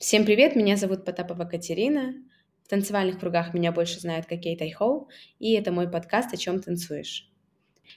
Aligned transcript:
Всем 0.00 0.24
привет, 0.24 0.56
меня 0.56 0.78
зовут 0.78 1.04
Потапова 1.04 1.44
Катерина. 1.44 2.14
В 2.64 2.68
танцевальных 2.68 3.20
кругах 3.20 3.52
меня 3.52 3.70
больше 3.70 4.00
знают 4.00 4.24
как 4.24 4.40
Кейт 4.40 4.62
Айхоу, 4.62 5.10
и 5.38 5.52
это 5.52 5.72
мой 5.72 5.90
подкаст 5.90 6.32
«О 6.32 6.38
чем 6.38 6.62
танцуешь?». 6.62 7.30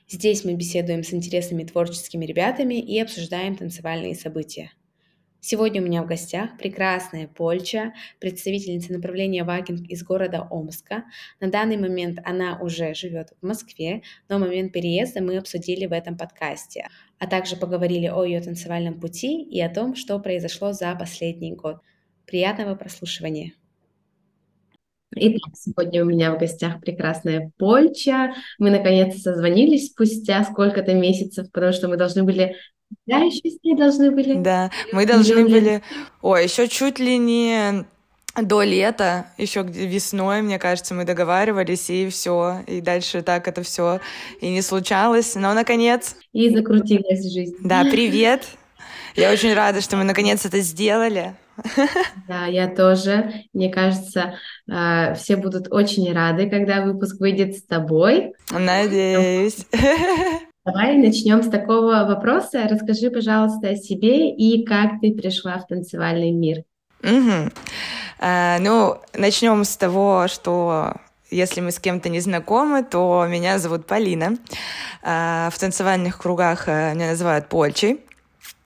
Здесь 0.09 0.43
мы 0.43 0.55
беседуем 0.55 1.05
с 1.05 1.13
интересными 1.13 1.63
творческими 1.63 2.25
ребятами 2.25 2.73
и 2.73 2.99
обсуждаем 2.99 3.55
танцевальные 3.55 4.15
события– 4.15 4.73
Сегодня 5.45 5.81
у 5.81 5.83
меня 5.83 6.03
в 6.03 6.07
гостях 6.07 6.57
прекрасная 6.57 7.27
Польча, 7.27 7.91
представительница 8.21 8.93
направления 8.93 9.43
вагинг 9.43 9.89
из 9.89 10.01
города 10.01 10.47
Омска. 10.49 11.03
На 11.41 11.51
данный 11.51 11.75
момент 11.75 12.19
она 12.23 12.57
уже 12.61 12.93
живет 12.93 13.33
в 13.41 13.45
Москве, 13.45 14.03
но 14.29 14.39
момент 14.39 14.71
переезда 14.71 15.21
мы 15.21 15.35
обсудили 15.35 15.85
в 15.85 15.91
этом 15.91 16.17
подкасте, 16.17 16.87
а 17.19 17.27
также 17.27 17.57
поговорили 17.57 18.07
о 18.07 18.23
ее 18.23 18.39
танцевальном 18.39 19.01
пути 19.01 19.43
и 19.43 19.59
о 19.59 19.67
том, 19.67 19.97
что 19.97 20.17
произошло 20.17 20.71
за 20.71 20.95
последний 20.95 21.51
год. 21.51 21.81
Приятного 22.25 22.75
прослушивания! 22.75 23.53
Итак, 25.15 25.53
сегодня 25.55 26.03
у 26.03 26.05
меня 26.05 26.33
в 26.33 26.39
гостях 26.39 26.81
прекрасная 26.81 27.51
Польча. 27.57 28.33
Мы 28.57 28.71
наконец-то 28.71 29.19
созвонились 29.19 29.87
спустя 29.87 30.43
сколько-то 30.43 30.93
месяцев, 30.93 31.51
потому 31.51 31.71
что 31.71 31.87
мы 31.87 31.97
должны 31.97 32.23
были 32.23 32.55
да, 33.07 33.17
еще 33.17 33.49
с 33.49 33.63
ней 33.63 33.75
должны 33.75 34.11
были. 34.11 34.35
Да, 34.35 34.69
мы 34.91 35.05
должны 35.05 35.47
были... 35.47 35.81
Ой, 36.21 36.43
еще 36.43 36.67
чуть 36.67 36.99
ли 36.99 37.17
не 37.17 37.85
до 38.35 38.63
лета, 38.63 39.27
еще 39.37 39.63
весной, 39.63 40.41
мне 40.41 40.57
кажется, 40.57 40.93
мы 40.93 41.05
договаривались, 41.05 41.89
и 41.89 42.09
все. 42.09 42.63
И 42.67 42.81
дальше 42.81 43.21
так 43.21 43.47
это 43.47 43.63
все 43.63 43.99
и 44.41 44.49
не 44.49 44.61
случалось. 44.61 45.35
Но, 45.35 45.53
наконец... 45.53 46.15
И 46.33 46.49
закрутилась 46.49 47.31
жизнь. 47.31 47.55
Да, 47.63 47.83
привет. 47.83 48.47
Я 49.15 49.31
очень 49.31 49.53
рада, 49.53 49.81
что 49.81 49.97
мы 49.97 50.03
наконец 50.03 50.45
это 50.45 50.59
сделали. 50.59 51.35
Да, 52.27 52.45
я 52.47 52.67
тоже. 52.67 53.31
Мне 53.53 53.69
кажется, 53.69 54.35
а, 54.69 55.13
все 55.13 55.35
будут 55.35 55.71
очень 55.71 56.11
рады, 56.11 56.49
когда 56.49 56.81
выпуск 56.81 57.19
выйдет 57.19 57.55
с 57.55 57.63
тобой. 57.63 58.33
Надеюсь. 58.49 59.67
Давай 60.65 60.95
начнем 60.95 61.43
с 61.43 61.49
такого 61.49 62.05
вопроса. 62.05 62.67
Расскажи, 62.69 63.11
пожалуйста, 63.11 63.69
о 63.69 63.75
себе 63.75 64.31
и 64.31 64.65
как 64.65 65.01
ты 65.01 65.13
пришла 65.13 65.59
в 65.59 65.67
танцевальный 65.67 66.31
мир. 66.31 66.63
Угу. 67.03 67.51
А, 68.19 68.57
ну, 68.59 68.97
начнем 69.13 69.63
с 69.65 69.75
того, 69.75 70.27
что 70.29 70.93
если 71.29 71.61
мы 71.61 71.71
с 71.71 71.79
кем-то 71.79 72.09
не 72.09 72.21
знакомы, 72.21 72.83
то 72.83 73.25
меня 73.27 73.59
зовут 73.59 73.85
Полина. 73.85 74.37
А, 75.01 75.49
в 75.51 75.59
танцевальных 75.59 76.17
кругах 76.17 76.67
э, 76.67 76.93
меня 76.93 77.09
называют 77.09 77.49
Польчей. 77.49 77.99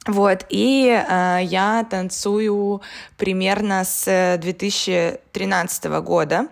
Вот, 0.07 0.45
и 0.49 0.87
э, 0.87 1.39
я 1.43 1.85
танцую 1.89 2.81
примерно 3.17 3.83
с 3.83 4.37
2013 4.41 5.85
года. 6.01 6.47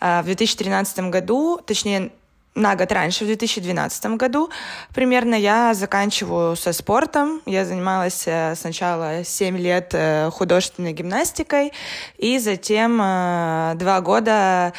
Э, 0.00 0.22
в 0.22 0.26
2013 0.26 1.10
году, 1.10 1.60
точнее, 1.66 2.12
на 2.54 2.76
год 2.76 2.92
раньше, 2.92 3.24
в 3.24 3.26
2012 3.26 4.16
году 4.16 4.50
примерно, 4.94 5.34
я 5.34 5.74
заканчиваю 5.74 6.54
со 6.54 6.72
спортом. 6.72 7.40
Я 7.46 7.64
занималась 7.64 8.24
э, 8.26 8.54
сначала 8.56 9.24
7 9.24 9.56
лет 9.56 9.90
э, 9.94 10.30
художественной 10.30 10.92
гимнастикой 10.92 11.72
и 12.18 12.38
затем 12.38 13.00
э, 13.02 13.72
два 13.76 14.00
года 14.00 14.72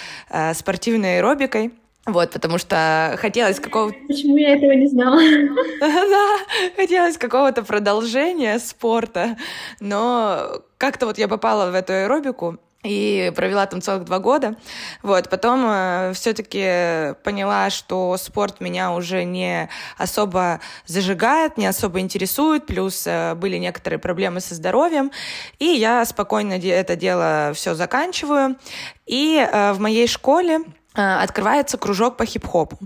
спортивной 0.54 1.18
аэробикой. 1.18 1.74
Вот, 2.06 2.32
потому 2.32 2.58
что 2.58 3.16
хотелось 3.20 3.60
какого-то... 3.62 3.98
Почему 4.08 4.36
я 4.36 4.56
этого 4.56 4.72
не 4.74 4.88
знала? 4.88 5.22
Да, 5.80 6.38
хотелось 6.76 7.18
какого-то 7.18 7.64
продолжения 7.64 8.60
спорта, 8.60 9.38
но 9.80 10.62
как-то 10.78 11.06
вот 11.06 11.18
я 11.18 11.28
попала 11.28 11.72
в 11.72 11.76
эту 11.76 11.94
аэробику, 11.94 12.60
и 12.84 13.32
провела 13.36 13.66
там 13.66 13.82
целых 13.82 14.04
два 14.06 14.20
года. 14.20 14.56
Вот, 15.02 15.30
потом 15.30 15.64
э, 15.66 16.12
все-таки 16.14 17.16
поняла, 17.24 17.70
что 17.70 18.16
спорт 18.18 18.60
меня 18.60 18.92
уже 18.92 19.24
не 19.24 19.70
особо 19.98 20.60
зажигает, 20.86 21.58
не 21.58 21.66
особо 21.66 22.02
интересует, 22.02 22.66
плюс 22.66 23.08
э, 23.08 23.36
были 23.36 23.58
некоторые 23.58 24.00
проблемы 24.00 24.42
со 24.42 24.56
здоровьем, 24.56 25.12
и 25.60 25.66
я 25.66 26.04
спокойно 26.04 26.54
это 26.54 26.96
дело 26.96 27.54
все 27.56 27.74
заканчиваю. 27.74 28.58
И 29.06 29.38
э, 29.38 29.72
в 29.72 29.80
моей 29.80 30.08
школе 30.08 30.60
открывается 30.94 31.78
кружок 31.78 32.18
по 32.18 32.26
хип-хопу, 32.26 32.78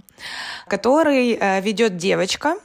который 0.68 1.34
э, 1.34 1.62
ведет 1.62 1.97
девочка, 1.97 2.56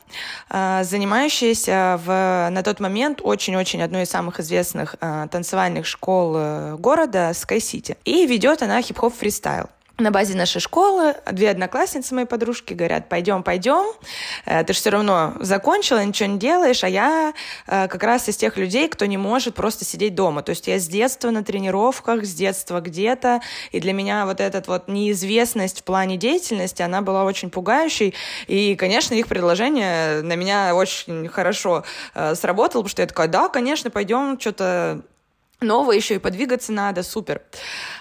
э, 0.50 0.84
занимающаяся 0.84 2.00
в, 2.04 2.48
на 2.50 2.62
тот 2.62 2.80
момент 2.80 3.20
очень-очень 3.22 3.82
одной 3.82 4.02
из 4.02 4.10
самых 4.10 4.41
известных 4.41 4.97
танцевальных 5.31 5.86
школ 5.86 6.76
города 6.78 7.31
Sky 7.31 7.58
City. 7.58 7.97
И 8.04 8.26
ведет 8.26 8.62
она 8.62 8.81
хип-хоп 8.82 9.14
фристайл 9.14 9.69
на 10.02 10.10
базе 10.10 10.36
нашей 10.36 10.60
школы 10.60 11.14
две 11.30 11.50
одноклассницы 11.50 12.14
моей 12.14 12.26
подружки 12.26 12.74
говорят, 12.74 13.08
пойдем, 13.08 13.42
пойдем, 13.42 13.84
э, 14.44 14.64
ты 14.64 14.72
же 14.72 14.78
все 14.78 14.90
равно 14.90 15.34
закончила, 15.40 16.04
ничего 16.04 16.28
не 16.28 16.38
делаешь, 16.38 16.84
а 16.84 16.88
я 16.88 17.32
э, 17.66 17.88
как 17.88 18.02
раз 18.02 18.28
из 18.28 18.36
тех 18.36 18.56
людей, 18.56 18.88
кто 18.88 19.06
не 19.06 19.16
может 19.16 19.54
просто 19.54 19.84
сидеть 19.84 20.14
дома. 20.14 20.42
То 20.42 20.50
есть 20.50 20.66
я 20.66 20.78
с 20.78 20.86
детства 20.86 21.30
на 21.30 21.44
тренировках, 21.44 22.24
с 22.24 22.34
детства 22.34 22.80
где-то, 22.80 23.40
и 23.70 23.80
для 23.80 23.92
меня 23.92 24.26
вот 24.26 24.40
эта 24.40 24.62
вот 24.66 24.88
неизвестность 24.88 25.80
в 25.80 25.84
плане 25.84 26.16
деятельности, 26.16 26.82
она 26.82 27.00
была 27.02 27.24
очень 27.24 27.50
пугающей, 27.50 28.14
и, 28.46 28.74
конечно, 28.76 29.14
их 29.14 29.28
предложение 29.28 30.22
на 30.22 30.36
меня 30.36 30.74
очень 30.74 31.28
хорошо 31.28 31.84
э, 32.14 32.34
сработало, 32.34 32.82
потому 32.82 32.90
что 32.90 33.02
я 33.02 33.08
такая, 33.08 33.28
да, 33.28 33.48
конечно, 33.48 33.90
пойдем, 33.90 34.38
что-то 34.38 35.02
новое 35.62 35.97
еще 35.97 36.17
и 36.17 36.19
подвигаться 36.19 36.73
надо, 36.73 37.03
супер. 37.03 37.43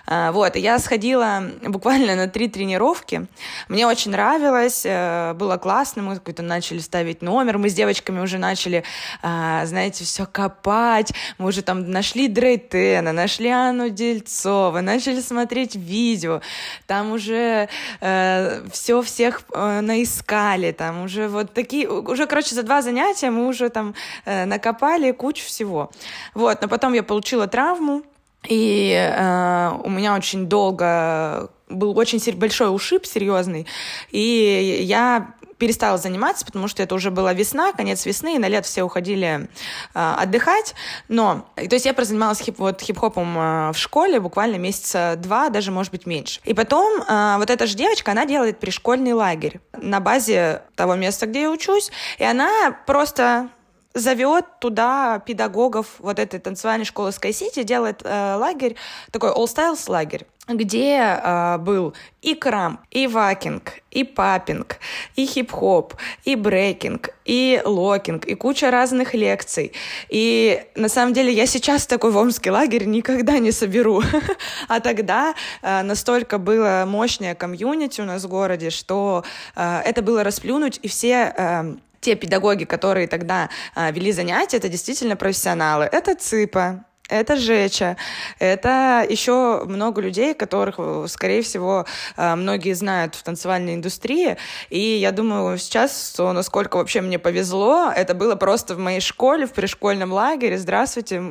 А, 0.08 0.32
вот, 0.32 0.56
я 0.56 0.80
сходила 0.80 1.44
буквально 1.62 2.16
на 2.16 2.28
три 2.28 2.48
тренировки. 2.48 3.28
Мне 3.70 3.88
очень 3.88 4.12
нравилось, 4.12 4.84
э, 4.86 5.34
было 5.36 5.58
классно, 5.58 6.02
мы 6.02 6.16
какой-то 6.16 6.44
начали 6.44 6.80
ставить 6.80 7.22
номер, 7.22 7.58
мы 7.58 7.70
с 7.70 7.74
девочками 7.74 8.20
уже 8.20 8.38
начали, 8.38 8.84
а, 9.22 9.66
знаете, 9.66 10.04
все 10.04 10.26
копать, 10.26 11.14
мы 11.38 11.48
уже 11.48 11.62
там 11.62 11.90
нашли 11.90 12.28
Дрейтена, 12.28 13.14
нашли 13.14 13.50
Анну 13.50 13.90
Дельцова, 13.90 14.82
начали 14.82 15.22
смотреть 15.22 15.76
видео, 15.76 16.42
там 16.88 17.12
уже 17.14 17.70
э, 18.02 18.64
все 18.72 19.02
всех 19.02 19.44
э, 19.54 19.82
наискали, 19.82 20.72
там 20.72 21.04
уже 21.04 21.28
вот 21.28 21.54
такие, 21.54 21.88
уже, 21.88 22.28
короче, 22.28 22.56
за 22.56 22.64
два 22.64 22.82
занятия 22.82 23.30
мы 23.30 23.48
уже 23.48 23.70
там 23.70 23.96
накопали 24.26 25.12
кучу 25.12 25.46
всего. 25.46 25.92
Вот, 26.34 26.62
но 26.62 26.68
потом 26.68 26.94
я 26.94 27.04
получила 27.04 27.48
травму, 27.52 28.04
и 28.48 28.94
э, 28.94 29.72
у 29.84 29.90
меня 29.90 30.16
очень 30.16 30.48
долго 30.48 31.50
был 31.70 31.98
очень 31.98 32.20
большой 32.36 32.74
ушиб 32.74 33.06
серьезный, 33.06 33.68
и 34.10 34.80
я 34.84 35.36
перестала 35.62 36.00
заниматься, 36.00 36.44
потому 36.44 36.68
что 36.68 36.82
это 36.82 36.96
уже 36.96 37.12
была 37.12 37.34
весна, 37.34 37.72
конец 37.72 38.08
весны, 38.08 38.36
и 38.36 38.40
на 38.40 38.48
лет 38.48 38.66
все 38.66 38.82
уходили 38.82 39.48
э, 39.94 40.14
отдыхать. 40.18 40.74
Но, 41.08 41.46
то 41.56 41.76
есть 41.76 41.86
я 41.86 41.94
прозанималась 41.94 42.40
хип, 42.40 42.58
вот, 42.58 42.82
хип-хопом 42.82 43.38
э, 43.38 43.72
в 43.72 43.78
школе 43.78 44.20
буквально 44.20 44.56
месяца 44.56 45.14
два, 45.20 45.50
даже, 45.50 45.70
может 45.70 45.92
быть, 45.92 46.08
меньше. 46.08 46.40
И 46.46 46.56
потом 46.56 47.04
э, 47.04 47.36
вот 47.38 47.52
эта 47.52 47.68
же 47.68 47.76
девочка, 47.76 48.12
она 48.12 48.26
делает 48.26 48.60
пришкольный 48.60 49.14
лагерь 49.14 49.60
на 49.80 50.00
базе 50.00 50.64
того 50.76 50.96
места, 50.96 51.28
где 51.28 51.42
я 51.44 51.52
учусь, 51.52 51.92
и 52.18 52.24
она 52.24 52.76
просто 52.88 53.50
зовет 53.94 54.46
туда 54.60 55.20
педагогов 55.20 55.88
вот 56.00 56.20
этой 56.20 56.40
танцевальной 56.40 56.86
школы 56.86 57.10
Sky 57.10 57.30
City, 57.30 57.64
делает 57.64 58.02
э, 58.04 58.36
лагерь, 58.36 58.76
такой 59.12 59.32
All 59.32 59.46
Styles 59.46 59.90
лагерь, 59.90 60.26
где 60.48 60.98
э, 60.98 61.58
был 61.58 61.94
и 62.22 62.36
крамп, 62.36 62.82
и 62.90 63.08
вакинг, 63.08 63.74
и 63.92 64.04
поппинг, 64.04 64.78
и 65.16 65.26
хип-хоп, 65.26 65.96
и 66.24 66.36
брейкинг, 66.36 67.10
и 67.26 67.62
локинг, 67.66 68.26
и 68.26 68.36
куча 68.36 68.72
разных 68.72 69.14
лекций. 69.14 69.74
И 70.10 70.64
на 70.76 70.90
самом 70.90 71.14
деле 71.14 71.32
я 71.32 71.46
сейчас 71.46 71.86
такой 71.86 72.12
в 72.12 72.18
омский 72.18 72.52
лагерь 72.52 72.86
никогда 72.86 73.40
не 73.40 73.52
соберу. 73.52 74.02
а 74.68 74.80
тогда 74.80 75.36
э, 75.62 75.82
настолько 75.84 76.38
было 76.38 76.86
мощное 76.88 77.36
комьюнити 77.36 78.02
у 78.02 78.06
нас 78.06 78.24
в 78.24 78.28
городе, 78.28 78.70
что 78.70 79.24
э, 79.56 79.82
это 79.86 80.02
было 80.02 80.24
расплюнуть, 80.24 80.80
и 80.82 80.88
все 80.88 81.34
э, 81.36 81.76
те 82.02 82.16
педагоги, 82.16 82.66
которые 82.66 83.08
тогда 83.08 83.50
а, 83.76 83.92
вели 83.92 84.12
занятия, 84.12 84.58
это 84.58 84.70
действительно 84.70 85.16
профессионалы. 85.16 85.86
Это 85.86 86.16
ЦИПа, 86.16 86.84
это 87.12 87.36
Жеча, 87.36 87.98
это 88.40 89.06
еще 89.08 89.64
много 89.66 90.02
людей, 90.02 90.34
которых, 90.34 90.80
скорее 91.10 91.42
всего, 91.42 91.86
а, 92.16 92.36
многие 92.36 92.74
знают 92.74 93.16
в 93.16 93.24
танцевальной 93.24 93.76
индустрии. 93.76 94.38
И 94.70 94.80
я 94.80 95.12
думаю 95.12 95.58
сейчас, 95.58 96.12
что 96.14 96.32
насколько 96.34 96.78
вообще 96.78 97.02
мне 97.02 97.20
повезло, 97.20 97.92
это 97.96 98.16
было 98.16 98.36
просто 98.36 98.76
в 98.76 98.80
моей 98.80 99.02
школе, 99.02 99.46
в 99.46 99.52
пришкольном 99.52 100.12
лагере. 100.12 100.58
Здравствуйте, 100.58 101.22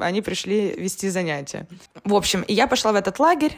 они 0.00 0.22
пришли 0.22 0.74
вести 0.76 1.08
занятия. 1.08 1.66
В 2.04 2.14
общем, 2.14 2.44
я 2.48 2.66
пошла 2.66 2.92
в 2.92 2.96
этот 2.96 3.18
лагерь, 3.18 3.56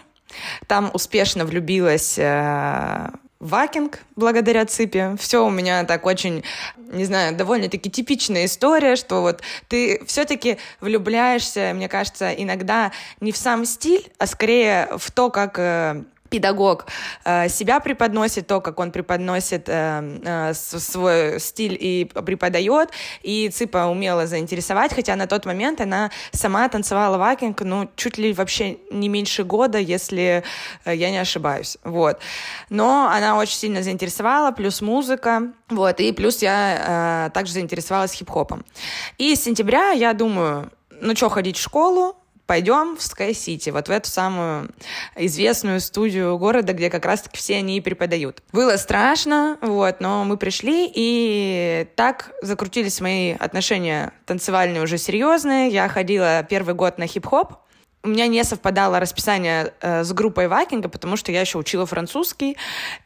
там 0.66 0.90
успешно 0.92 1.44
влюбилась 1.44 2.16
э, 2.18 3.10
вакинг 3.40 4.00
благодаря 4.16 4.66
ЦИПе. 4.66 5.16
Все 5.18 5.44
у 5.44 5.50
меня 5.50 5.84
так 5.84 6.06
очень, 6.06 6.44
не 6.76 7.04
знаю, 7.06 7.34
довольно-таки 7.34 7.90
типичная 7.90 8.44
история, 8.44 8.96
что 8.96 9.22
вот 9.22 9.40
ты 9.68 10.02
все-таки 10.06 10.58
влюбляешься, 10.80 11.72
мне 11.74 11.88
кажется, 11.88 12.32
иногда 12.32 12.92
не 13.20 13.32
в 13.32 13.36
сам 13.36 13.64
стиль, 13.64 14.12
а 14.18 14.26
скорее 14.26 14.88
в 14.96 15.10
то, 15.10 15.30
как 15.30 15.58
э, 15.58 16.04
педагог 16.30 16.86
э, 17.24 17.48
себя 17.48 17.80
преподносит, 17.80 18.46
то, 18.46 18.60
как 18.60 18.78
он 18.78 18.92
преподносит 18.92 19.68
э, 19.68 20.20
э, 20.24 20.54
свой 20.54 21.40
стиль 21.40 21.76
и 21.78 22.04
преподает, 22.04 22.90
и 23.22 23.50
Ципа 23.50 23.86
умела 23.86 24.26
заинтересовать, 24.26 24.94
хотя 24.94 25.16
на 25.16 25.26
тот 25.26 25.44
момент 25.44 25.80
она 25.80 26.10
сама 26.32 26.68
танцевала 26.68 27.18
вакинг, 27.18 27.60
ну, 27.62 27.90
чуть 27.96 28.16
ли 28.16 28.32
вообще 28.32 28.78
не 28.90 29.08
меньше 29.08 29.44
года, 29.44 29.78
если 29.78 30.44
я 30.86 31.10
не 31.10 31.18
ошибаюсь, 31.18 31.76
вот. 31.82 32.20
Но 32.70 33.10
она 33.12 33.36
очень 33.36 33.56
сильно 33.56 33.82
заинтересовала, 33.82 34.52
плюс 34.52 34.80
музыка, 34.80 35.52
вот, 35.68 36.00
и 36.00 36.12
плюс 36.12 36.42
я 36.42 37.30
также 37.34 37.52
заинтересовалась 37.52 38.12
хип-хопом. 38.12 38.64
И 39.18 39.34
с 39.34 39.42
сентября 39.42 39.90
я 39.90 40.12
думаю, 40.12 40.70
ну 41.00 41.16
что, 41.16 41.28
ходить 41.28 41.56
в 41.56 41.62
школу, 41.62 42.16
пойдем 42.50 42.96
в 42.96 43.00
City, 43.00 43.70
вот 43.70 43.86
в 43.86 43.92
эту 43.92 44.08
самую 44.08 44.70
известную 45.14 45.78
студию 45.78 46.36
города, 46.36 46.72
где 46.72 46.90
как 46.90 47.06
раз-таки 47.06 47.38
все 47.38 47.58
они 47.58 47.76
и 47.76 47.80
преподают. 47.80 48.42
Было 48.50 48.76
страшно, 48.76 49.56
вот, 49.60 50.00
но 50.00 50.24
мы 50.24 50.36
пришли, 50.36 50.90
и 50.92 51.86
так 51.94 52.32
закрутились 52.42 53.00
мои 53.00 53.34
отношения 53.34 54.12
танцевальные 54.26 54.82
уже 54.82 54.98
серьезные. 54.98 55.68
Я 55.68 55.88
ходила 55.88 56.42
первый 56.42 56.74
год 56.74 56.98
на 56.98 57.06
хип-хоп, 57.06 57.52
у 58.02 58.08
меня 58.08 58.26
не 58.26 58.42
совпадало 58.42 58.98
расписание 58.98 59.72
э, 59.80 60.02
с 60.02 60.12
группой 60.12 60.48
вакинга, 60.48 60.88
потому 60.88 61.16
что 61.16 61.30
я 61.30 61.42
еще 61.42 61.56
учила 61.56 61.86
французский. 61.86 62.56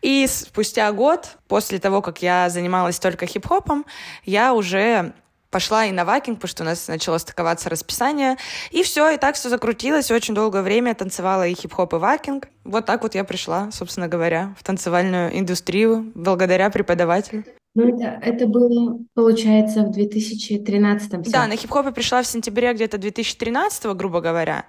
И 0.01 0.27
спустя 0.27 0.91
год, 0.93 1.37
после 1.49 1.79
того, 1.79 2.01
как 2.01 2.23
я 2.23 2.49
занималась 2.49 2.99
только 2.99 3.27
хип-хопом, 3.27 3.85
я 4.25 4.55
уже 4.55 5.13
пошла 5.55 5.85
и 5.85 5.93
на 5.93 6.05
вакинг, 6.05 6.39
потому 6.39 6.49
что 6.49 6.63
у 6.65 6.67
нас 6.67 6.89
начало 6.89 7.19
стыковаться 7.19 7.71
расписание. 7.71 8.37
И 8.73 8.83
все, 8.83 9.11
и 9.11 9.19
так 9.19 9.37
все 9.37 9.49
закрутилось. 9.49 10.11
Очень 10.11 10.35
долгое 10.35 10.63
время 10.63 10.97
танцевала 10.97 11.47
и 11.47 11.55
хип-хоп, 11.55 11.95
и 11.95 11.97
вакинг. 11.97 12.49
Вот 12.65 12.87
так 12.87 13.05
вот 13.05 13.15
я 13.15 13.23
пришла, 13.23 13.71
собственно 13.71 14.09
говоря, 14.09 14.53
в 14.59 14.65
танцевальную 14.65 15.39
индустрию 15.39 16.11
благодаря 16.17 16.71
преподавателю. 16.71 17.45
Ну, 17.75 17.89
это, 17.89 18.21
это 18.23 18.47
было, 18.47 18.99
получается, 19.15 19.83
в 19.83 19.91
2013 19.91 21.31
Да, 21.31 21.49
на 21.49 21.57
хип-хоп 21.57 21.87
я 21.87 21.93
пришла 21.93 22.23
в 22.23 22.27
сентябре 22.27 22.73
где-то 22.73 22.99
2013 22.99 23.85
грубо 23.97 24.21
говоря. 24.21 24.67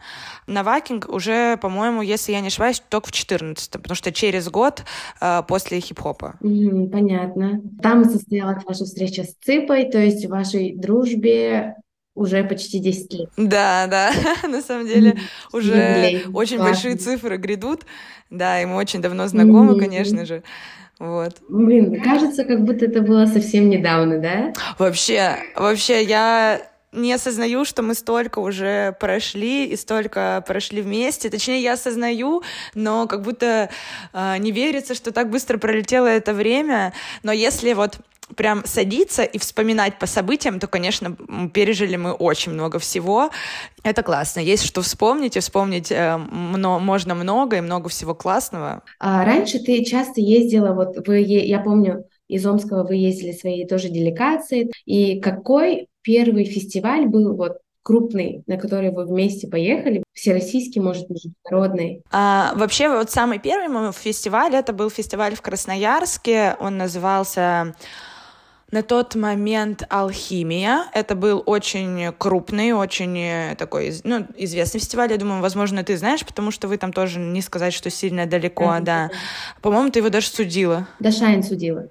На 0.48 0.64
вакинг 0.64 1.08
уже, 1.10 1.58
по-моему, 1.58 2.02
если 2.02 2.32
я 2.32 2.42
не 2.42 2.48
ошибаюсь, 2.48 2.82
только 2.90 3.08
в 3.08 3.12
2014 3.12 3.72
потому 3.74 3.96
что 3.96 4.12
через 4.12 4.50
год 4.50 4.84
э, 5.22 5.44
после 5.48 5.80
хип-хопа. 5.80 6.36
Mm, 6.42 6.90
понятно. 6.90 7.62
Там 7.82 8.06
состоялась 8.06 8.64
ваша 8.64 8.86
встреча 8.86 9.24
с 9.24 9.36
Цыпой, 9.46 9.86
то 9.92 10.00
есть 10.00 10.26
в 10.26 10.30
вашей 10.30 10.76
дружбе 10.76 11.76
уже 12.16 12.44
почти 12.44 12.80
10 12.80 13.14
лет. 13.14 13.30
Да, 13.38 13.88
да, 13.88 14.12
на 14.48 14.62
самом 14.62 14.88
деле 14.88 15.18
уже 15.52 16.24
очень 16.34 16.58
большие 16.58 16.96
цифры 16.96 17.38
грядут. 17.38 17.86
Да, 18.32 18.60
и 18.62 18.66
мы 18.66 18.78
очень 18.78 19.02
давно 19.02 19.28
знакомы, 19.28 19.78
конечно 19.78 20.26
же. 20.26 20.42
Вот. 21.00 21.38
Блин, 21.50 22.02
кажется, 22.02 22.46
как 22.46 22.64
будто 22.64 22.86
это 22.86 23.02
было 23.02 23.26
совсем 23.26 23.70
недавно, 23.70 24.20
да? 24.20 24.54
Вообще, 24.80 25.38
вообще, 25.56 26.04
я 26.04 26.62
не 26.96 27.14
осознаю, 27.14 27.66
что 27.66 27.82
мы 27.82 27.94
столько 27.94 28.40
уже 28.40 28.96
прошли 29.00 29.66
и 29.66 29.76
столько 29.76 30.44
прошли 30.48 30.82
вместе. 30.82 31.30
Точнее, 31.30 31.62
я 31.62 31.74
осознаю, 31.74 32.44
но 32.74 33.08
как 33.08 33.22
будто 33.22 33.70
э, 34.14 34.38
не 34.38 34.52
верится, 34.52 34.96
что 34.96 35.12
так 35.12 35.30
быстро 35.30 35.58
пролетело 35.58 36.08
это 36.08 36.34
время. 36.34 36.94
Но 37.24 37.32
если 37.32 37.74
вот 37.74 38.00
прям 38.36 38.66
садиться 38.66 39.24
и 39.24 39.38
вспоминать 39.38 40.00
по 40.00 40.08
событиям, 40.08 40.60
то, 40.60 40.68
конечно, 40.68 41.16
пережили 41.54 41.96
мы 41.96 42.14
очень 42.14 42.54
много 42.54 42.80
всего. 42.80 43.30
Это 43.84 44.04
классно. 44.04 44.40
Есть 44.40 44.66
что 44.66 44.82
вспомнить, 44.82 45.38
и 45.38 45.40
вспомнить 45.40 45.92
э, 45.92 46.18
мно, 46.18 46.80
можно 46.80 47.14
много, 47.16 47.58
и 47.58 47.62
много 47.62 47.90
всего 47.90 48.16
классного. 48.16 48.84
А 49.00 49.24
раньше 49.24 49.60
ты 49.60 49.84
часто 49.84 50.22
ездила, 50.22 50.74
вот 50.74 51.08
вы, 51.08 51.20
я 51.20 51.60
помню, 51.60 52.06
из 52.28 52.46
Омского 52.46 52.84
вы 52.84 52.96
ездили 52.96 53.32
свои 53.32 53.66
тоже 53.66 53.90
делегации. 53.90 54.72
И 54.86 55.20
какой 55.20 55.88
первый 56.02 56.46
фестиваль 56.46 57.06
был 57.06 57.36
вот 57.36 57.58
крупный, 57.84 58.44
на 58.48 58.58
который 58.58 58.92
вы 58.92 59.06
вместе 59.06 59.48
поехали, 59.48 60.04
всероссийский, 60.12 60.82
может, 60.82 61.08
международный? 61.08 62.02
А, 62.12 62.54
вообще, 62.56 62.90
вот 62.90 63.12
самый 63.12 63.38
первый 63.38 63.68
мой 63.68 63.92
фестиваль, 63.92 64.56
это 64.56 64.74
был 64.74 64.90
фестиваль 64.90 65.36
в 65.36 65.42
Красноярске, 65.42 66.56
он 66.60 66.78
назывался 66.78 67.76
на 68.72 68.82
тот 68.82 69.16
момент 69.16 69.84
«Алхимия». 69.90 70.86
Это 70.94 71.16
был 71.16 71.44
очень 71.46 72.12
крупный, 72.18 72.74
очень 72.74 73.18
э, 73.18 73.56
такой, 73.58 73.94
ну, 74.04 74.26
известный 74.38 74.80
фестиваль. 74.80 75.12
Я 75.12 75.18
думаю, 75.18 75.42
возможно, 75.42 75.84
ты 75.84 75.96
знаешь, 75.98 76.26
потому 76.26 76.52
что 76.52 76.68
вы 76.68 76.78
там 76.78 76.92
тоже 76.92 77.20
не 77.20 77.42
сказать, 77.42 77.74
что 77.74 77.90
сильно 77.90 78.26
далеко, 78.26 78.66
да. 78.80 78.80
да. 78.82 79.10
По-моему, 79.62 79.92
ты 79.92 80.00
его 80.00 80.10
даже 80.10 80.28
судила. 80.28 80.88
Да, 81.00 81.12
Шайн 81.12 81.44
судила. 81.44 81.90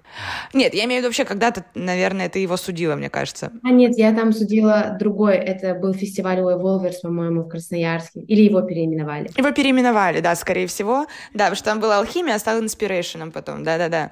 Нет, 0.52 0.74
я 0.74 0.84
имею 0.84 1.00
в 1.00 1.04
виду 1.04 1.08
вообще, 1.08 1.24
когда-то, 1.24 1.64
наверное, 1.74 2.28
ты 2.28 2.40
его 2.40 2.56
судила, 2.56 2.96
мне 2.96 3.08
кажется. 3.08 3.52
А 3.62 3.70
нет, 3.70 3.96
я 3.96 4.12
там 4.12 4.32
судила 4.32 4.96
другой. 4.98 5.36
Это 5.36 5.74
был 5.74 5.94
фестиваль 5.94 6.40
у 6.40 6.50
Evolvers, 6.50 6.96
по-моему, 7.02 7.42
в 7.44 7.48
Красноярске. 7.48 8.20
Или 8.20 8.42
его 8.42 8.62
переименовали? 8.62 9.30
Его 9.36 9.52
переименовали, 9.52 10.20
да, 10.20 10.34
скорее 10.34 10.66
всего. 10.66 11.06
Да, 11.32 11.44
потому 11.44 11.56
что 11.56 11.64
там 11.64 11.80
была 11.80 11.98
алхимия, 11.98 12.34
а 12.34 12.38
стал 12.38 12.58
Inspiration 12.60 13.19
ом 13.19 13.30
потом, 13.30 13.62
да-да-да. 13.62 14.10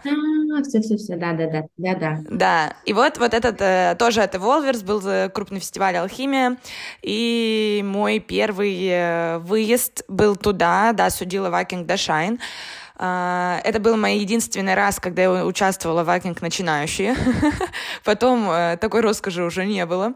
А, 0.54 0.62
все-все-все, 0.62 1.16
да-да-да, 1.16 1.64
да-да. 1.78 2.18
Да, 2.28 2.74
и 2.84 2.92
вот, 2.92 3.18
вот 3.18 3.32
этот 3.32 3.60
э, 3.60 3.96
тоже 3.98 4.22
от 4.22 4.34
Evolvers 4.34 4.84
был 4.84 5.30
крупный 5.30 5.60
фестиваль 5.60 5.96
«Алхимия», 5.96 6.58
и 7.02 7.82
мой 7.84 8.18
первый 8.18 8.88
э, 8.88 9.38
выезд 9.38 10.04
был 10.08 10.36
туда, 10.36 10.92
да, 10.92 11.10
судила 11.10 11.48
«Вакинг 11.50 11.86
Дашайн». 11.86 12.38
А, 12.38 12.81
это 13.04 13.80
был 13.80 13.96
мой 13.96 14.18
единственный 14.18 14.74
раз, 14.74 15.00
когда 15.00 15.22
я 15.22 15.44
участвовала 15.44 16.04
в 16.04 16.06
вакинг 16.06 16.40
начинающие. 16.40 17.16
Потом 18.04 18.48
э, 18.48 18.76
такой 18.76 19.00
роскоши 19.00 19.42
уже 19.42 19.66
не 19.66 19.84
было. 19.86 20.14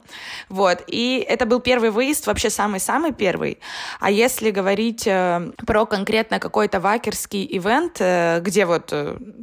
Вот. 0.49 0.85
И 0.87 1.25
это 1.29 1.47
был 1.47 1.59
первый 1.59 1.91
выезд, 1.91 2.27
вообще 2.29 2.49
самый-самый 2.49 3.13
первый. 3.13 3.59
А 3.99 4.11
если 4.11 4.53
говорить 4.53 5.05
э, 5.07 5.51
про 5.67 5.85
конкретно 5.87 6.39
какой-то 6.39 6.79
вакерский 6.79 7.45
ивент, 7.51 7.97
э, 7.99 8.41
где 8.41 8.67
вот 8.67 8.93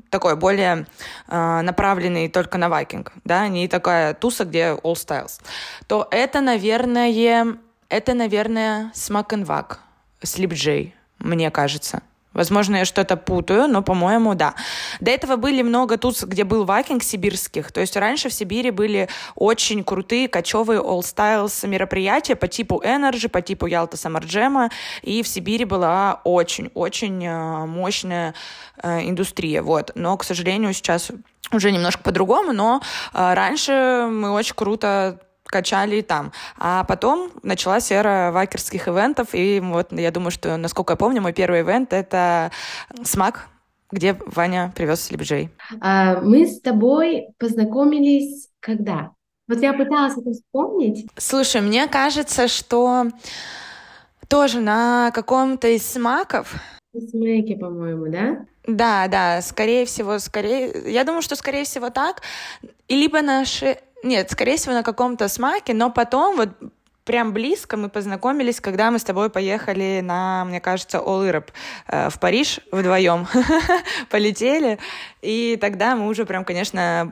такой 0.09 0.35
более 0.35 0.85
направленный 1.27 2.29
только 2.29 2.57
на 2.57 2.69
вакинг, 2.69 3.11
да, 3.25 3.47
не 3.47 3.67
такая 3.67 4.13
туса, 4.13 4.45
где 4.45 4.75
all 4.83 4.93
styles, 4.93 5.41
то 5.87 6.07
это, 6.11 6.39
наверное, 6.39 7.57
это, 7.89 8.13
наверное, 8.13 8.91
Smack 8.93 9.29
and 9.29 9.45
Wack, 9.45 9.77
Sleep 10.21 10.53
J, 10.53 10.93
мне 11.19 11.51
кажется. 11.51 12.03
Возможно, 12.33 12.77
я 12.77 12.85
что-то 12.85 13.15
путаю, 13.17 13.67
но, 13.67 13.81
по-моему, 13.81 14.35
да. 14.35 14.55
До 14.99 15.11
этого 15.11 15.35
были 15.35 15.61
много 15.61 15.97
тут, 15.97 16.21
где 16.23 16.43
был 16.43 16.65
вакинг 16.65 17.03
сибирских. 17.03 17.71
То 17.71 17.81
есть 17.81 17.95
раньше 17.95 18.29
в 18.29 18.33
Сибири 18.33 18.71
были 18.71 19.09
очень 19.35 19.83
крутые, 19.83 20.27
кочевые 20.27 20.81
all 20.81 21.01
styles 21.01 21.67
мероприятия 21.67 22.35
по 22.35 22.47
типу 22.47 22.81
Energy, 22.83 23.29
по 23.29 23.41
типу 23.41 23.67
Ялта 23.67 23.97
Самарджема. 23.97 24.69
И 25.01 25.21
в 25.21 25.27
Сибири 25.27 25.65
была 25.65 26.21
очень-очень 26.23 27.25
э, 27.25 27.65
мощная 27.65 28.33
э, 28.81 29.07
индустрия. 29.07 29.61
Вот. 29.61 29.91
Но, 29.95 30.17
к 30.17 30.23
сожалению, 30.23 30.73
сейчас 30.73 31.11
уже 31.51 31.71
немножко 31.71 32.01
по-другому, 32.03 32.53
но 32.53 32.81
э, 33.13 33.33
раньше 33.33 34.07
мы 34.09 34.31
очень 34.31 34.55
круто 34.55 35.19
качали 35.53 35.97
и 35.97 36.01
там. 36.01 36.31
А 36.57 36.83
потом 36.83 37.29
началась 37.43 37.91
эра 37.91 38.31
вакерских 38.33 38.87
ивентов, 38.87 39.29
и 39.33 39.59
вот 39.63 39.91
я 39.91 40.09
думаю, 40.09 40.31
что, 40.31 40.57
насколько 40.57 40.93
я 40.93 40.97
помню, 40.97 41.21
мой 41.21 41.31
первый 41.31 41.61
ивент— 41.61 41.93
это 42.01 42.51
смак, 43.03 43.47
где 43.91 44.17
Ваня 44.25 44.73
привез 44.75 45.03
слепджей. 45.03 45.51
А, 45.79 46.19
мы 46.21 46.47
с 46.47 46.59
тобой 46.59 47.27
познакомились 47.37 48.49
когда? 48.59 49.11
Вот 49.47 49.61
я 49.61 49.73
пыталась 49.73 50.17
это 50.17 50.31
вспомнить. 50.31 51.05
Слушай, 51.17 51.61
мне 51.61 51.87
кажется, 51.87 52.47
что 52.47 53.07
тоже 54.27 54.59
на 54.61 55.11
каком-то 55.11 55.67
из 55.67 55.85
смаков. 55.85 56.55
Смеки, 57.11 57.55
по-моему, 57.55 58.07
да? 58.11 58.45
Да, 58.65 59.07
да, 59.07 59.41
скорее 59.41 59.85
всего, 59.85 60.17
скорее... 60.19 60.91
Я 60.91 61.03
думаю, 61.03 61.21
что 61.21 61.35
скорее 61.35 61.65
всего 61.65 61.89
так. 61.89 62.21
И 62.87 62.95
либо 62.95 63.21
наши 63.21 63.77
нет, 64.03 64.31
скорее 64.31 64.57
всего, 64.57 64.73
на 64.73 64.83
каком-то 64.83 65.27
смаке, 65.27 65.73
но 65.73 65.89
потом 65.91 66.37
вот 66.37 66.49
прям 67.03 67.33
близко 67.33 67.77
мы 67.77 67.89
познакомились, 67.89 68.59
когда 68.59 68.91
мы 68.91 68.99
с 68.99 69.03
тобой 69.03 69.29
поехали 69.29 70.01
на, 70.01 70.45
мне 70.45 70.59
кажется, 70.59 70.99
All 70.99 71.29
Europe 71.29 71.49
э, 71.87 72.09
в 72.09 72.19
Париж 72.19 72.59
вдвоем. 72.71 73.27
Полетели. 74.09 74.79
И 75.21 75.57
тогда 75.59 75.95
мы 75.95 76.07
уже 76.07 76.25
прям, 76.25 76.45
конечно, 76.45 77.11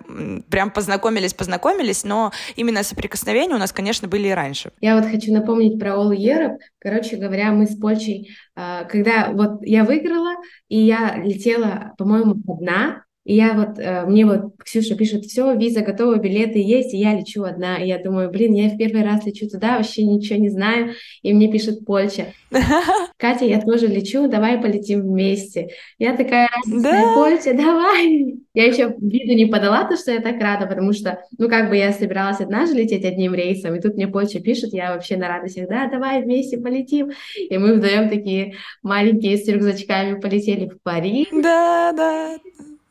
прям 0.50 0.71
познакомились, 0.71 1.33
познакомились, 1.33 2.03
но 2.03 2.31
именно 2.55 2.83
соприкосновения 2.83 3.55
у 3.55 3.60
нас, 3.60 3.71
конечно, 3.71 4.07
были 4.07 4.29
и 4.29 4.31
раньше. 4.31 4.71
Я 4.81 4.95
вот 4.95 5.10
хочу 5.10 5.33
напомнить 5.33 5.79
про 5.79 5.91
All 5.91 6.12
Europe. 6.15 6.57
Короче 6.79 7.17
говоря, 7.17 7.51
мы 7.51 7.67
с 7.67 7.75
Польшей, 7.77 8.29
э, 8.55 8.86
когда 8.89 9.31
вот 9.31 9.62
я 9.62 9.83
выиграла, 9.83 10.36
и 10.69 10.79
я 10.79 11.17
летела, 11.17 11.93
по-моему, 11.98 12.36
одна, 12.48 13.03
и 13.24 13.36
я 13.36 13.54
вот, 13.54 13.78
э, 13.78 14.06
мне 14.08 14.25
вот 14.25 14.54
Ксюша 14.58 14.96
пишет, 14.96 15.25
все, 15.25 15.56
виза 15.56 15.82
готова, 15.82 16.16
билеты 16.16 16.58
есть, 16.58 16.94
и 16.94 16.98
я 16.98 17.13
лечу 17.13 17.44
одна. 17.44 17.78
И 17.78 17.88
я 17.88 18.01
думаю, 18.01 18.32
блин, 18.32 18.54
я 18.54 18.70
в 18.70 18.78
первый 18.78 19.04
раз 19.04 19.25
лечу 19.28 19.48
туда, 19.48 19.78
вообще 19.78 20.04
ничего 20.04 20.40
не 20.40 20.50
знаю. 20.50 20.94
И 21.22 21.32
мне 21.32 21.51
пишет 21.51 21.86
Польша. 21.86 22.34
Катя, 23.18 23.46
я 23.46 23.62
тоже 23.62 23.86
лечу, 23.86 24.28
давай 24.28 24.58
полетим 24.58 25.01
вместе. 25.01 25.70
Я 26.00 26.18
такая, 26.18 26.50
да? 26.66 27.13
Польша, 27.13 27.54
давай. 27.54 28.40
Я 28.56 28.66
еще 28.66 28.96
виду 29.00 29.34
не 29.34 29.46
подала 29.46 29.84
то, 29.84 29.96
что 29.96 30.12
я 30.12 30.20
так 30.20 30.42
рада, 30.42 30.66
потому 30.66 30.92
что, 30.92 31.24
ну, 31.38 31.48
как 31.48 31.70
бы 31.70 31.78
я 31.78 31.94
собиралась 31.94 32.42
одна 32.42 32.66
же 32.66 32.74
лететь 32.74 33.06
одним 33.06 33.36
рейсом, 33.36 33.75
и 33.75 33.82
тут 33.82 33.96
мне 33.96 34.08
Польша 34.08 34.40
пишет, 34.40 34.74
я 34.74 34.94
вообще 34.94 35.16
на 35.16 35.28
радостях, 35.28 35.70
да, 35.70 35.88
давай 35.88 36.24
вместе 36.24 36.58
полетим. 36.58 37.12
И 37.38 37.56
мы 37.58 37.75
вдвоем 37.75 38.10
такие 38.10 38.56
маленькие 38.82 39.38
с 39.38 39.48
рюкзачками 39.48 40.20
полетели 40.20 40.68
в 40.68 40.82
Париж. 40.82 41.28
Да, 41.32 41.94
да. 41.96 42.38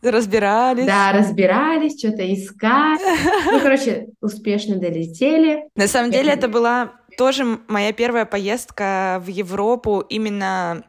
Разбирались. 0.02 0.86
Да, 0.86 1.12
разбирались, 1.12 1.98
что-то 1.98 2.22
искали. 2.32 3.00
Ну, 3.52 3.60
короче, 3.62 4.08
успешно 4.20 4.76
долетели. 4.76 5.64
На 5.76 5.88
самом 5.88 6.10
деле 6.10 6.32
это 6.32 6.48
была 6.48 6.92
тоже 7.18 7.58
моя 7.68 7.92
первая 7.92 8.24
поездка 8.24 9.20
в 9.24 9.28
Европу 9.28 10.00
именно 10.00 10.84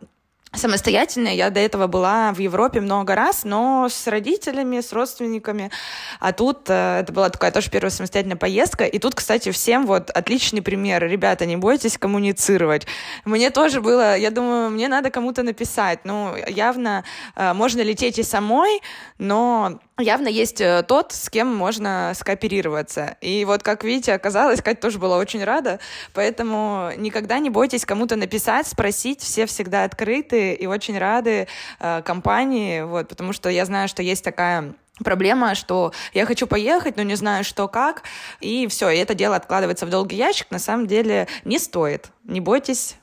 самостоятельная. 0.53 1.33
Я 1.33 1.49
до 1.49 1.61
этого 1.61 1.87
была 1.87 2.33
в 2.33 2.39
Европе 2.39 2.81
много 2.81 3.15
раз, 3.15 3.43
но 3.45 3.87
с 3.89 4.07
родителями, 4.07 4.81
с 4.81 4.91
родственниками. 4.91 5.71
А 6.19 6.33
тут 6.33 6.69
э, 6.69 6.99
это 6.99 7.13
была 7.13 7.29
такая 7.29 7.51
тоже 7.51 7.69
первая 7.69 7.89
самостоятельная 7.89 8.37
поездка. 8.37 8.83
И 8.83 8.99
тут, 8.99 9.15
кстати, 9.15 9.51
всем 9.51 9.85
вот 9.85 10.09
отличный 10.09 10.61
пример. 10.61 11.07
Ребята, 11.07 11.45
не 11.45 11.55
бойтесь 11.55 11.97
коммуницировать. 11.97 12.85
Мне 13.23 13.49
тоже 13.49 13.79
было, 13.79 14.17
я 14.17 14.29
думаю, 14.29 14.69
мне 14.71 14.89
надо 14.89 15.09
кому-то 15.09 15.41
написать. 15.43 15.99
Ну, 16.03 16.35
явно 16.47 17.05
э, 17.35 17.53
можно 17.53 17.81
лететь 17.81 18.19
и 18.19 18.23
самой, 18.23 18.81
но 19.17 19.79
явно 19.99 20.27
есть 20.27 20.61
э, 20.61 20.83
тот, 20.87 21.11
с 21.11 21.29
кем 21.29 21.53
можно 21.53 22.13
скооперироваться. 22.15 23.17
И 23.21 23.45
вот, 23.45 23.63
как 23.63 23.83
видите, 23.83 24.13
оказалось, 24.13 24.61
Катя 24.61 24.81
тоже 24.81 24.99
была 24.99 25.17
очень 25.17 25.43
рада, 25.43 25.79
поэтому 26.13 26.91
никогда 26.97 27.39
не 27.39 27.49
бойтесь 27.49 27.85
кому-то 27.85 28.15
написать, 28.15 28.67
спросить, 28.67 29.21
все 29.21 29.45
всегда 29.45 29.83
открыты 29.83 30.53
и 30.53 30.65
очень 30.65 30.97
рады 30.97 31.47
э, 31.79 32.01
компании, 32.03 32.81
вот, 32.81 33.09
потому 33.09 33.33
что 33.33 33.49
я 33.49 33.65
знаю, 33.65 33.87
что 33.87 34.01
есть 34.01 34.23
такая 34.23 34.73
проблема, 35.03 35.55
что 35.55 35.93
я 36.13 36.25
хочу 36.25 36.47
поехать, 36.47 36.97
но 36.97 37.03
не 37.03 37.15
знаю, 37.15 37.43
что 37.43 37.67
как, 37.67 38.03
и 38.39 38.67
все, 38.67 38.89
и 38.89 38.97
это 38.97 39.13
дело 39.13 39.35
откладывается 39.35 39.85
в 39.85 39.89
долгий 39.89 40.17
ящик, 40.17 40.51
на 40.51 40.59
самом 40.59 40.87
деле 40.87 41.27
не 41.43 41.59
стоит. 41.59 42.09
Не 42.23 42.39
бойтесь 42.39 42.95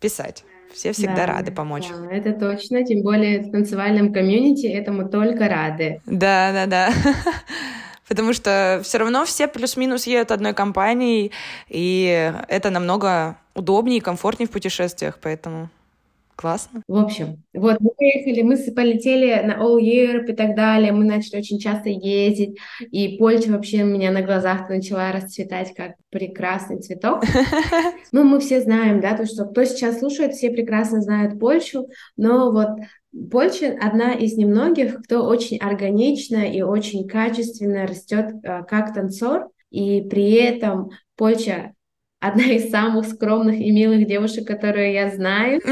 писать. 0.00 0.44
Все 0.72 0.92
всегда 0.92 1.26
да, 1.26 1.26
рады 1.26 1.52
помочь. 1.52 1.88
Да, 1.88 2.14
это 2.14 2.32
точно, 2.32 2.84
тем 2.84 3.02
более 3.02 3.40
в 3.40 3.50
танцевальном 3.50 4.12
комьюнити 4.12 4.66
этому 4.66 5.08
только 5.08 5.48
рады. 5.48 6.00
Да, 6.06 6.52
да, 6.52 6.66
да. 6.66 6.92
Потому 8.08 8.32
что 8.32 8.80
все 8.82 8.98
равно 8.98 9.24
все 9.24 9.48
плюс-минус 9.48 10.06
едут 10.06 10.32
одной 10.32 10.54
компанией, 10.54 11.32
и 11.68 12.32
это 12.48 12.70
намного 12.70 13.36
удобнее 13.54 13.98
и 13.98 14.00
комфортнее 14.00 14.48
в 14.48 14.50
путешествиях, 14.50 15.18
поэтому 15.20 15.70
Классно. 16.42 16.82
В 16.88 16.96
общем, 16.96 17.44
вот 17.54 17.76
мы 17.78 17.90
поехали, 17.96 18.42
мы 18.42 18.56
полетели 18.72 19.32
на 19.46 19.62
All 19.62 19.78
Europe 19.78 20.26
и 20.26 20.32
так 20.32 20.56
далее, 20.56 20.90
мы 20.90 21.04
начали 21.04 21.38
очень 21.38 21.60
часто 21.60 21.88
ездить, 21.88 22.58
и 22.80 23.16
Польша 23.16 23.52
вообще 23.52 23.84
у 23.84 23.86
меня 23.86 24.10
на 24.10 24.22
глазах 24.22 24.68
начала 24.68 25.12
расцветать 25.12 25.72
как 25.72 25.92
прекрасный 26.10 26.80
цветок. 26.80 27.22
Ну, 28.10 28.24
мы 28.24 28.40
все 28.40 28.60
знаем, 28.60 29.00
да, 29.00 29.16
то, 29.16 29.24
что 29.24 29.44
кто 29.44 29.64
сейчас 29.64 30.00
слушает, 30.00 30.34
все 30.34 30.50
прекрасно 30.50 31.00
знают 31.00 31.38
Польшу, 31.38 31.88
но 32.16 32.50
вот 32.50 32.68
Польша 33.30 33.76
одна 33.80 34.12
из 34.12 34.36
немногих, 34.36 35.02
кто 35.04 35.24
очень 35.24 35.58
органично 35.58 36.38
и 36.38 36.60
очень 36.60 37.06
качественно 37.06 37.86
растет 37.86 38.34
э, 38.42 38.64
как 38.64 38.92
танцор, 38.92 39.48
и 39.70 40.02
при 40.02 40.32
этом 40.32 40.90
Польша 41.16 41.72
одна 42.22 42.44
из 42.44 42.70
самых 42.70 43.06
скромных 43.06 43.58
и 43.58 43.72
милых 43.72 44.06
девушек, 44.06 44.46
которые 44.46 44.94
я 44.94 45.10
знаю. 45.10 45.60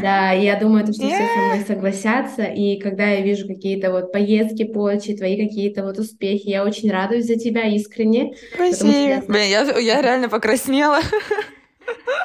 Да, 0.00 0.34
и 0.34 0.44
я 0.44 0.58
думаю, 0.58 0.84
что 0.84 0.92
все 0.94 1.10
со 1.10 1.38
мной 1.38 1.64
согласятся. 1.66 2.42
И 2.42 2.78
когда 2.80 3.06
я 3.06 3.20
вижу 3.20 3.46
какие-то 3.46 3.92
вот 3.92 4.12
поездки 4.12 4.64
Польши, 4.64 5.14
твои 5.16 5.36
какие-то 5.36 5.84
вот 5.84 5.98
успехи, 5.98 6.48
я 6.48 6.64
очень 6.64 6.90
радуюсь 6.90 7.26
за 7.26 7.36
тебя 7.36 7.68
искренне. 7.68 8.34
Спасибо. 8.54 8.90
Я... 8.90 9.22
Блин, 9.26 9.50
я, 9.50 9.78
я 9.78 10.02
реально 10.02 10.28
покраснела. 10.28 11.00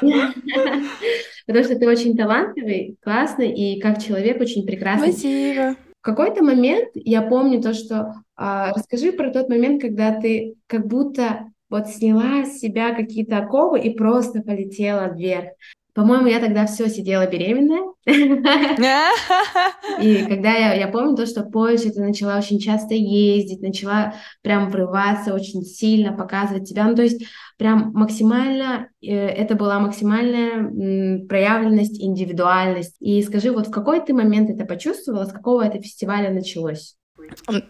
Потому 1.46 1.64
что 1.64 1.78
ты 1.78 1.88
очень 1.88 2.16
талантливый, 2.16 2.96
классный 3.02 3.52
и 3.52 3.80
как 3.80 4.02
человек 4.02 4.40
очень 4.40 4.66
прекрасный. 4.66 5.12
Спасибо. 5.12 5.76
В 6.00 6.04
какой-то 6.04 6.42
момент 6.42 6.88
я 6.94 7.22
помню 7.22 7.62
то, 7.62 7.74
что 7.74 8.14
а, 8.36 8.72
расскажи 8.74 9.12
про 9.12 9.30
тот 9.30 9.48
момент, 9.48 9.80
когда 9.80 10.18
ты 10.20 10.54
как 10.66 10.86
будто 10.86 11.46
вот 11.70 11.88
сняла 11.88 12.44
с 12.44 12.58
себя 12.58 12.94
какие-то 12.94 13.38
оковы 13.38 13.80
и 13.80 13.96
просто 13.96 14.40
полетела 14.42 15.12
вверх. 15.12 15.50
По-моему, 15.98 16.28
я 16.28 16.38
тогда 16.38 16.64
все 16.66 16.88
сидела 16.88 17.26
беременная. 17.26 17.82
И 20.00 20.24
когда 20.26 20.52
я, 20.52 20.74
я 20.74 20.86
помню 20.86 21.16
то, 21.16 21.26
что 21.26 21.42
позже 21.42 21.90
ты 21.90 22.00
начала 22.00 22.38
очень 22.38 22.60
часто 22.60 22.94
ездить, 22.94 23.60
начала 23.60 24.14
прям 24.42 24.70
врываться 24.70 25.34
очень 25.34 25.62
сильно, 25.62 26.12
показывать 26.12 26.68
себя. 26.68 26.84
Ну, 26.84 26.94
то 26.94 27.02
есть 27.02 27.26
прям 27.56 27.90
максимально, 27.94 28.90
э, 29.02 29.08
это 29.08 29.56
была 29.56 29.80
максимальная 29.80 31.26
проявленность, 31.26 32.00
индивидуальность. 32.00 32.94
И 33.00 33.20
скажи, 33.22 33.50
вот 33.50 33.66
в 33.66 33.72
какой 33.72 34.00
ты 34.00 34.14
момент 34.14 34.50
это 34.50 34.64
почувствовала, 34.66 35.24
с 35.24 35.32
какого 35.32 35.62
это 35.62 35.82
фестиваля 35.82 36.30
началось? 36.30 36.97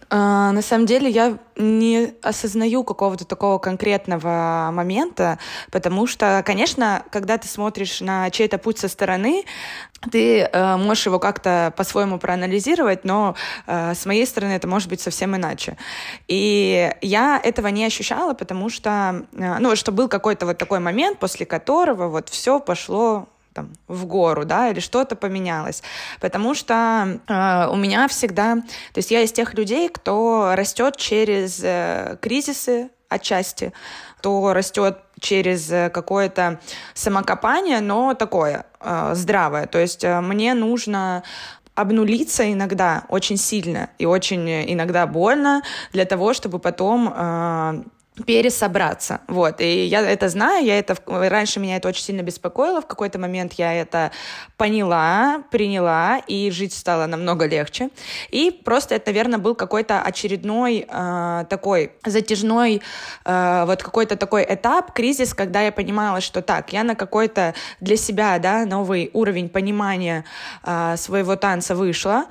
А, 0.09 0.51
на 0.51 0.61
самом 0.61 0.85
деле 0.85 1.09
я 1.09 1.37
не 1.55 2.13
осознаю 2.21 2.83
какого-то 2.83 3.25
такого 3.25 3.57
конкретного 3.59 4.69
момента, 4.71 5.39
потому 5.71 6.07
что, 6.07 6.41
конечно, 6.45 7.03
когда 7.11 7.37
ты 7.37 7.47
смотришь 7.47 8.01
на 8.01 8.29
чей-то 8.29 8.57
путь 8.57 8.79
со 8.79 8.87
стороны, 8.87 9.43
ты 10.11 10.41
э, 10.41 10.77
можешь 10.77 11.05
его 11.05 11.19
как-то 11.19 11.73
по-своему 11.75 12.19
проанализировать, 12.19 13.03
но 13.03 13.35
э, 13.67 13.93
с 13.93 14.05
моей 14.05 14.25
стороны 14.25 14.53
это 14.53 14.67
может 14.67 14.87
быть 14.87 15.01
совсем 15.01 15.35
иначе. 15.35 15.77
И 16.27 16.91
я 17.01 17.39
этого 17.43 17.67
не 17.67 17.85
ощущала, 17.85 18.33
потому 18.33 18.69
что, 18.69 19.25
э, 19.33 19.57
ну, 19.59 19.75
что 19.75 19.91
был 19.91 20.07
какой-то 20.07 20.45
вот 20.45 20.57
такой 20.57 20.79
момент, 20.79 21.19
после 21.19 21.45
которого 21.45 22.07
вот 22.07 22.29
все 22.29 22.59
пошло 22.59 23.27
там, 23.53 23.71
в 23.87 24.05
гору, 24.05 24.45
да, 24.45 24.69
или 24.69 24.79
что-то 24.79 25.15
поменялось. 25.15 25.83
Потому 26.19 26.53
что 26.53 27.19
э, 27.27 27.67
у 27.71 27.75
меня 27.75 28.07
всегда, 28.07 28.55
то 28.55 28.97
есть 28.97 29.11
я 29.11 29.21
из 29.21 29.31
тех 29.31 29.53
людей, 29.53 29.89
кто 29.89 30.53
растет 30.55 30.97
через 30.97 31.61
э, 31.63 32.17
кризисы 32.21 32.89
отчасти, 33.09 33.73
кто 34.17 34.53
растет 34.53 34.99
через 35.19 35.71
э, 35.71 35.89
какое-то 35.89 36.59
самокопание, 36.93 37.81
но 37.81 38.13
такое 38.13 38.65
э, 38.79 39.11
здравое. 39.15 39.65
То 39.65 39.79
есть 39.79 40.03
э, 40.03 40.21
мне 40.21 40.53
нужно 40.53 41.23
обнулиться 41.75 42.51
иногда 42.51 43.05
очень 43.09 43.37
сильно 43.37 43.89
и 43.97 44.05
очень 44.05 44.49
иногда 44.71 45.07
больно 45.07 45.61
для 45.93 46.05
того, 46.05 46.33
чтобы 46.33 46.59
потом 46.59 47.13
э, 47.15 47.83
пересобраться. 48.25 49.21
Вот. 49.27 49.61
И 49.61 49.85
я 49.85 50.01
это 50.01 50.29
знаю, 50.29 50.65
я 50.65 50.77
это... 50.77 50.95
Раньше 51.05 51.59
меня 51.59 51.77
это 51.77 51.87
очень 51.87 52.03
сильно 52.03 52.21
беспокоило, 52.21 52.81
в 52.81 52.87
какой-то 52.87 53.19
момент 53.19 53.53
я 53.53 53.73
это 53.73 54.11
поняла, 54.57 55.43
приняла, 55.51 56.19
и 56.27 56.51
жить 56.51 56.73
стало 56.73 57.05
намного 57.05 57.45
легче. 57.45 57.89
И 58.29 58.51
просто 58.51 58.95
это, 58.95 59.11
наверное, 59.11 59.39
был 59.39 59.55
какой-то 59.55 60.01
очередной 60.01 60.85
э, 60.87 61.45
такой 61.49 61.91
затяжной, 62.05 62.81
э, 63.25 63.63
вот 63.65 63.83
какой-то 63.83 64.15
такой 64.15 64.45
этап, 64.47 64.93
кризис, 64.93 65.33
когда 65.33 65.61
я 65.61 65.71
понимала, 65.71 66.21
что 66.21 66.41
так, 66.41 66.73
я 66.73 66.83
на 66.83 66.95
какой-то 66.95 67.53
для 67.79 67.97
себя, 67.97 68.39
да, 68.39 68.65
новый 68.65 69.09
уровень 69.13 69.49
понимания 69.49 70.25
э, 70.63 70.95
своего 70.97 71.35
танца 71.35 71.75
вышла, 71.75 72.25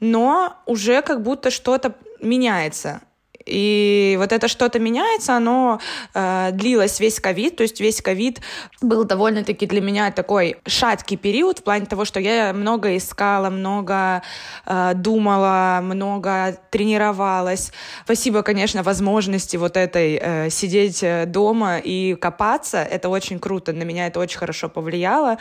но 0.00 0.56
уже 0.66 1.02
как 1.02 1.22
будто 1.22 1.50
что-то 1.50 1.94
меняется 2.20 3.00
И 3.46 4.16
вот 4.18 4.32
это 4.32 4.48
что-то 4.48 4.78
меняется, 4.78 5.36
оно 5.36 5.80
э, 6.14 6.50
длилось 6.52 7.00
весь 7.00 7.20
ковид, 7.20 7.56
то 7.56 7.62
есть 7.62 7.80
весь 7.80 8.00
ковид 8.00 8.40
был 8.80 9.04
довольно-таки 9.04 9.66
для 9.66 9.80
меня 9.80 10.10
такой 10.10 10.56
шаткий 10.66 11.16
период 11.16 11.58
в 11.58 11.62
плане 11.62 11.86
того, 11.86 12.04
что 12.04 12.20
я 12.20 12.52
много 12.52 12.96
искала, 12.96 13.50
много 13.50 14.22
э, 14.66 14.92
думала, 14.94 15.80
много 15.82 16.58
тренировалась. 16.70 17.72
Спасибо, 18.04 18.42
конечно, 18.42 18.82
возможности 18.82 19.56
вот 19.56 19.76
этой 19.76 20.18
э, 20.20 20.50
сидеть 20.50 21.02
э, 21.02 21.26
дома 21.26 21.78
и 21.78 22.14
копаться. 22.14 22.78
Это 22.78 23.08
очень 23.08 23.38
круто, 23.38 23.72
на 23.72 23.82
меня 23.82 24.06
это 24.06 24.20
очень 24.20 24.38
хорошо 24.38 24.68
повлияло. 24.68 25.38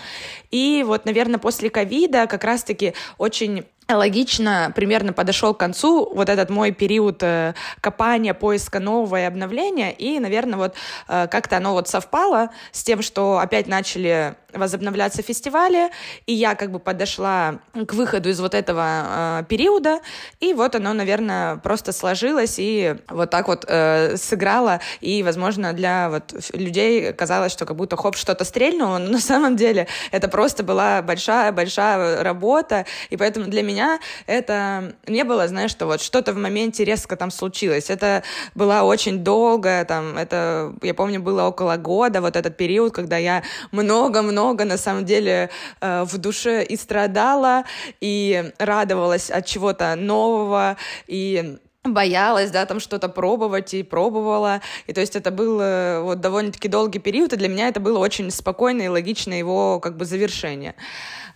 И 0.52 0.84
вот, 0.86 1.06
наверное, 1.06 1.40
после 1.40 1.70
ковида 1.70 2.28
как 2.28 2.44
раз-таки 2.44 2.94
очень 3.18 3.66
логично 3.90 4.72
примерно 4.76 5.14
подошел 5.14 5.54
к 5.54 5.60
концу 5.60 6.12
вот 6.14 6.30
этот 6.30 6.50
мой 6.50 6.72
период 6.72 7.22
э, 7.22 7.54
копания, 7.82 8.34
поиска 8.34 8.80
нового 8.80 9.20
и 9.20 9.24
обновления, 9.24 9.92
и, 9.92 10.20
наверное, 10.20 10.58
вот 10.58 10.76
э, 11.08 11.28
как-то 11.28 11.58
оно 11.58 11.74
вот 11.74 11.88
совпало 11.88 12.50
с 12.72 12.84
тем, 12.84 13.02
что 13.02 13.40
опять 13.40 13.68
начали 13.68 14.36
возобновляться 14.54 15.22
фестивали, 15.22 15.90
и 16.26 16.34
я 16.34 16.56
как 16.56 16.72
бы 16.72 16.80
подошла 16.80 17.60
к 17.74 17.94
выходу 17.94 18.30
из 18.30 18.40
вот 18.40 18.54
этого 18.54 19.42
э, 19.42 19.44
периода, 19.50 20.00
и 20.40 20.54
вот 20.54 20.76
оно, 20.76 20.94
наверное, 20.94 21.58
просто 21.58 21.92
сложилось 21.92 22.56
и 22.58 22.96
вот 23.10 23.30
так 23.30 23.48
вот 23.48 23.66
э, 23.68 24.16
сыграло, 24.18 24.80
и, 25.02 25.24
возможно, 25.24 25.74
для 25.74 26.10
вот 26.10 26.34
людей 26.54 27.14
казалось, 27.14 27.52
что 27.52 27.66
как 27.66 27.76
будто 27.76 27.98
хоп, 27.98 28.16
что-то 28.16 28.46
стрельнуло, 28.46 28.98
но 28.98 29.12
на 29.12 29.20
самом 29.20 29.56
деле 29.56 29.88
это 30.12 30.28
просто 30.28 30.64
была 30.64 31.02
большая-большая 31.02 32.24
работа, 32.24 32.86
и 33.10 33.18
поэтому 33.18 33.48
для 33.48 33.64
меня 33.64 33.73
это 34.26 34.96
не 35.08 35.24
было, 35.24 35.48
знаешь, 35.48 35.72
что 35.72 35.86
вот 35.86 36.02
что-то 36.02 36.34
в 36.34 36.38
моменте 36.38 36.84
резко 36.86 37.16
там 37.16 37.32
случилось, 37.32 37.90
это 37.90 38.24
была 38.56 38.84
очень 38.84 39.24
долгая, 39.24 39.86
там, 39.86 40.18
это, 40.18 40.74
я 40.82 40.94
помню, 40.94 41.22
было 41.22 41.44
около 41.44 41.78
года, 41.78 42.22
вот 42.22 42.36
этот 42.36 42.58
период, 42.58 42.94
когда 42.94 43.18
я 43.18 43.44
много-много 43.72 44.54
много 44.54 44.66
на 44.66 44.78
самом 44.78 45.06
деле 45.06 45.50
э, 45.82 46.04
в 46.04 46.18
душе 46.18 46.64
и 46.64 46.76
страдала, 46.76 47.64
и 48.02 48.52
радовалась 48.60 49.30
от 49.30 49.46
чего-то 49.46 49.96
нового, 49.96 50.78
и 51.08 51.58
боялась, 51.84 52.52
да, 52.52 52.66
там 52.66 52.80
что-то 52.80 53.10
пробовать 53.10 53.74
и 53.74 53.84
пробовала. 53.84 54.62
И 54.88 54.94
то 54.94 55.02
есть 55.02 55.16
это 55.16 55.32
был 55.32 55.60
э, 55.60 56.02
вот 56.02 56.22
довольно-таки 56.22 56.68
долгий 56.70 57.00
период, 57.00 57.34
и 57.34 57.38
для 57.38 57.48
меня 57.48 57.68
это 57.68 57.80
было 57.80 58.00
очень 58.00 58.32
спокойное 58.32 58.86
и 58.86 58.90
логичное 58.90 59.38
его 59.38 59.80
как 59.80 59.98
бы 59.98 60.06
завершение. 60.06 60.76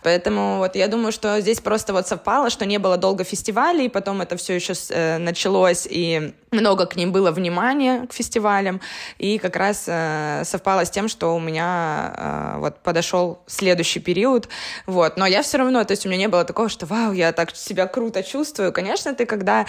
Поэтому 0.02 0.58
вот 0.58 0.76
я 0.76 0.88
думаю, 0.88 1.12
что 1.12 1.40
здесь 1.40 1.60
просто 1.60 1.92
вот 1.92 2.06
совпало, 2.06 2.50
что 2.50 2.66
не 2.66 2.78
было 2.78 2.96
долго 2.96 3.24
фестивалей, 3.24 3.88
потом 3.88 4.20
это 4.20 4.36
все 4.36 4.54
еще 4.54 4.74
э, 4.90 5.18
началось, 5.18 5.86
и 5.90 6.34
много 6.50 6.86
к 6.86 6.96
ним 6.96 7.12
было 7.12 7.30
внимания, 7.30 8.06
к 8.06 8.12
фестивалям, 8.12 8.80
и 9.18 9.38
как 9.38 9.56
раз 9.56 9.84
э, 9.86 10.42
совпало 10.44 10.84
с 10.84 10.90
тем, 10.90 11.08
что 11.08 11.34
у 11.34 11.40
меня 11.40 12.14
э, 12.16 12.58
вот 12.60 12.78
подошел 12.78 13.40
следующий 13.46 14.00
период, 14.00 14.48
вот, 14.86 15.16
но 15.16 15.26
я 15.26 15.42
все 15.42 15.58
равно, 15.58 15.84
то 15.84 15.92
есть 15.92 16.06
у 16.06 16.08
меня 16.08 16.18
не 16.18 16.28
было 16.28 16.44
такого, 16.44 16.68
что 16.68 16.86
вау, 16.86 17.12
я 17.12 17.32
так 17.32 17.54
себя 17.56 17.86
круто 17.86 18.22
чувствую, 18.22 18.72
конечно, 18.72 19.14
ты 19.14 19.26
когда 19.26 19.66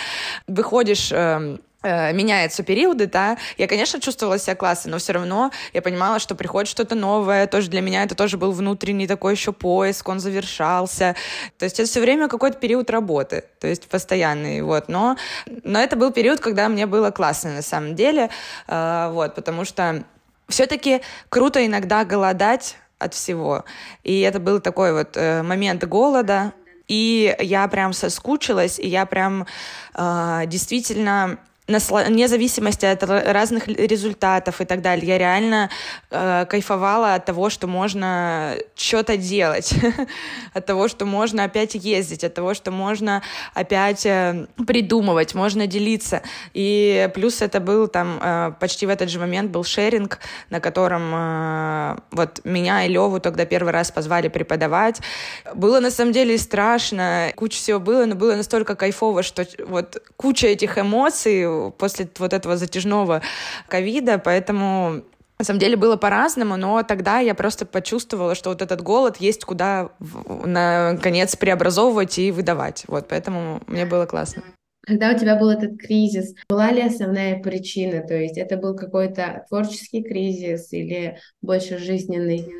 выходишь 0.47 1.11
э, 1.11 1.57
меняются 1.81 2.61
периоды, 2.63 3.07
да, 3.07 3.37
я, 3.57 3.67
конечно, 3.67 4.01
чувствовала 4.01 4.37
себя 4.37 4.55
классно, 4.55 4.91
но 4.91 4.97
все 4.97 5.13
равно 5.13 5.51
я 5.73 5.81
понимала, 5.81 6.19
что 6.19 6.35
приходит 6.35 6.69
что-то 6.69 6.95
новое, 6.95 7.47
тоже 7.47 7.69
для 7.69 7.81
меня 7.81 8.03
это 8.03 8.15
тоже 8.15 8.37
был 8.37 8.51
внутренний 8.51 9.07
такой 9.07 9.33
еще 9.33 9.53
поиск, 9.53 10.09
он 10.09 10.19
завершался, 10.19 11.15
то 11.57 11.63
есть 11.63 11.79
это 11.79 11.89
все 11.89 12.01
время 12.01 12.27
какой-то 12.27 12.57
период 12.57 12.89
работы, 12.89 13.45
то 13.59 13.67
есть 13.67 13.87
постоянный, 13.87 14.61
вот, 14.61 14.89
но, 14.89 15.15
но 15.63 15.79
это 15.79 15.95
был 15.95 16.11
период, 16.11 16.39
когда 16.39 16.67
мне 16.67 16.85
было 16.85 17.11
классно 17.11 17.53
на 17.53 17.61
самом 17.61 17.95
деле, 17.95 18.29
э, 18.67 19.09
вот, 19.11 19.35
потому 19.35 19.63
что 19.63 20.03
все-таки 20.49 21.01
круто 21.29 21.65
иногда 21.65 22.03
голодать 22.03 22.75
от 22.97 23.13
всего, 23.13 23.63
и 24.03 24.19
это 24.21 24.39
был 24.39 24.59
такой 24.59 24.93
вот 24.93 25.15
э, 25.15 25.43
момент 25.43 25.85
голода, 25.85 26.53
и 26.87 27.35
я 27.39 27.67
прям 27.67 27.93
соскучилась, 27.93 28.79
и 28.79 28.87
я 28.87 29.05
прям 29.05 29.45
э, 29.93 30.41
действительно 30.47 31.37
вне 31.69 32.27
зависимости 32.27 32.85
от 32.85 33.03
разных 33.03 33.67
результатов 33.67 34.61
и 34.61 34.65
так 34.65 34.81
далее. 34.81 35.07
Я 35.07 35.17
реально 35.17 35.69
э, 36.09 36.45
кайфовала 36.49 37.13
от 37.13 37.25
того, 37.25 37.49
что 37.49 37.67
можно 37.67 38.55
что-то 38.75 39.17
делать, 39.17 39.73
от 40.53 40.65
того, 40.65 40.87
что 40.87 41.05
можно 41.05 41.43
опять 41.43 41.75
ездить, 41.75 42.23
от 42.23 42.33
того, 42.33 42.53
что 42.53 42.71
можно 42.71 43.21
опять 43.53 44.05
э, 44.05 44.47
придумывать, 44.67 45.35
можно 45.35 45.67
делиться. 45.67 46.21
И 46.53 47.09
плюс 47.13 47.41
это 47.41 47.59
был 47.59 47.87
там 47.87 48.19
э, 48.21 48.53
почти 48.59 48.85
в 48.85 48.89
этот 48.89 49.09
же 49.09 49.19
момент 49.19 49.51
был 49.51 49.63
шеринг, 49.63 50.19
на 50.49 50.59
котором 50.59 51.11
э, 51.13 51.97
вот 52.11 52.41
меня 52.43 52.85
и 52.85 52.89
Леву 52.89 53.19
тогда 53.19 53.45
первый 53.45 53.71
раз 53.71 53.91
позвали 53.91 54.27
преподавать. 54.27 54.99
Было 55.53 55.79
на 55.79 55.91
самом 55.91 56.13
деле 56.13 56.37
страшно, 56.37 57.31
куча 57.35 57.57
всего 57.57 57.79
было, 57.79 58.05
но 58.05 58.15
было 58.15 58.35
настолько 58.35 58.75
кайфово, 58.75 59.23
что 59.23 59.45
вот 59.67 60.01
куча 60.17 60.47
этих 60.47 60.77
эмоций 60.77 61.45
после 61.77 62.09
вот 62.17 62.33
этого 62.33 62.57
затяжного 62.57 63.21
ковида, 63.67 64.19
поэтому 64.19 65.03
на 65.39 65.45
самом 65.45 65.59
деле 65.59 65.77
было 65.77 65.95
по-разному, 65.95 66.57
но 66.57 66.83
тогда 66.83 67.19
я 67.19 67.33
просто 67.33 67.65
почувствовала, 67.65 68.35
что 68.35 68.49
вот 68.49 68.61
этот 68.61 68.81
голод 68.81 69.17
есть 69.17 69.45
куда, 69.45 69.89
наконец, 69.99 71.35
преобразовывать 71.37 72.19
и 72.19 72.31
выдавать. 72.31 72.83
Вот, 72.87 73.07
поэтому 73.07 73.61
мне 73.67 73.85
было 73.85 74.05
классно. 74.05 74.43
Когда 74.85 75.11
у 75.11 75.17
тебя 75.17 75.35
был 75.35 75.49
этот 75.49 75.77
кризис, 75.77 76.33
была 76.49 76.71
ли 76.71 76.81
основная 76.81 77.39
причина? 77.41 78.01
То 78.01 78.15
есть 78.15 78.37
это 78.37 78.57
был 78.57 78.75
какой-то 78.75 79.45
творческий 79.47 80.03
кризис 80.03 80.73
или 80.73 81.19
больше 81.41 81.77
жизненный? 81.77 82.51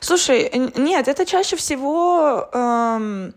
Слушай, 0.00 0.50
нет, 0.76 1.08
это 1.08 1.26
чаще 1.26 1.56
всего... 1.56 2.48
Эм 2.54 3.34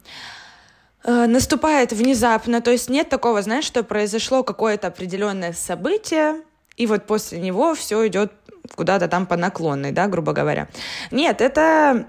наступает 1.04 1.94
внезапно, 1.94 2.62
то 2.62 2.72
есть 2.72 2.90
нет 2.90 3.10
такого, 3.10 3.42
знаешь, 3.42 3.66
что 3.66 3.84
произошло 3.84 4.44
какое-то 4.44 4.88
определенное 4.88 5.54
событие, 5.54 6.42
и 6.78 6.88
вот 6.88 7.06
после 7.06 7.40
него 7.40 7.76
все 7.76 8.08
идет 8.08 8.32
куда-то 8.76 9.08
там 9.08 9.26
по 9.26 9.36
наклонной, 9.36 9.92
да, 9.92 10.08
грубо 10.08 10.34
говоря. 10.34 10.68
Нет, 11.12 11.42
это 11.42 12.06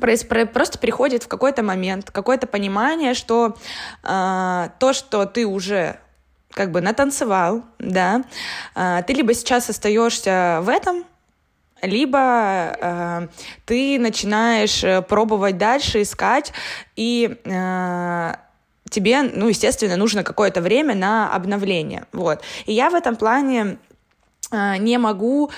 просто 0.00 0.78
приходит 0.78 1.22
в 1.22 1.28
какой-то 1.28 1.62
момент, 1.62 2.10
какое-то 2.10 2.46
понимание, 2.46 3.14
что 3.14 3.56
э, 4.02 4.68
то, 4.78 4.92
что 4.92 5.26
ты 5.26 5.46
уже 5.46 5.98
как 6.50 6.70
бы 6.70 6.80
натанцевал, 6.80 7.64
да, 7.78 8.24
э, 8.74 9.02
ты 9.06 9.12
либо 9.12 9.34
сейчас 9.34 9.70
остаешься 9.70 10.60
в 10.62 10.68
этом, 10.68 11.04
либо 11.82 12.76
э, 12.80 13.28
ты 13.64 13.98
начинаешь 13.98 14.82
э, 14.82 15.02
пробовать 15.02 15.58
дальше, 15.58 16.02
искать, 16.02 16.52
и 16.96 17.36
э, 17.44 18.32
тебе, 18.90 19.22
ну, 19.22 19.48
естественно, 19.48 19.96
нужно 19.96 20.22
какое-то 20.22 20.60
время 20.60 20.94
на 20.94 21.32
обновление. 21.32 22.04
Вот. 22.12 22.42
И 22.66 22.72
я 22.72 22.90
в 22.90 22.94
этом 22.94 23.16
плане 23.16 23.78
э, 24.50 24.76
не 24.78 24.98
могу 24.98 25.50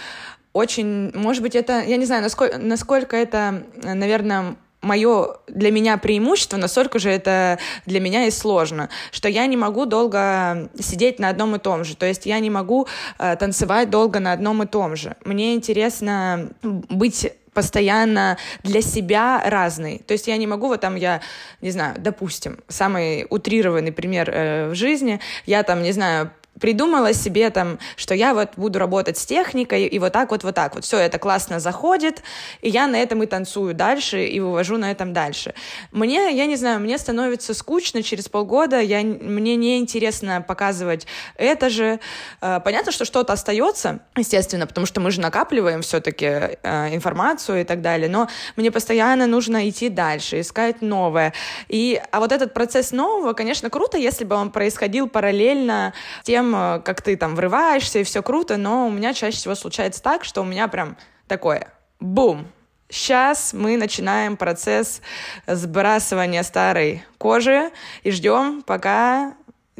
очень, 0.52 1.12
может 1.14 1.42
быть, 1.42 1.54
это, 1.54 1.82
я 1.82 1.96
не 1.96 2.04
знаю, 2.04 2.22
насколько, 2.22 2.58
насколько 2.58 3.16
это, 3.16 3.64
наверное, 3.82 4.56
мое 4.80 5.36
для 5.48 5.70
меня 5.70 5.98
преимущество, 5.98 6.56
настолько 6.56 6.98
же 6.98 7.10
это 7.10 7.58
для 7.86 8.00
меня 8.00 8.26
и 8.26 8.30
сложно, 8.30 8.88
что 9.10 9.28
я 9.28 9.46
не 9.46 9.56
могу 9.56 9.86
долго 9.86 10.70
сидеть 10.78 11.18
на 11.18 11.28
одном 11.28 11.56
и 11.56 11.58
том 11.58 11.84
же. 11.84 11.96
То 11.96 12.06
есть 12.06 12.26
я 12.26 12.38
не 12.38 12.50
могу 12.50 12.86
э, 13.18 13.36
танцевать 13.36 13.90
долго 13.90 14.20
на 14.20 14.32
одном 14.32 14.62
и 14.62 14.66
том 14.66 14.96
же. 14.96 15.16
Мне 15.24 15.54
интересно 15.54 16.50
быть 16.62 17.32
постоянно 17.52 18.38
для 18.62 18.82
себя 18.82 19.42
разный. 19.44 19.98
То 20.06 20.12
есть 20.12 20.28
я 20.28 20.36
не 20.36 20.46
могу, 20.46 20.68
вот 20.68 20.80
там 20.80 20.94
я, 20.94 21.20
не 21.60 21.72
знаю, 21.72 21.96
допустим, 21.98 22.58
самый 22.68 23.26
утрированный 23.30 23.90
пример 23.90 24.30
э, 24.30 24.68
в 24.68 24.76
жизни, 24.76 25.18
я 25.44 25.64
там, 25.64 25.82
не 25.82 25.90
знаю, 25.90 26.30
придумала 26.60 27.12
себе 27.12 27.50
там, 27.50 27.78
что 27.96 28.14
я 28.14 28.34
вот 28.34 28.50
буду 28.56 28.78
работать 28.78 29.18
с 29.18 29.26
техникой, 29.26 29.86
и 29.86 29.98
вот 29.98 30.12
так 30.12 30.30
вот, 30.30 30.44
вот 30.44 30.54
так 30.54 30.74
вот. 30.74 30.84
Все 30.84 30.98
это 30.98 31.18
классно 31.18 31.60
заходит, 31.60 32.22
и 32.60 32.68
я 32.68 32.86
на 32.86 32.96
этом 32.96 33.22
и 33.22 33.26
танцую 33.26 33.74
дальше, 33.74 34.24
и 34.24 34.40
вывожу 34.40 34.76
на 34.76 34.90
этом 34.90 35.12
дальше. 35.12 35.54
Мне, 35.92 36.34
я 36.36 36.46
не 36.46 36.56
знаю, 36.56 36.80
мне 36.80 36.98
становится 36.98 37.54
скучно 37.54 38.02
через 38.02 38.28
полгода, 38.28 38.80
я, 38.80 39.02
мне 39.02 39.56
не 39.56 39.78
интересно 39.78 40.44
показывать 40.46 41.06
это 41.36 41.70
же. 41.70 42.00
Э, 42.40 42.60
понятно, 42.64 42.92
что 42.92 43.04
что-то 43.04 43.32
остается, 43.32 44.00
естественно, 44.16 44.66
потому 44.66 44.86
что 44.86 45.00
мы 45.00 45.10
же 45.10 45.20
накапливаем 45.20 45.82
все-таки 45.82 46.26
э, 46.26 46.94
информацию 46.94 47.60
и 47.60 47.64
так 47.64 47.82
далее, 47.82 48.08
но 48.08 48.28
мне 48.56 48.70
постоянно 48.70 49.26
нужно 49.26 49.68
идти 49.68 49.88
дальше, 49.88 50.40
искать 50.40 50.82
новое. 50.82 51.32
И, 51.68 52.00
а 52.10 52.20
вот 52.20 52.32
этот 52.32 52.54
процесс 52.54 52.92
нового, 52.92 53.32
конечно, 53.32 53.70
круто, 53.70 53.98
если 53.98 54.24
бы 54.24 54.36
он 54.36 54.50
происходил 54.50 55.08
параллельно 55.08 55.92
тем, 56.22 56.47
Э, 56.54 56.80
как 56.84 57.02
ты 57.02 57.16
там 57.16 57.34
врываешься, 57.34 57.98
и 57.98 58.04
все 58.04 58.22
круто, 58.22 58.56
но 58.56 58.86
у 58.86 58.90
меня 58.90 59.14
чаще 59.14 59.36
всего 59.36 59.54
случается 59.54 60.02
так, 60.02 60.24
что 60.24 60.42
у 60.42 60.44
меня 60.44 60.68
прям 60.68 60.96
такое 61.26 61.72
бум, 62.00 62.46
Сейчас 62.90 63.52
мы 63.52 63.76
начинаем 63.76 64.38
процесс 64.38 65.02
сбрасывания 65.46 66.42
старой 66.42 67.04
кожи 67.18 67.70
и 68.02 68.10
ждем, 68.10 68.62
пока 68.62 69.34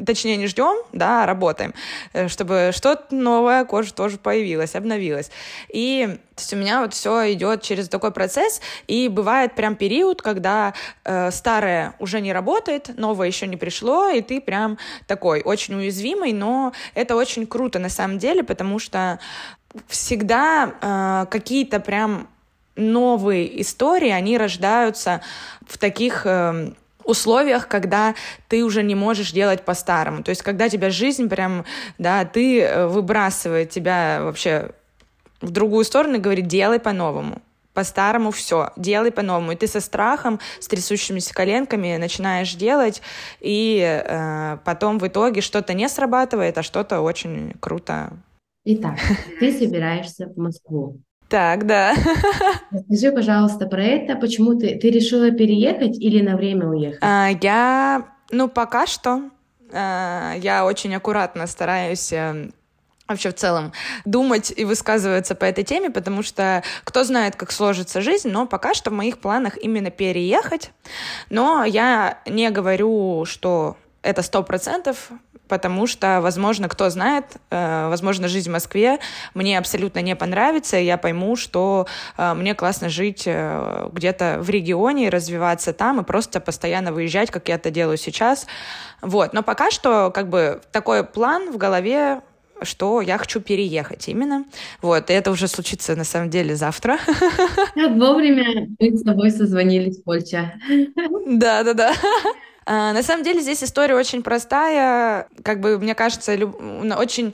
точнее, 0.05 0.37
не 0.37 0.47
ждем, 0.47 0.77
да, 0.93 1.23
а 1.23 1.25
работаем, 1.25 1.73
э, 2.13 2.27
чтобы 2.27 2.71
что-то 2.73 3.13
новое 3.15 3.65
кожа 3.65 3.93
тоже 3.93 4.17
появилось, 4.17 4.75
обновилось. 4.75 5.31
И 5.69 6.17
то 6.35 6.41
есть 6.41 6.53
у 6.53 6.57
меня 6.57 6.81
вот 6.81 6.93
все 6.93 7.33
идет 7.33 7.61
через 7.61 7.89
такой 7.89 8.11
процесс, 8.11 8.61
и 8.87 9.09
бывает 9.09 9.55
прям 9.55 9.75
период, 9.75 10.21
когда 10.21 10.73
э, 11.03 11.31
старое 11.31 11.95
уже 11.99 12.21
не 12.21 12.31
работает, 12.31 12.97
новое 12.97 13.27
еще 13.27 13.45
не 13.45 13.57
пришло, 13.57 14.07
и 14.07 14.21
ты 14.21 14.39
прям 14.39 14.77
такой 15.05 15.41
очень 15.41 15.75
уязвимый, 15.75 16.31
но 16.31 16.71
это 16.93 17.17
очень 17.17 17.45
круто 17.45 17.79
на 17.79 17.89
самом 17.89 18.19
деле, 18.19 18.43
потому 18.43 18.79
что 18.79 19.19
всегда 19.87 20.73
э, 20.81 21.25
какие-то 21.29 21.79
прям 21.79 22.29
новые 22.75 23.61
истории, 23.61 24.09
они 24.09 24.37
рождаются 24.37 25.21
в 25.67 25.77
таких 25.77 26.25
э, 26.25 26.71
условиях, 27.09 27.67
когда 27.67 28.15
ты 28.47 28.63
уже 28.63 28.83
не 28.83 28.95
можешь 28.95 29.31
делать 29.31 29.63
по-старому. 29.65 30.23
То 30.23 30.29
есть, 30.29 30.41
когда 30.41 30.69
тебя 30.69 30.89
жизнь 30.89 31.27
прям, 31.29 31.65
да, 31.97 32.25
ты 32.25 32.61
э, 32.61 32.87
выбрасывает 32.87 33.69
тебя 33.69 34.19
вообще 34.21 34.71
в 35.41 35.51
другую 35.51 35.85
сторону 35.85 36.15
и 36.15 36.19
говорит, 36.19 36.47
делай 36.47 36.79
по-новому 36.79 37.41
по-старому 37.79 38.31
все, 38.31 38.71
делай 38.75 39.09
по-новому. 39.09 39.53
И 39.53 39.55
ты 39.55 39.65
со 39.65 39.79
страхом, 39.79 40.39
с 40.59 40.67
трясущимися 40.67 41.33
коленками 41.33 41.95
начинаешь 41.95 42.53
делать, 42.55 43.01
и 43.39 43.79
э, 43.81 44.57
потом 44.65 44.99
в 44.99 45.07
итоге 45.07 45.39
что-то 45.39 45.73
не 45.73 45.87
срабатывает, 45.87 46.57
а 46.57 46.63
что-то 46.63 46.99
очень 46.99 47.53
круто. 47.61 48.11
Итак, 48.65 48.97
ты 49.39 49.57
собираешься 49.57 50.27
в 50.27 50.37
Москву. 50.37 50.99
Так, 51.29 51.67
да. 51.67 51.93
Расскажи, 52.71 53.11
пожалуйста, 53.11 53.67
про 53.67 53.83
это. 53.83 54.15
Почему 54.15 54.57
ты, 54.57 54.79
ты 54.79 54.89
решила 54.89 55.29
переехать 55.29 55.97
или 55.99 56.21
на 56.21 56.35
время 56.35 56.67
уехать? 56.67 56.99
А, 57.01 57.29
я, 57.41 58.07
ну, 58.31 58.49
пока 58.49 58.87
что 58.87 59.29
а, 59.71 60.33
я 60.37 60.65
очень 60.65 60.93
аккуратно 60.95 61.45
стараюсь 61.45 62.11
э, 62.11 62.49
вообще 63.07 63.29
в 63.29 63.35
целом 63.35 63.73
думать 64.05 64.51
и 64.55 64.65
высказываться 64.65 65.35
по 65.35 65.45
этой 65.45 65.63
теме, 65.63 65.91
потому 65.91 66.23
что 66.23 66.63
кто 66.83 67.03
знает, 67.03 67.35
как 67.35 67.51
сложится 67.51 68.01
жизнь, 68.01 68.29
но 68.29 68.47
пока 68.47 68.73
что 68.73 68.89
в 68.89 68.93
моих 68.93 69.19
планах 69.19 69.55
именно 69.57 69.91
переехать. 69.91 70.71
Но 71.29 71.63
я 71.63 72.19
не 72.25 72.49
говорю, 72.49 73.25
что 73.25 73.77
это 74.01 74.23
сто 74.23 74.41
процентов, 74.43 75.09
потому 75.49 75.87
что, 75.87 76.21
возможно, 76.21 76.69
кто 76.69 76.89
знает, 76.89 77.25
э, 77.49 77.87
возможно, 77.89 78.27
жизнь 78.27 78.49
в 78.49 78.53
Москве 78.53 78.99
мне 79.33 79.57
абсолютно 79.57 79.99
не 79.99 80.15
понравится, 80.15 80.77
и 80.77 80.85
я 80.85 80.97
пойму, 80.97 81.35
что 81.35 81.87
э, 82.17 82.33
мне 82.35 82.55
классно 82.55 82.87
жить 82.87 83.23
э, 83.25 83.89
где-то 83.91 84.37
в 84.39 84.49
регионе, 84.49 85.09
развиваться 85.09 85.73
там 85.73 85.99
и 85.99 86.03
просто 86.03 86.39
постоянно 86.39 86.93
выезжать, 86.93 87.31
как 87.31 87.49
я 87.49 87.55
это 87.55 87.71
делаю 87.71 87.97
сейчас. 87.97 88.47
Вот. 89.01 89.33
Но 89.33 89.43
пока 89.43 89.71
что 89.71 90.11
как 90.11 90.29
бы 90.29 90.61
такой 90.71 91.03
план 91.03 91.51
в 91.51 91.57
голове 91.57 92.21
что 92.61 92.99
я 93.01 93.17
хочу 93.17 93.39
переехать 93.39 94.09
именно. 94.09 94.43
Вот, 94.81 95.09
и 95.09 95.13
это 95.13 95.31
уже 95.31 95.47
случится 95.47 95.95
на 95.95 96.03
самом 96.03 96.29
деле 96.29 96.55
завтра. 96.55 96.97
Как 97.73 97.91
вовремя 97.91 98.67
мы 98.77 98.97
с 98.97 99.01
тобой 99.01 99.31
созвонились, 99.31 100.01
Польча. 100.01 100.53
Да, 101.25 101.63
да, 101.63 101.73
да. 101.73 101.93
А, 102.71 102.93
на 102.93 103.01
самом 103.01 103.23
деле 103.23 103.41
здесь 103.41 103.63
история 103.63 103.95
очень 103.95 104.21
простая. 104.21 105.27
Как 105.43 105.59
бы, 105.59 105.79
мне 105.79 105.95
кажется, 105.95 106.37
очень 106.95 107.33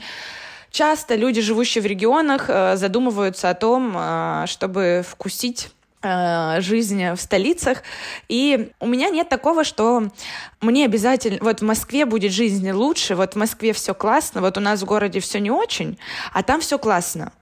часто 0.72 1.16
люди, 1.16 1.42
живущие 1.42 1.82
в 1.82 1.86
регионах, 1.86 2.46
э, 2.48 2.78
задумываются 2.78 3.50
о 3.50 3.54
том, 3.54 3.94
э, 3.98 4.46
чтобы 4.48 5.04
вкусить 5.06 5.72
э, 6.04 6.62
жизнь 6.62 7.12
в 7.12 7.18
столицах. 7.18 7.84
И 8.30 8.72
у 8.80 8.88
меня 8.88 9.10
нет 9.10 9.28
такого, 9.28 9.66
что 9.66 10.04
мне 10.62 10.86
обязательно... 10.86 11.40
Вот 11.42 11.60
в 11.60 11.66
Москве 11.66 12.06
будет 12.06 12.32
жизнь 12.32 12.72
лучше, 12.72 13.16
вот 13.16 13.34
в 13.34 13.36
Москве 13.36 13.74
все 13.74 13.94
классно, 13.94 14.40
вот 14.40 14.58
у 14.58 14.62
нас 14.62 14.84
в 14.84 14.86
городе 14.86 15.20
все 15.20 15.42
не 15.42 15.52
очень, 15.52 16.00
а 16.32 16.44
там 16.44 16.62
все 16.62 16.80
классно. 16.80 17.34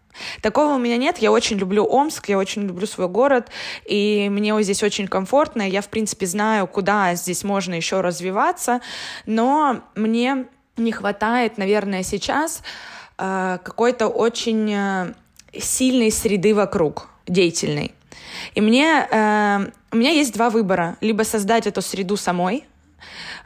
Такого 0.42 0.74
у 0.74 0.78
меня 0.78 0.98
нет. 0.98 1.18
Я 1.18 1.32
очень 1.32 1.58
люблю 1.58 1.86
Омск, 1.86 2.30
я 2.30 2.38
очень 2.38 2.64
люблю 2.64 2.88
свой 2.88 3.08
город, 3.08 3.50
и 3.86 4.28
мне 4.30 4.62
здесь 4.64 4.84
очень 4.84 5.08
комфортно. 5.08 5.68
Я, 5.68 5.82
в 5.82 5.90
принципе, 5.90 6.26
знаю, 6.26 6.68
куда 6.68 7.16
здесь 7.16 7.44
можно 7.44 7.74
еще 7.74 8.02
развиваться, 8.02 8.82
но 9.26 9.82
мне 9.96 10.46
не 10.78 10.92
хватает, 10.92 11.58
наверное, 11.58 12.04
сейчас 12.04 12.64
э, 13.18 13.60
какой-то 13.64 14.08
очень 14.08 14.72
э, 14.74 15.14
сильной 15.58 16.12
среды 16.12 16.56
вокруг, 16.56 17.10
деятельной. 17.28 17.94
И 18.56 18.62
мне, 18.62 19.08
э, 19.10 19.68
у 19.92 19.98
меня 19.98 20.12
есть 20.12 20.34
два 20.34 20.50
выбора. 20.50 20.98
Либо 21.02 21.24
создать 21.24 21.68
эту 21.68 21.82
среду 21.82 22.18
самой, 22.18 22.66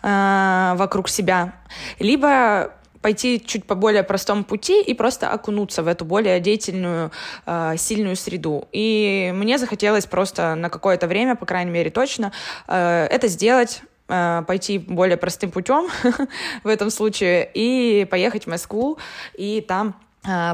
вокруг 0.03 1.09
себя, 1.09 1.55
либо 1.97 2.71
пойти 3.07 3.41
чуть 3.45 3.65
по 3.65 3.73
более 3.73 4.03
простому 4.03 4.43
пути 4.43 4.81
и 4.81 4.93
просто 4.93 5.29
окунуться 5.29 5.81
в 5.81 5.87
эту 5.87 6.03
более 6.03 6.41
деятельную, 6.41 7.09
э, 7.45 7.75
сильную 7.77 8.17
среду. 8.17 8.67
И 8.73 9.31
мне 9.33 9.57
захотелось 9.57 10.05
просто 10.05 10.55
на 10.55 10.69
какое-то 10.69 11.07
время, 11.07 11.37
по 11.37 11.45
крайней 11.45 11.71
мере, 11.71 11.89
точно, 11.89 12.33
э, 12.67 13.07
это 13.09 13.29
сделать 13.29 13.81
э, 14.09 14.43
пойти 14.45 14.77
более 14.77 15.15
простым 15.15 15.51
путем 15.51 15.87
в 16.63 16.67
этом 16.67 16.89
случае 16.89 17.49
и 17.53 18.03
поехать 18.11 18.43
в 18.43 18.47
Москву 18.49 18.97
и 19.37 19.61
там 19.61 19.95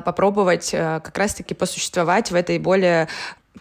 попробовать 0.05 0.69
как 0.69 1.17
раз-таки 1.17 1.55
посуществовать 1.55 2.29
в 2.29 2.35
этой 2.35 2.59
более 2.59 3.07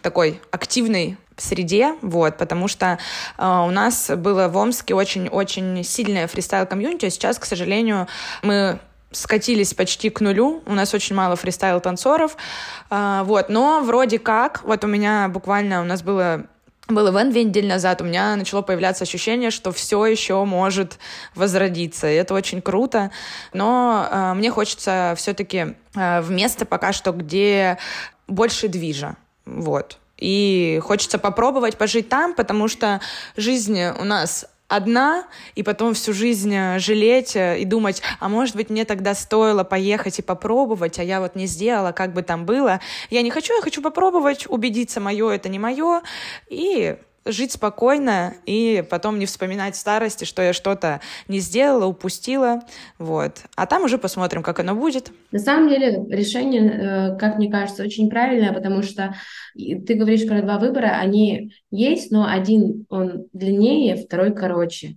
такой 0.03 0.39
активной 0.51 1.17
среде, 1.37 1.95
вот, 2.03 2.37
потому 2.37 2.69
что 2.69 2.99
э, 3.39 3.45
у 3.45 3.71
нас 3.71 4.11
было 4.17 4.49
в 4.49 4.57
Омске 4.57 4.95
очень-очень 4.95 5.83
сильное 5.85 6.27
фристайл-комьюнити, 6.27 7.07
а 7.07 7.11
сейчас, 7.11 7.39
к 7.39 7.45
сожалению, 7.45 8.07
мы 8.43 8.79
скатились 9.13 9.75
почти 9.75 10.11
к 10.11 10.21
нулю, 10.21 10.63
у 10.67 10.75
нас 10.75 10.95
очень 10.95 11.15
мало 11.15 11.37
фристайл-танцоров, 11.37 12.37
э, 12.91 13.23
вот, 13.25 13.49
но 13.49 13.81
вроде 13.83 14.19
как, 14.19 14.63
вот 14.65 14.85
у 14.85 14.87
меня 14.87 15.29
буквально, 15.29 15.81
у 15.81 15.85
нас 15.85 16.03
было 16.03 16.47
был 16.89 17.09
ивент 17.09 17.31
две 17.31 17.45
недели 17.45 17.67
назад, 17.67 18.01
у 18.01 18.05
меня 18.05 18.35
начало 18.37 18.63
появляться 18.63 19.05
ощущение, 19.05 19.51
что 19.51 19.73
все 19.73 20.05
еще 20.05 20.45
может 20.45 20.99
возродиться. 21.35 22.11
И 22.11 22.15
это 22.15 22.35
очень 22.35 22.61
круто. 22.61 23.11
Но 23.53 24.07
э, 24.11 24.35
мне 24.35 24.51
хочется 24.51 25.15
все-таки 25.17 25.77
э, 25.95 26.21
в 26.21 26.31
место 26.31 26.67
пока 26.67 26.93
что, 26.93 27.13
где 27.13 27.79
больше 28.27 28.69
движа. 28.69 29.17
Вот. 29.47 29.99
И 30.19 30.81
хочется 30.83 31.19
попробовать 31.19 31.77
пожить 31.77 32.09
там, 32.09 32.35
потому 32.35 32.69
что 32.69 33.01
жизнь 33.37 33.81
у 33.99 34.05
нас 34.05 34.47
одна, 34.73 35.27
и 35.55 35.63
потом 35.63 35.93
всю 35.93 36.15
жизнь 36.15 36.55
э, 36.55 36.79
жалеть 36.79 37.37
э, 37.37 37.61
и 37.61 37.65
думать, 37.67 38.01
а 38.21 38.29
может 38.31 38.57
быть, 38.57 38.71
мне 38.71 38.87
тогда 38.87 39.15
стоило 39.15 39.65
поехать 39.65 40.19
и 40.19 40.23
попробовать, 40.23 40.99
а 40.99 41.03
я 41.03 41.21
вот 41.21 41.35
не 41.35 41.47
сделала, 41.47 41.93
как 41.93 42.15
бы 42.15 42.23
там 42.23 42.47
было. 42.47 42.81
Я 43.11 43.21
не 43.21 43.31
хочу, 43.31 43.55
я 43.55 43.61
хочу 43.61 43.83
попробовать, 43.83 44.47
убедиться, 44.49 44.99
мое 44.99 45.31
это 45.31 45.51
не 45.51 45.59
мое, 45.59 46.03
и 46.49 46.97
жить 47.25 47.53
спокойно 47.53 48.35
и 48.47 48.85
потом 48.91 49.19
не 49.19 49.27
вспоминать 49.27 49.77
старости, 49.77 50.25
что 50.25 50.43
я 50.43 50.53
что-то 50.53 51.01
не 51.29 51.39
сделала, 51.39 51.87
упустила, 51.87 52.63
вот. 52.99 53.43
А 53.57 53.67
там 53.67 53.85
уже 53.85 53.99
посмотрим, 53.99 54.43
как 54.43 54.61
оно 54.61 54.75
будет. 54.75 55.13
На 55.31 55.39
самом 55.39 55.69
деле 55.69 56.05
решение, 56.09 56.63
э, 56.63 57.19
как 57.19 57.37
мне 57.37 57.51
кажется, 57.51 57.83
очень 57.83 58.11
правильное, 58.11 58.53
потому 58.53 58.83
что 58.83 59.15
ты 59.55 59.95
говоришь 59.95 60.27
про 60.27 60.43
два 60.43 60.59
выбора, 60.59 60.99
они 61.01 61.53
есть, 61.71 62.11
но 62.11 62.27
один 62.27 62.87
он 62.89 63.27
длиннее, 63.33 63.97
второй 63.97 64.35
короче. 64.35 64.97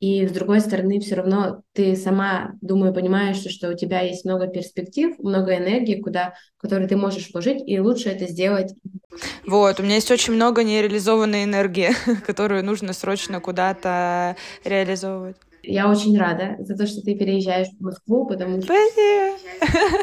И 0.00 0.26
с 0.26 0.30
другой 0.30 0.60
стороны, 0.60 1.00
все 1.00 1.16
равно 1.16 1.62
ты 1.72 1.96
сама, 1.96 2.52
думаю, 2.60 2.94
понимаешь, 2.94 3.44
что 3.50 3.70
у 3.70 3.74
тебя 3.74 4.00
есть 4.02 4.24
много 4.24 4.46
перспектив, 4.46 5.18
много 5.18 5.56
энергии, 5.56 6.00
куда, 6.00 6.34
которые 6.56 6.88
ты 6.88 6.96
можешь 6.96 7.30
вложить, 7.32 7.62
и 7.66 7.80
лучше 7.80 8.08
это 8.08 8.26
сделать. 8.26 8.74
Вот, 9.44 9.80
у 9.80 9.82
меня 9.82 9.96
есть 9.96 10.10
очень 10.10 10.34
много 10.34 10.62
нереализованной 10.62 11.44
энергии, 11.44 11.90
которую 12.26 12.64
нужно 12.64 12.92
срочно 12.92 13.40
куда-то 13.40 14.36
реализовывать. 14.64 15.36
Я 15.64 15.90
очень 15.90 16.16
рада 16.16 16.56
за 16.60 16.76
то, 16.76 16.86
что 16.86 17.02
ты 17.02 17.16
переезжаешь 17.16 17.68
в 17.68 17.82
Москву, 17.82 18.26
потому 18.26 18.62
что 18.62 18.72
Спасибо. 18.72 19.36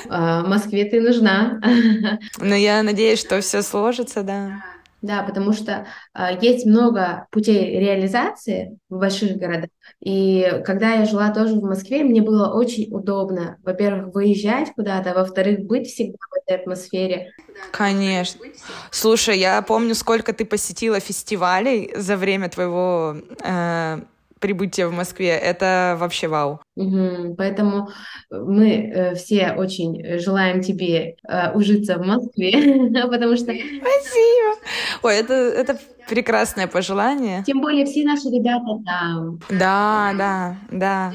А, 0.10 0.44
Москве 0.46 0.86
ты 0.86 1.00
нужна. 1.00 1.62
Но 2.40 2.54
я 2.54 2.84
надеюсь, 2.84 3.20
что 3.20 3.40
все 3.40 3.62
сложится, 3.62 4.24
да. 4.24 4.75
Да, 5.06 5.22
потому 5.22 5.54
что 5.54 5.86
э, 6.16 6.40
есть 6.42 6.66
много 6.66 7.28
путей 7.30 7.80
реализации 7.80 8.80
в 8.90 8.98
больших 8.98 9.38
городах. 9.38 9.70
И 10.00 10.64
когда 10.66 10.94
я 10.94 11.06
жила 11.06 11.32
тоже 11.32 11.54
в 11.54 11.62
Москве, 11.62 12.04
мне 12.04 12.24
было 12.24 12.52
очень 12.52 12.92
удобно, 12.92 13.58
во-первых, 13.64 14.16
выезжать 14.16 14.74
куда-то, 14.74 15.14
во-вторых, 15.14 15.60
быть 15.60 15.88
всегда 15.88 16.18
в 16.32 16.38
этой 16.42 16.60
атмосфере. 16.60 17.34
Конечно. 17.72 18.42
Слушай, 18.90 19.38
я 19.38 19.62
помню, 19.62 19.94
сколько 19.94 20.34
ты 20.34 20.44
посетила 20.44 21.00
фестивалей 21.00 21.94
за 21.96 22.18
время 22.18 22.50
твоего 22.50 23.16
э, 23.44 24.00
прибытие 24.46 24.88
в 24.88 24.94
Москве. 24.94 25.30
Это 25.30 25.98
вообще 26.00 26.28
вау. 26.28 26.62
Угу. 26.76 27.34
Поэтому 27.36 27.90
мы 28.30 28.70
э, 28.70 29.16
все 29.16 29.54
очень 29.58 30.20
желаем 30.20 30.62
тебе 30.62 31.16
э, 31.28 31.52
ужиться 31.54 31.98
в 31.98 32.06
Москве, 32.06 32.52
потому 33.10 33.36
что... 33.38 33.46
Спасибо! 33.46 34.56
Ой, 35.02 35.16
это, 35.16 35.34
это 35.34 35.80
прекрасное 36.08 36.68
пожелание. 36.68 37.44
Тем 37.44 37.60
более 37.60 37.86
все 37.86 38.06
наши 38.06 38.30
ребята 38.30 38.84
там. 38.86 39.40
Да, 39.50 40.14
да, 40.16 40.58
да. 40.70 41.14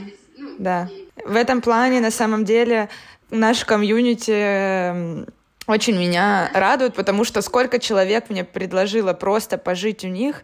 да. 0.59 0.88
В 1.25 1.37
этом 1.37 1.61
плане, 1.61 2.01
на 2.01 2.11
самом 2.11 2.45
деле, 2.45 2.88
наш 3.31 3.64
комьюнити 3.64 5.31
очень 5.71 5.97
меня 5.97 6.51
радует, 6.53 6.95
потому 6.95 7.25
что 7.25 7.43
сколько 7.43 7.79
человек 7.79 8.29
мне 8.29 8.45
предложило 8.45 9.13
просто 9.13 9.59
пожить 9.59 10.05
у 10.05 10.09
них. 10.09 10.43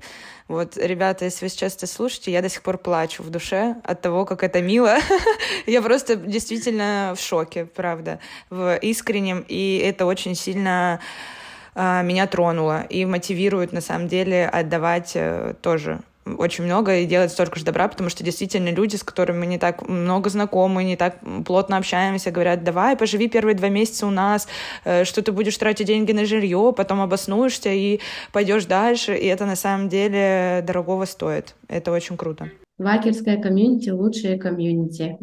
Вот, 0.49 0.77
ребята, 0.77 1.25
если 1.25 1.45
вы 1.45 1.49
сейчас 1.49 1.75
это 1.75 1.87
слушаете, 1.87 2.31
я 2.31 2.41
до 2.41 2.49
сих 2.49 2.63
пор 2.63 2.79
плачу 2.79 3.23
в 3.23 3.31
душе 3.31 3.77
от 3.83 4.01
того, 4.01 4.25
как 4.25 4.45
это 4.45 4.63
мило. 4.63 4.99
я 5.67 5.83
просто 5.83 6.15
действительно 6.17 7.15
в 7.17 7.21
шоке, 7.21 7.65
правда, 7.65 8.21
в 8.49 8.77
искреннем, 8.77 9.45
и 9.49 9.79
это 9.85 10.07
очень 10.07 10.37
сильно 10.37 11.01
а, 11.75 12.03
меня 12.03 12.27
тронуло 12.27 12.85
и 12.85 13.05
мотивирует 13.05 13.73
на 13.73 13.81
самом 13.81 14.09
деле 14.09 14.47
отдавать 14.47 15.13
э, 15.15 15.55
тоже 15.61 16.01
очень 16.39 16.65
много 16.65 16.99
и 16.99 17.07
делать 17.07 17.31
столько 17.31 17.59
же 17.59 17.65
добра, 17.65 17.89
потому 17.89 18.11
что 18.11 18.25
действительно 18.25 18.71
люди, 18.71 18.97
с 18.97 19.03
которыми 19.03 19.39
мы 19.39 19.47
не 19.47 19.59
так 19.59 19.89
много 19.89 20.31
знакомы, 20.31 20.85
не 20.85 20.97
так 20.97 21.19
плотно 21.45 21.77
общаемся, 21.77 22.31
говорят, 22.31 22.65
давай, 22.65 22.97
поживи 22.97 23.29
первые 23.29 23.55
два 23.55 23.69
месяца 23.69 24.07
у 24.07 24.11
нас, 24.11 24.49
э, 24.85 25.05
что 25.05 25.23
ты 25.23 25.33
будешь 25.33 25.57
тратить 25.57 25.87
деньги 25.87 26.13
на 26.13 26.25
жилье, 26.25 26.73
потом 26.77 27.01
обоснуешься 27.01 27.71
и 27.71 28.01
пойдешь 28.33 28.67
дальше, 28.67 29.17
и 29.17 29.27
это 29.27 29.47
на 29.47 29.57
самом 29.57 29.89
деле 29.89 30.63
дорогого 30.67 31.05
стоит. 31.05 31.55
Это 31.69 31.93
очень 31.93 32.17
круто. 32.17 32.51
Вакерская 32.79 33.41
комьюнити— 33.41 33.91
лучшее 33.91 34.39
комьюнити. 34.39 35.19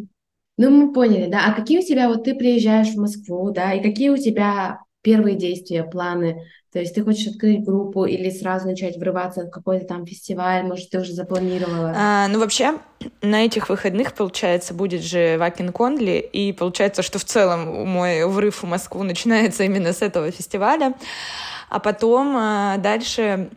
Ну, 0.57 0.69
мы 0.69 0.93
поняли, 0.93 1.29
да. 1.29 1.47
А 1.47 1.53
какие 1.53 1.79
у 1.79 1.83
тебя, 1.83 2.07
вот 2.07 2.23
ты 2.23 2.35
приезжаешь 2.35 2.89
в 2.89 2.97
Москву, 2.97 3.51
да, 3.51 3.73
и 3.73 3.81
какие 3.81 4.09
у 4.09 4.17
тебя 4.17 4.82
первые 5.03 5.35
действия, 5.35 5.83
планы? 5.83 6.47
То 6.71 6.79
есть 6.79 6.95
ты 6.95 7.03
хочешь 7.03 7.27
открыть 7.27 7.63
группу 7.63 8.05
или 8.05 8.31
сразу 8.31 8.67
начать 8.67 8.97
врываться 8.97 9.43
в 9.43 9.51
какой-то 9.51 9.85
там 9.85 10.07
фестиваль, 10.07 10.63
может, 10.63 10.89
ты 10.89 10.99
уже 10.99 11.13
запланировала? 11.13 11.93
А, 11.95 12.27
ну, 12.29 12.39
вообще, 12.39 12.79
на 13.21 13.45
этих 13.45 13.69
выходных, 13.69 14.13
получается, 14.13 14.73
будет 14.73 15.03
же 15.03 15.37
Вакин 15.37 15.71
Конли, 15.71 16.17
и 16.17 16.51
получается, 16.51 17.03
что 17.03 17.19
в 17.19 17.25
целом 17.25 17.87
мой 17.87 18.25
врыв 18.25 18.63
в 18.63 18.65
Москву 18.65 19.03
начинается 19.03 19.63
именно 19.63 19.93
с 19.93 20.01
этого 20.01 20.31
фестиваля. 20.31 20.95
А 21.69 21.79
потом 21.79 22.35
а, 22.35 22.77
дальше 22.77 23.49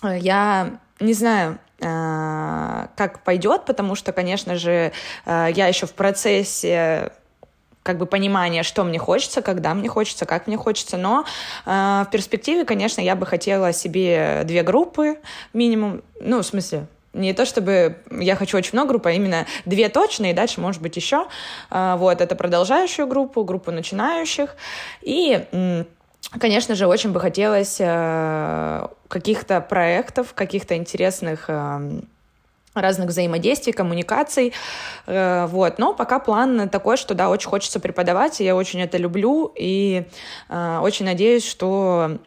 а, 0.00 0.16
я 0.16 0.78
не 0.98 1.12
знаю, 1.12 1.58
а, 1.82 2.88
как 2.96 3.22
пойдет, 3.22 3.66
потому 3.66 3.96
что, 3.96 4.12
конечно 4.12 4.56
же, 4.56 4.92
я 5.26 5.66
еще 5.66 5.86
в 5.86 5.92
процессе 5.92 7.12
как 7.86 7.98
бы 7.98 8.06
понимание, 8.06 8.64
что 8.64 8.82
мне 8.82 8.98
хочется, 8.98 9.42
когда 9.42 9.72
мне 9.72 9.88
хочется, 9.88 10.26
как 10.26 10.48
мне 10.48 10.56
хочется. 10.56 10.96
Но 10.96 11.24
э, 11.64 11.70
в 11.70 12.08
перспективе, 12.10 12.64
конечно, 12.64 13.00
я 13.00 13.14
бы 13.14 13.24
хотела 13.26 13.72
себе 13.72 14.42
две 14.44 14.64
группы 14.64 15.18
минимум. 15.52 16.02
Ну, 16.20 16.42
в 16.42 16.42
смысле, 16.42 16.88
не 17.12 17.32
то 17.32 17.46
чтобы 17.46 17.98
я 18.10 18.34
хочу 18.34 18.58
очень 18.58 18.72
много 18.72 18.88
групп, 18.88 19.06
а 19.06 19.12
именно 19.12 19.46
две 19.64 19.88
точные, 19.88 20.32
и 20.32 20.34
дальше 20.34 20.60
может 20.60 20.82
быть 20.82 20.96
еще. 20.96 21.28
Э, 21.70 21.94
вот, 21.96 22.20
это 22.20 22.34
продолжающую 22.34 23.06
группу, 23.06 23.44
группу 23.44 23.70
начинающих. 23.70 24.56
И 25.02 25.46
Конечно 26.40 26.74
же, 26.74 26.88
очень 26.88 27.12
бы 27.12 27.20
хотелось 27.20 27.76
э, 27.78 28.88
каких-то 29.06 29.60
проектов, 29.60 30.34
каких-то 30.34 30.76
интересных 30.76 31.44
э, 31.46 32.00
разных 32.80 33.08
взаимодействий, 33.08 33.72
коммуникаций, 33.72 34.52
э, 35.06 35.46
вот. 35.46 35.78
Но 35.78 35.94
пока 35.94 36.18
план 36.18 36.68
такой, 36.68 36.96
что, 36.96 37.14
да, 37.14 37.30
очень 37.30 37.48
хочется 37.48 37.80
преподавать, 37.80 38.40
и 38.40 38.44
я 38.44 38.54
очень 38.54 38.80
это 38.80 38.98
люблю, 38.98 39.52
и 39.56 40.04
э, 40.48 40.78
очень 40.82 41.04
надеюсь, 41.04 41.46
что 41.46 42.18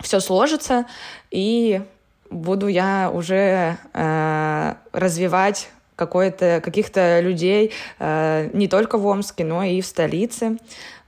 все 0.00 0.20
сложится, 0.20 0.86
и 1.30 1.82
буду 2.30 2.66
я 2.66 3.10
уже 3.12 3.78
э, 3.92 4.74
развивать 4.92 5.68
какой-то, 5.96 6.60
каких-то 6.62 7.20
людей 7.20 7.72
э, 7.98 8.50
не 8.52 8.68
только 8.68 8.98
в 8.98 9.06
Омске, 9.06 9.44
но 9.44 9.62
и 9.62 9.80
в 9.80 9.86
столице. 9.86 10.58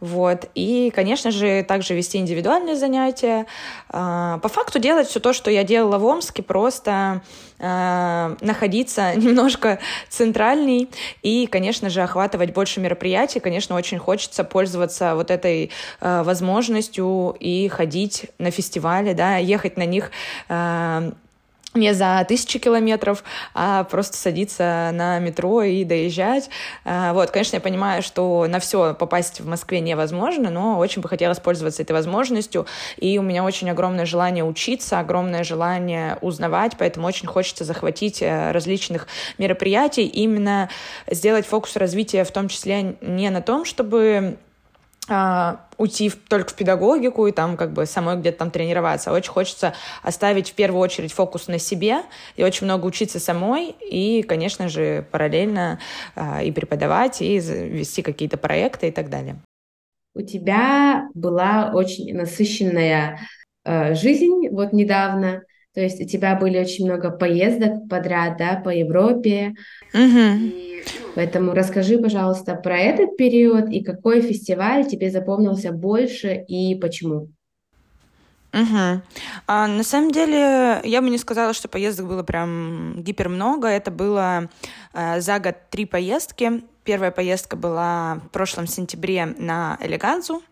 Вот. 0.01 0.51
И, 0.55 0.93
конечно 0.95 1.31
же, 1.31 1.63
также 1.63 1.95
вести 1.95 2.19
индивидуальные 2.19 2.77
занятия. 2.77 3.47
Э, 3.91 4.39
по 4.43 4.49
факту 4.49 4.79
делать 4.79 5.09
все 5.09 5.21
то, 5.21 5.33
что 5.33 5.51
я 5.51 5.65
делала 5.65 5.99
в 5.99 6.05
Омске, 6.05 6.43
просто 6.43 7.23
э, 7.59 8.37
находиться 8.41 9.15
немножко 9.17 9.79
центральней 10.11 10.91
и, 11.23 11.47
конечно 11.47 11.89
же, 11.89 12.03
охватывать 12.03 12.53
больше 12.53 12.81
мероприятий. 12.81 13.41
Конечно, 13.41 13.77
очень 13.77 13.99
хочется 13.99 14.45
пользоваться 14.45 15.15
вот 15.15 15.31
этой 15.31 15.71
э, 16.01 16.23
возможностью 16.23 17.35
и 17.41 17.69
ходить 17.69 18.27
на 18.39 18.51
фестивали, 18.51 19.15
да, 19.15 19.39
ехать 19.39 19.79
на 19.79 19.87
них 19.87 20.11
э, 20.49 21.13
не 21.75 21.93
за 21.93 22.25
тысячи 22.27 22.59
километров, 22.59 23.25
а 23.53 23.85
просто 23.85 24.17
садиться 24.17 24.91
на 24.93 25.19
метро 25.19 25.63
и 25.63 25.85
доезжать. 25.85 26.49
А, 26.85 27.13
вот, 27.13 27.31
конечно, 27.31 27.57
я 27.57 27.61
понимаю, 27.61 28.03
что 28.03 28.47
на 28.49 28.61
все 28.61 28.95
попасть 28.95 29.41
в 29.41 29.47
Москве 29.47 29.81
невозможно, 29.81 30.51
но 30.51 30.79
очень 30.79 31.03
бы 31.03 31.09
хотелось 31.09 31.41
пользоваться 31.41 31.83
этой 31.83 31.93
возможностью, 31.93 32.67
и 32.97 33.19
у 33.19 33.23
меня 33.23 33.45
очень 33.45 33.69
огромное 33.71 34.07
желание 34.07 34.45
учиться, 34.45 35.01
огромное 35.01 35.43
желание 35.43 36.17
узнавать, 36.21 36.73
поэтому 36.79 37.09
очень 37.09 37.27
хочется 37.27 37.65
захватить 37.65 38.23
э, 38.23 38.53
различных 38.53 39.09
мероприятий, 39.39 40.07
именно 40.07 40.71
сделать 41.11 41.47
фокус 41.47 41.77
развития 41.77 42.25
в 42.25 42.31
том 42.31 42.49
числе 42.49 42.97
не 43.01 43.31
на 43.31 43.43
том, 43.43 43.65
чтобы 43.65 44.39
уйти 45.07 46.09
в, 46.09 46.17
только 46.17 46.51
в 46.51 46.55
педагогику 46.55 47.27
и 47.27 47.33
там 47.33 47.57
как 47.57 47.73
бы 47.73 47.85
самой 47.85 48.17
где-то 48.17 48.39
там 48.39 48.51
тренироваться. 48.51 49.13
Очень 49.13 49.33
хочется 49.33 49.75
оставить 50.03 50.51
в 50.51 50.55
первую 50.55 50.81
очередь 50.81 51.13
фокус 51.13 51.47
на 51.49 51.59
себе 51.59 51.99
и 52.37 52.45
очень 52.45 52.65
много 52.65 52.87
учиться 52.87 53.21
самой 53.21 53.75
и, 53.81 54.23
конечно 54.23 54.69
же, 54.69 55.07
параллельно 55.11 55.79
а, 56.15 56.43
и 56.43 56.51
преподавать, 56.53 57.21
и 57.21 57.39
вести 57.39 58.03
какие-то 58.03 58.39
проекты 58.39 58.89
и 58.89 58.91
так 58.91 59.11
далее. 59.11 59.37
У 60.15 60.23
тебя 60.23 61.09
была 61.15 61.73
очень 61.75 62.15
насыщенная 62.15 63.21
э, 63.65 63.95
жизнь 63.95 64.49
вот 64.51 64.73
недавно. 64.73 65.43
То 65.75 65.81
есть 65.81 66.01
у 66.01 66.05
тебя 66.07 66.37
были 66.37 66.59
очень 66.59 66.85
много 66.85 67.11
поездок 67.11 67.89
подряд, 67.89 68.37
да, 68.39 68.61
по 68.65 68.69
Европе. 68.69 69.55
Угу. 69.93 70.53
Поэтому 71.17 71.53
расскажи, 71.53 71.99
пожалуйста, 71.99 72.55
про 72.55 72.79
этот 72.79 73.17
период 73.17 73.69
и 73.71 73.83
какой 73.83 74.21
фестиваль 74.21 74.87
тебе 74.87 75.11
запомнился 75.11 75.73
больше 75.73 76.45
и 76.47 76.77
почему. 76.77 77.29
Угу. 78.53 79.03
А, 79.49 79.67
на 79.67 79.83
самом 79.83 80.13
деле, 80.13 80.81
я 80.85 81.03
бы 81.03 81.11
не 81.11 81.19
сказала, 81.19 81.53
что 81.55 81.67
поездок 81.67 82.07
было 82.07 82.23
прям 82.23 83.03
гипер 83.03 83.29
много. 83.29 83.67
Это 83.67 83.91
было 83.91 84.49
э, 84.93 85.21
за 85.21 85.41
год 85.41 85.57
три 85.71 85.87
поездки. 85.87 86.63
Первая 86.85 87.11
поездка 87.11 87.57
была 87.57 88.21
в 88.27 88.29
прошлом 88.29 88.67
сентябре 88.67 89.27
на 89.27 89.79
Элеганзу. 89.81 90.43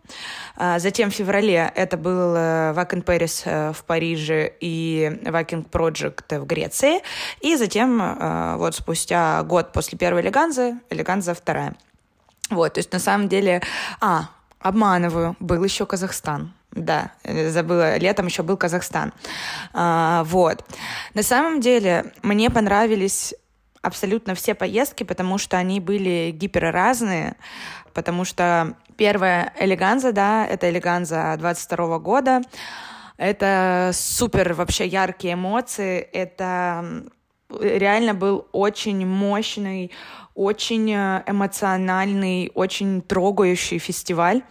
А, 0.55 0.79
затем 0.79 1.11
в 1.11 1.13
феврале 1.13 1.71
это 1.75 1.95
был 1.95 2.33
Вакен 2.73 3.03
Пэрис 3.03 3.43
в 3.45 3.77
Париже 3.85 4.51
и 4.59 5.19
Вакинг 5.25 5.69
Project 5.69 6.39
в 6.39 6.45
Греции. 6.45 7.01
И 7.41 7.55
затем, 7.55 8.01
э, 8.01 8.55
вот 8.57 8.75
спустя 8.75 9.43
год 9.43 9.71
после 9.73 9.97
первой 9.97 10.21
Элеганзы, 10.21 10.79
Элеганза 10.89 11.33
вторая. 11.35 11.75
Вот, 12.49 12.73
то 12.73 12.79
есть 12.79 12.91
на 12.91 12.99
самом 12.99 13.29
деле... 13.29 13.61
А, 14.01 14.29
обманываю, 14.63 15.35
был 15.39 15.63
еще 15.63 15.85
Казахстан. 15.85 16.53
Да, 16.71 17.11
забыла, 17.23 17.97
летом 17.97 18.25
еще 18.25 18.41
был 18.41 18.57
Казахстан. 18.57 19.13
А, 19.73 20.23
вот. 20.23 20.65
На 21.13 21.21
самом 21.21 21.61
деле, 21.61 22.11
мне 22.23 22.49
понравились 22.49 23.35
абсолютно 23.83 24.33
все 24.33 24.55
поездки, 24.55 25.03
потому 25.03 25.37
что 25.37 25.57
они 25.57 25.79
были 25.79 26.31
гиперразные, 26.33 27.35
потому 27.93 28.25
что 28.25 28.75
первая 28.97 29.53
элеганза, 29.59 30.11
да, 30.11 30.47
это 30.47 30.69
элеганза 30.69 31.35
22 31.37 31.99
года, 31.99 32.41
это 33.17 33.91
супер 33.93 34.53
вообще 34.53 34.87
яркие 34.87 35.35
эмоции, 35.35 35.99
это 35.99 37.03
реально 37.59 38.13
был 38.13 38.47
очень 38.53 39.05
мощный, 39.05 39.91
очень 40.33 40.91
эмоциональный, 40.91 42.51
очень 42.55 43.01
трогающий 43.01 43.77
фестиваль. 43.77 44.41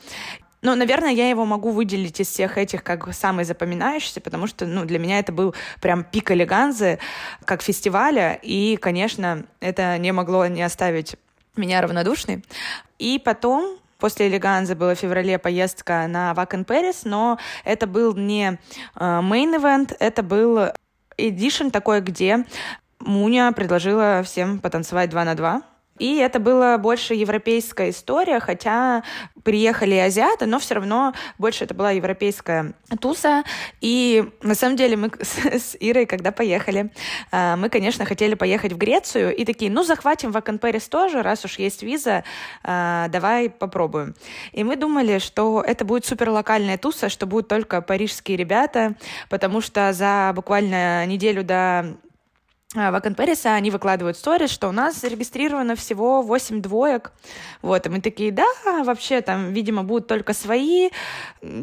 Ну, 0.62 0.76
наверное, 0.76 1.10
я 1.10 1.28
его 1.28 1.44
могу 1.44 1.70
выделить 1.70 2.20
из 2.20 2.28
всех 2.28 2.56
этих 2.56 2.84
как 2.84 3.12
самый 3.12 3.44
запоминающийся, 3.44 4.20
потому 4.20 4.46
что, 4.46 4.64
ну, 4.64 4.84
для 4.84 5.00
меня 5.00 5.18
это 5.18 5.32
был 5.32 5.54
прям 5.80 6.04
пик 6.04 6.30
элеганзы 6.30 7.00
как 7.44 7.62
фестиваля, 7.62 8.38
и, 8.40 8.76
конечно, 8.76 9.44
это 9.60 9.98
не 9.98 10.12
могло 10.12 10.46
не 10.46 10.62
оставить 10.62 11.16
меня 11.56 11.82
равнодушной. 11.82 12.44
И 12.98 13.20
потом 13.22 13.78
После 14.02 14.26
элеганзы 14.26 14.74
была 14.74 14.96
в 14.96 14.98
феврале 14.98 15.38
поездка 15.38 16.08
на 16.08 16.34
Вакен 16.34 16.64
Пэрис, 16.64 17.04
но 17.04 17.38
это 17.62 17.86
был 17.86 18.16
не 18.16 18.58
event, 18.96 19.94
это 20.00 20.24
был 20.24 20.70
эдишн 21.16 21.68
такой, 21.68 22.00
где 22.00 22.44
Муня 22.98 23.52
предложила 23.52 24.24
всем 24.24 24.58
потанцевать 24.58 25.10
два 25.10 25.24
на 25.24 25.36
два. 25.36 25.62
И 26.02 26.16
это 26.16 26.40
была 26.40 26.78
больше 26.78 27.14
европейская 27.14 27.90
история, 27.90 28.40
хотя 28.40 29.04
приехали 29.44 29.94
азиаты, 29.94 30.46
но 30.46 30.58
все 30.58 30.74
равно 30.74 31.14
больше 31.38 31.62
это 31.62 31.74
была 31.74 31.92
европейская 31.92 32.72
туса. 33.00 33.44
И 33.80 34.28
на 34.42 34.56
самом 34.56 34.74
деле 34.74 34.96
мы 34.96 35.12
с, 35.20 35.38
с 35.46 35.76
Ирой, 35.78 36.06
когда 36.06 36.32
поехали, 36.32 36.90
а, 37.30 37.56
мы, 37.56 37.68
конечно, 37.68 38.04
хотели 38.04 38.34
поехать 38.34 38.72
в 38.72 38.78
Грецию 38.78 39.32
и 39.32 39.44
такие, 39.44 39.70
ну, 39.70 39.84
захватим 39.84 40.32
Вакан 40.32 40.58
Пэрис 40.58 40.88
тоже, 40.88 41.22
раз 41.22 41.44
уж 41.44 41.60
есть 41.60 41.84
виза, 41.84 42.24
а, 42.64 43.06
давай 43.06 43.48
попробуем. 43.48 44.16
И 44.50 44.64
мы 44.64 44.74
думали, 44.74 45.20
что 45.20 45.62
это 45.64 45.84
будет 45.84 46.04
супер 46.04 46.30
локальная 46.30 46.78
туса, 46.78 47.10
что 47.10 47.26
будут 47.26 47.46
только 47.46 47.80
парижские 47.80 48.36
ребята, 48.36 48.96
потому 49.28 49.60
что 49.60 49.92
за 49.92 50.32
буквально 50.34 51.06
неделю 51.06 51.44
до 51.44 51.94
а, 52.74 52.90
Вакан 52.90 53.14
Пэриса, 53.14 53.54
они 53.54 53.70
выкладывают 53.70 54.16
сторис, 54.16 54.50
что 54.50 54.68
у 54.68 54.72
нас 54.72 55.00
зарегистрировано 55.00 55.76
всего 55.76 56.22
8 56.22 56.62
двоек. 56.62 57.12
Вот, 57.60 57.86
и 57.86 57.90
мы 57.90 58.00
такие, 58.00 58.32
да, 58.32 58.46
вообще 58.84 59.20
там, 59.20 59.52
видимо, 59.52 59.82
будут 59.82 60.06
только 60.06 60.32
свои, 60.32 60.90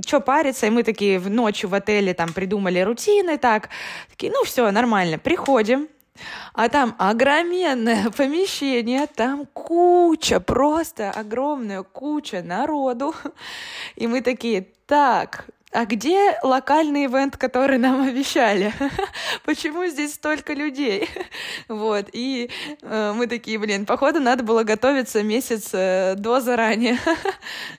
что 0.06 0.20
париться, 0.20 0.68
и 0.68 0.70
мы 0.70 0.84
такие 0.84 1.18
в 1.18 1.30
ночью 1.30 1.70
в 1.70 1.74
отеле 1.74 2.14
там 2.14 2.32
придумали 2.32 2.80
рутины, 2.82 3.38
так, 3.40 3.70
такие, 4.10 4.32
ну 4.32 4.44
все, 4.44 4.70
нормально, 4.70 5.18
приходим, 5.18 5.88
а 6.54 6.70
там 6.70 6.96
огроменное 7.00 8.10
помещение, 8.18 9.08
там 9.08 9.46
куча, 9.48 10.40
просто 10.40 11.12
огромная 11.12 11.84
куча 11.84 12.42
народу. 12.44 13.16
И 13.96 14.08
мы 14.08 14.22
такие, 14.22 14.68
так, 14.86 15.46
а 15.72 15.86
где 15.86 16.40
локальный 16.42 17.06
ивент, 17.06 17.38
который 17.38 17.78
нам 17.78 18.02
обещали? 18.08 18.74
Почему 19.46 19.86
здесь 19.86 20.16
столько 20.16 20.54
людей? 20.54 21.08
вот, 21.68 22.08
и 22.12 22.50
э, 22.82 23.14
мы 23.16 23.28
такие, 23.28 23.60
блин, 23.60 23.86
походу 23.86 24.20
надо 24.20 24.44
было 24.44 24.64
готовиться 24.64 25.22
месяц 25.22 25.70
э, 25.74 26.16
до 26.18 26.40
заранее. 26.40 26.98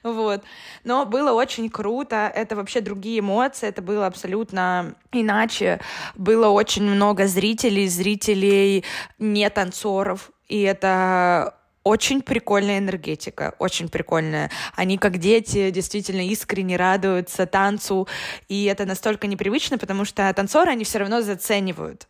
вот. 0.03 0.45
Но 0.85 1.05
было 1.05 1.33
очень 1.33 1.69
круто, 1.69 2.31
это 2.35 2.57
вообще 2.57 2.81
другие 2.81 3.21
эмоции, 3.21 3.69
это 3.69 3.83
было 3.83 4.07
абсолютно 4.07 4.95
иначе. 5.13 5.81
Было 6.15 6.49
очень 6.49 6.85
много 6.85 7.27
зрителей, 7.27 7.89
зрителей 7.89 8.85
не 9.19 9.51
танцоров, 9.51 10.31
и 10.49 10.63
это 10.63 11.60
очень 11.83 12.23
прикольная 12.23 12.79
энергетика, 12.79 13.55
очень 13.59 13.89
прикольная. 13.89 14.51
Они 14.75 14.99
как 14.99 15.19
дети 15.19 15.71
действительно 15.71 16.27
искренне 16.27 16.77
радуются 16.77 17.47
танцу, 17.47 18.07
и 18.49 18.65
это 18.65 18.85
настолько 18.85 19.27
непривычно, 19.27 19.79
потому 19.79 20.05
что 20.05 20.33
танцоры 20.35 20.73
они 20.73 20.85
все 20.85 20.99
равно 20.99 21.23
заценивают. 21.23 22.07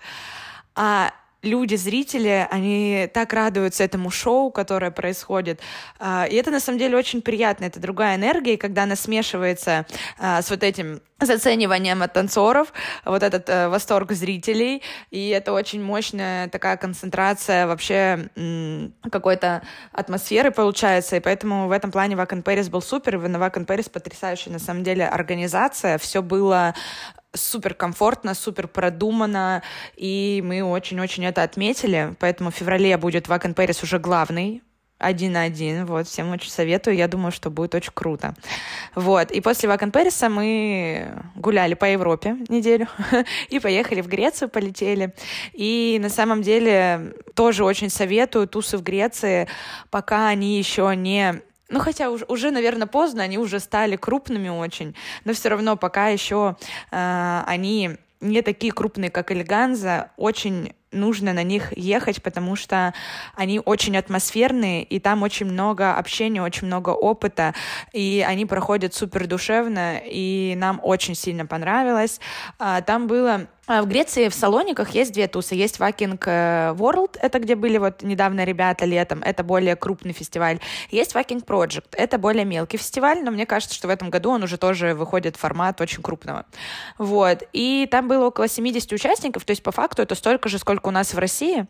А 0.74 1.12
люди, 1.42 1.74
зрители, 1.74 2.46
они 2.50 3.08
так 3.12 3.32
радуются 3.32 3.84
этому 3.84 4.10
шоу, 4.10 4.50
которое 4.50 4.90
происходит. 4.90 5.60
А, 5.98 6.26
и 6.30 6.34
это 6.36 6.50
на 6.50 6.60
самом 6.60 6.78
деле 6.78 6.96
очень 6.96 7.22
приятно. 7.22 7.64
Это 7.64 7.80
другая 7.80 8.16
энергия, 8.16 8.54
и 8.54 8.56
когда 8.56 8.84
она 8.84 8.96
смешивается 8.96 9.86
а, 10.18 10.42
с 10.42 10.50
вот 10.50 10.62
этим 10.62 11.00
зацениванием 11.20 12.02
от 12.02 12.12
танцоров, 12.12 12.72
вот 13.04 13.22
этот 13.22 13.48
э, 13.48 13.68
восторг 13.68 14.12
зрителей, 14.12 14.82
и 15.10 15.28
это 15.28 15.52
очень 15.52 15.82
мощная 15.82 16.48
такая 16.48 16.76
концентрация 16.78 17.66
вообще 17.66 18.30
какой-то 19.10 19.62
атмосферы 19.92 20.50
получается, 20.50 21.16
и 21.16 21.20
поэтому 21.20 21.68
в 21.68 21.72
этом 21.72 21.90
плане 21.90 22.16
Вакан 22.16 22.42
Пэрис 22.42 22.68
был 22.68 22.80
супер, 22.80 23.16
и 23.16 23.28
на 23.28 23.38
Вакан 23.38 23.66
Пэрис 23.66 23.88
потрясающая 23.88 24.52
на 24.52 24.58
самом 24.58 24.82
деле 24.82 25.06
организация, 25.06 25.98
все 25.98 26.22
было 26.22 26.74
супер 27.32 27.74
комфортно, 27.74 28.34
супер 28.34 28.68
продумано, 28.68 29.62
и 29.96 30.42
мы 30.44 30.62
очень-очень 30.62 31.24
это 31.26 31.42
отметили, 31.42 32.14
поэтому 32.18 32.50
в 32.50 32.54
феврале 32.54 32.96
будет 32.96 33.28
Вакан 33.28 33.54
Пэрис 33.54 33.82
уже 33.82 33.98
главный, 33.98 34.62
один 35.00 35.32
на 35.32 35.42
один, 35.42 35.86
вот, 35.86 36.06
всем 36.06 36.30
очень 36.30 36.50
советую, 36.50 36.94
я 36.94 37.08
думаю, 37.08 37.32
что 37.32 37.50
будет 37.50 37.74
очень 37.74 37.92
круто. 37.94 38.34
Вот, 38.94 39.30
и 39.30 39.40
после 39.40 39.68
Вакан 39.68 39.92
Пэриса 39.92 40.28
мы 40.28 41.10
гуляли 41.34 41.74
по 41.74 41.86
Европе 41.86 42.36
неделю 42.48 42.86
и 43.48 43.58
поехали 43.58 44.02
в 44.02 44.08
Грецию, 44.08 44.50
полетели. 44.50 45.14
И 45.54 45.98
на 46.02 46.10
самом 46.10 46.42
деле 46.42 47.14
тоже 47.34 47.64
очень 47.64 47.88
советую 47.88 48.46
тусы 48.46 48.76
в 48.76 48.82
Греции, 48.82 49.48
пока 49.90 50.28
они 50.28 50.58
еще 50.58 50.92
не 50.94 51.40
ну, 51.70 51.80
хотя 51.80 52.10
уже, 52.10 52.24
уже, 52.28 52.50
наверное, 52.50 52.86
поздно, 52.86 53.22
они 53.22 53.38
уже 53.38 53.60
стали 53.60 53.96
крупными 53.96 54.48
очень, 54.48 54.94
но 55.24 55.32
все 55.32 55.48
равно 55.48 55.76
пока 55.76 56.08
еще 56.08 56.56
э, 56.90 57.42
они 57.46 57.96
не 58.20 58.42
такие 58.42 58.72
крупные, 58.72 59.10
как 59.10 59.32
Элеганза, 59.32 60.10
очень 60.16 60.74
нужно 60.92 61.32
на 61.32 61.42
них 61.42 61.76
ехать, 61.76 62.22
потому 62.22 62.56
что 62.56 62.92
они 63.34 63.60
очень 63.64 63.96
атмосферные, 63.96 64.82
и 64.82 64.98
там 64.98 65.22
очень 65.22 65.46
много 65.46 65.94
общения, 65.94 66.42
очень 66.42 66.66
много 66.66 66.90
опыта, 66.90 67.54
и 67.92 68.24
они 68.26 68.44
проходят 68.44 68.92
супер 68.92 69.26
душевно, 69.26 70.00
и 70.04 70.54
нам 70.56 70.80
очень 70.82 71.14
сильно 71.14 71.46
понравилось. 71.46 72.20
А, 72.58 72.82
там 72.82 73.06
было 73.06 73.46
в 73.70 73.86
Греции 73.86 74.28
в 74.28 74.34
Салониках 74.34 74.90
есть 74.90 75.12
две 75.12 75.28
тусы. 75.28 75.54
Есть 75.54 75.78
Walking 75.78 76.18
э, 76.26 76.74
World, 76.74 77.18
это 77.20 77.38
где 77.38 77.54
были 77.54 77.78
вот 77.78 78.02
недавно 78.02 78.44
ребята 78.44 78.84
летом, 78.84 79.22
это 79.22 79.44
более 79.44 79.76
крупный 79.76 80.12
фестиваль. 80.12 80.58
Есть 80.90 81.14
Walking 81.14 81.44
Project, 81.44 81.86
это 81.92 82.18
более 82.18 82.44
мелкий 82.44 82.78
фестиваль, 82.78 83.22
но 83.22 83.30
мне 83.30 83.46
кажется, 83.46 83.76
что 83.76 83.86
в 83.86 83.90
этом 83.90 84.10
году 84.10 84.30
он 84.30 84.42
уже 84.42 84.58
тоже 84.58 84.94
выходит 84.94 85.36
в 85.36 85.38
формат 85.38 85.80
очень 85.80 86.02
крупного. 86.02 86.46
Вот. 86.98 87.44
И 87.52 87.86
там 87.90 88.08
было 88.08 88.26
около 88.26 88.48
70 88.48 88.92
участников, 88.92 89.44
то 89.44 89.52
есть 89.52 89.62
по 89.62 89.70
факту 89.70 90.02
это 90.02 90.16
столько 90.16 90.48
же, 90.48 90.58
сколько 90.58 90.88
у 90.88 90.90
нас 90.90 91.14
в 91.14 91.18
России. 91.18 91.66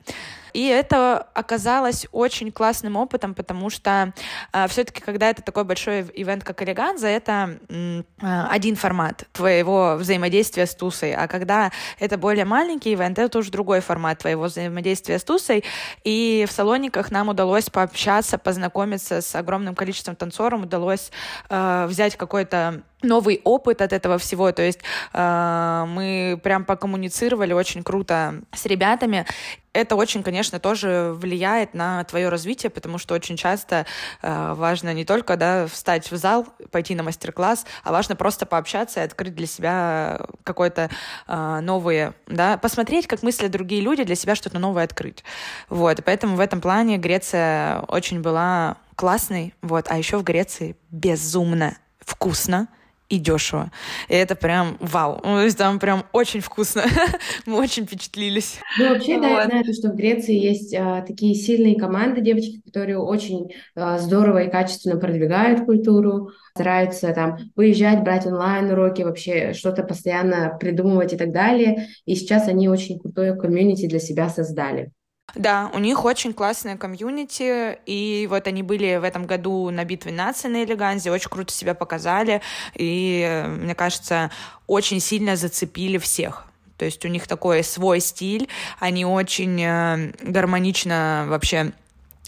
И 0.52 0.66
это 0.66 1.28
оказалось 1.34 2.06
очень 2.12 2.50
классным 2.50 2.96
опытом, 2.96 3.34
потому 3.34 3.70
что 3.70 4.12
э, 4.52 4.66
все-таки, 4.68 5.00
когда 5.00 5.30
это 5.30 5.42
такой 5.42 5.64
большой 5.64 6.06
ивент, 6.14 6.44
как 6.44 6.62
Элеганза, 6.62 7.06
это 7.08 7.58
э, 7.68 8.02
один 8.20 8.76
формат 8.76 9.28
твоего 9.32 9.96
взаимодействия 9.98 10.66
с 10.66 10.74
тусой, 10.74 11.14
а 11.14 11.28
когда 11.28 11.70
это 11.98 12.18
более 12.18 12.44
маленький 12.44 12.94
ивент, 12.94 13.18
это 13.18 13.38
уже 13.38 13.50
другой 13.50 13.80
формат 13.80 14.18
твоего 14.18 14.44
взаимодействия 14.44 15.18
с 15.18 15.24
тусой. 15.24 15.64
И 16.04 16.46
в 16.48 16.52
Салониках 16.52 17.10
нам 17.10 17.28
удалось 17.28 17.70
пообщаться, 17.70 18.38
познакомиться 18.38 19.20
с 19.20 19.34
огромным 19.34 19.74
количеством 19.74 20.16
танцоров, 20.16 20.62
удалось 20.62 21.10
э, 21.48 21.86
взять 21.88 22.16
какой-то 22.16 22.82
новый 23.02 23.40
опыт 23.44 23.82
от 23.82 23.92
этого 23.92 24.18
всего, 24.18 24.52
то 24.52 24.62
есть 24.62 24.80
э, 25.12 25.84
мы 25.88 26.40
прям 26.42 26.64
покоммуницировали 26.64 27.52
очень 27.52 27.82
круто 27.82 28.42
с 28.52 28.66
ребятами. 28.66 29.26
Это 29.72 29.94
очень, 29.94 30.24
конечно, 30.24 30.58
тоже 30.58 31.12
влияет 31.14 31.74
на 31.74 32.02
твое 32.04 32.28
развитие, 32.28 32.70
потому 32.70 32.98
что 32.98 33.14
очень 33.14 33.36
часто 33.36 33.86
э, 34.20 34.54
важно 34.54 34.92
не 34.92 35.04
только 35.04 35.36
да, 35.36 35.66
встать 35.68 36.10
в 36.10 36.16
зал, 36.16 36.46
пойти 36.72 36.94
на 36.96 37.04
мастер-класс, 37.04 37.66
а 37.84 37.92
важно 37.92 38.16
просто 38.16 38.46
пообщаться 38.46 39.00
и 39.00 39.04
открыть 39.04 39.34
для 39.34 39.46
себя 39.46 40.26
какое-то 40.42 40.90
э, 41.28 41.60
новое, 41.62 42.14
да, 42.26 42.58
посмотреть, 42.58 43.06
как 43.06 43.22
мыслят 43.22 43.52
другие 43.52 43.80
люди, 43.80 44.02
для 44.02 44.16
себя 44.16 44.34
что-то 44.34 44.58
новое 44.58 44.84
открыть. 44.84 45.24
Вот, 45.68 46.00
и 46.00 46.02
поэтому 46.02 46.36
в 46.36 46.40
этом 46.40 46.60
плане 46.60 46.98
Греция 46.98 47.82
очень 47.82 48.20
была 48.20 48.76
классной, 48.96 49.54
вот, 49.62 49.86
а 49.88 49.96
еще 49.96 50.18
в 50.18 50.24
Греции 50.24 50.76
безумно 50.90 51.78
вкусно, 52.00 52.68
и 53.10 53.18
дешево. 53.18 53.70
И 54.08 54.14
это 54.14 54.34
прям 54.36 54.76
вау. 54.80 55.16
Ну, 55.16 55.36
то 55.36 55.44
есть 55.44 55.58
там 55.58 55.78
прям 55.78 56.04
очень 56.12 56.40
вкусно. 56.40 56.84
Мы 57.46 57.58
очень 57.58 57.84
впечатлились. 57.84 58.58
Ну, 58.78 58.88
вообще, 58.90 59.14
вот. 59.14 59.22
да, 59.22 59.28
я 59.28 59.46
знаю, 59.46 59.64
что 59.74 59.90
в 59.90 59.96
Греции 59.96 60.34
есть 60.34 60.74
а, 60.74 61.02
такие 61.02 61.34
сильные 61.34 61.76
команды 61.78 62.20
девочки, 62.20 62.62
которые 62.64 62.98
очень 62.98 63.52
а, 63.74 63.98
здорово 63.98 64.44
и 64.44 64.50
качественно 64.50 64.98
продвигают 64.98 65.64
культуру, 65.64 66.30
стараются 66.54 67.12
там 67.12 67.38
выезжать, 67.56 68.02
брать 68.02 68.26
онлайн-уроки, 68.26 69.02
вообще 69.02 69.52
что-то 69.52 69.82
постоянно 69.82 70.56
придумывать 70.58 71.12
и 71.12 71.16
так 71.16 71.32
далее. 71.32 71.88
И 72.06 72.14
сейчас 72.14 72.48
они 72.48 72.68
очень 72.68 72.98
крутое 73.00 73.34
комьюнити 73.34 73.86
для 73.86 73.98
себя 73.98 74.28
создали. 74.28 74.92
Да, 75.34 75.70
у 75.72 75.78
них 75.78 76.04
очень 76.04 76.32
классная 76.32 76.76
комьюнити, 76.76 77.78
и 77.86 78.26
вот 78.28 78.46
они 78.46 78.62
были 78.62 78.96
в 78.96 79.04
этом 79.04 79.26
году 79.26 79.70
на 79.70 79.84
битве 79.84 80.12
нации 80.12 80.48
на 80.48 80.64
Элеганзе, 80.64 81.10
очень 81.10 81.30
круто 81.30 81.52
себя 81.52 81.74
показали, 81.74 82.42
и, 82.74 83.44
мне 83.46 83.74
кажется, 83.74 84.30
очень 84.66 85.00
сильно 85.00 85.36
зацепили 85.36 85.98
всех. 85.98 86.46
То 86.76 86.84
есть 86.86 87.04
у 87.04 87.08
них 87.08 87.26
такой 87.26 87.62
свой 87.62 88.00
стиль, 88.00 88.48
они 88.78 89.04
очень 89.04 89.60
э, 89.62 90.12
гармонично 90.22 91.26
вообще 91.28 91.72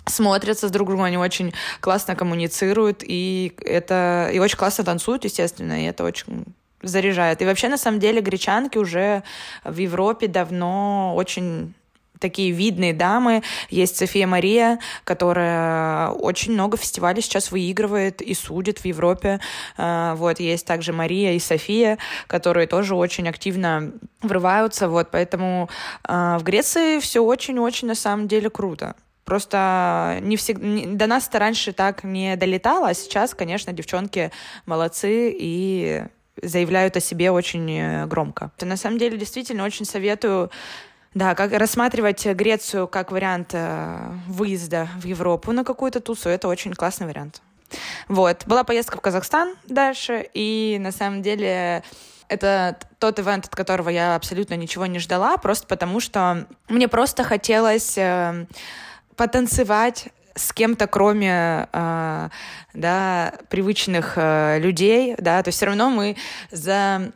смотрятся 0.07 0.69
с 0.69 0.71
друг 0.71 0.89
другом, 0.89 1.05
они 1.05 1.17
очень 1.17 1.55
классно 1.81 2.15
коммуницируют, 2.17 3.03
и 3.03 3.55
это 3.65 4.31
и 4.33 4.39
очень 4.39 4.59
классно 4.59 4.85
танцуют, 4.85 5.25
естественно, 5.25 5.83
и 5.83 5.87
это 5.87 6.05
очень 6.05 6.45
заряжает. 6.83 7.41
И 7.41 7.45
вообще, 7.45 7.69
на 7.69 7.79
самом 7.79 8.01
деле, 8.01 8.21
гречанки 8.21 8.77
уже 8.77 9.23
в 9.65 9.77
Европе 9.79 10.27
давно 10.27 11.15
очень 11.15 11.75
такие 12.23 12.53
видные 12.53 12.95
дамы. 12.95 13.43
Есть 13.69 13.97
София 13.97 14.27
Мария, 14.27 14.79
которая 15.05 16.09
очень 16.09 16.55
много 16.55 16.79
фестивалей 16.79 17.21
сейчас 17.21 17.51
выигрывает 17.51 18.23
и 18.23 18.33
судит 18.33 18.79
в 18.79 18.87
Европе. 18.87 19.41
А, 19.77 20.15
вот, 20.15 20.41
есть 20.41 20.67
также 20.67 20.93
Мария 20.95 21.33
и 21.33 21.39
София, 21.39 21.99
которые 22.27 22.67
тоже 22.67 22.95
очень 22.95 23.29
активно 23.29 23.93
врываются. 24.23 24.89
Вот, 24.89 25.11
поэтому 25.11 25.69
а, 26.05 26.39
в 26.39 26.45
Греции 26.45 26.99
все 27.01 27.21
очень-очень 27.23 27.89
на 27.89 27.95
самом 27.95 28.29
деле 28.29 28.49
круто. 28.49 28.95
Просто 29.25 30.19
не 30.21 30.37
всегда, 30.37 30.97
до 30.97 31.07
нас 31.07 31.29
это 31.29 31.39
раньше 31.39 31.73
так 31.73 32.03
не 32.03 32.37
долетало, 32.37 32.89
а 32.89 32.95
сейчас, 32.95 33.35
конечно, 33.35 33.73
девчонки 33.73 34.33
молодцы 34.67 35.33
и 35.39 36.03
заявляют 36.41 36.97
о 36.97 37.01
себе 37.01 37.31
очень 37.31 37.71
э, 37.71 38.07
громко. 38.07 38.51
На 38.61 38.77
самом 38.77 38.99
деле, 38.99 39.17
действительно, 39.17 39.65
очень 39.65 39.85
советую 39.85 40.51
да, 41.15 41.35
как 41.35 41.53
рассматривать 41.53 42.25
Грецию 42.27 42.89
как 42.89 43.13
вариант 43.13 43.51
э, 43.53 44.13
выезда 44.29 44.89
в 44.97 45.05
Европу 45.05 45.53
на 45.53 45.65
какую-то 45.65 46.01
тусу, 46.01 46.29
это 46.29 46.49
очень 46.49 46.73
классный 46.73 47.07
вариант. 47.07 47.43
Вот. 48.09 48.45
Была 48.47 48.65
поездка 48.65 48.99
в 48.99 49.01
Казахстан 49.01 49.55
дальше, 49.67 50.29
и 50.35 50.79
на 50.81 50.93
самом 50.93 51.23
деле 51.23 51.83
это 52.29 52.79
тот 52.99 53.21
ивент, 53.21 53.47
от 53.47 53.55
которого 53.55 53.89
я 53.91 54.15
абсолютно 54.15 54.55
ничего 54.55 54.87
не 54.87 54.99
ждала, 54.99 55.37
просто 55.37 55.67
потому 55.67 56.01
что 56.01 56.47
мне 56.69 56.89
просто 56.89 57.25
хотелось 57.25 57.97
э, 57.99 58.47
потанцевать 59.17 60.09
с 60.35 60.53
кем-то, 60.53 60.87
кроме 60.87 61.69
э, 61.73 62.29
да, 62.73 63.35
привычных 63.51 64.15
э, 64.17 64.59
людей, 64.61 65.15
да, 65.19 65.43
то 65.43 65.49
есть 65.49 65.59
все 65.59 65.67
равно 65.67 65.91
мы 65.91 66.17
за 66.51 67.13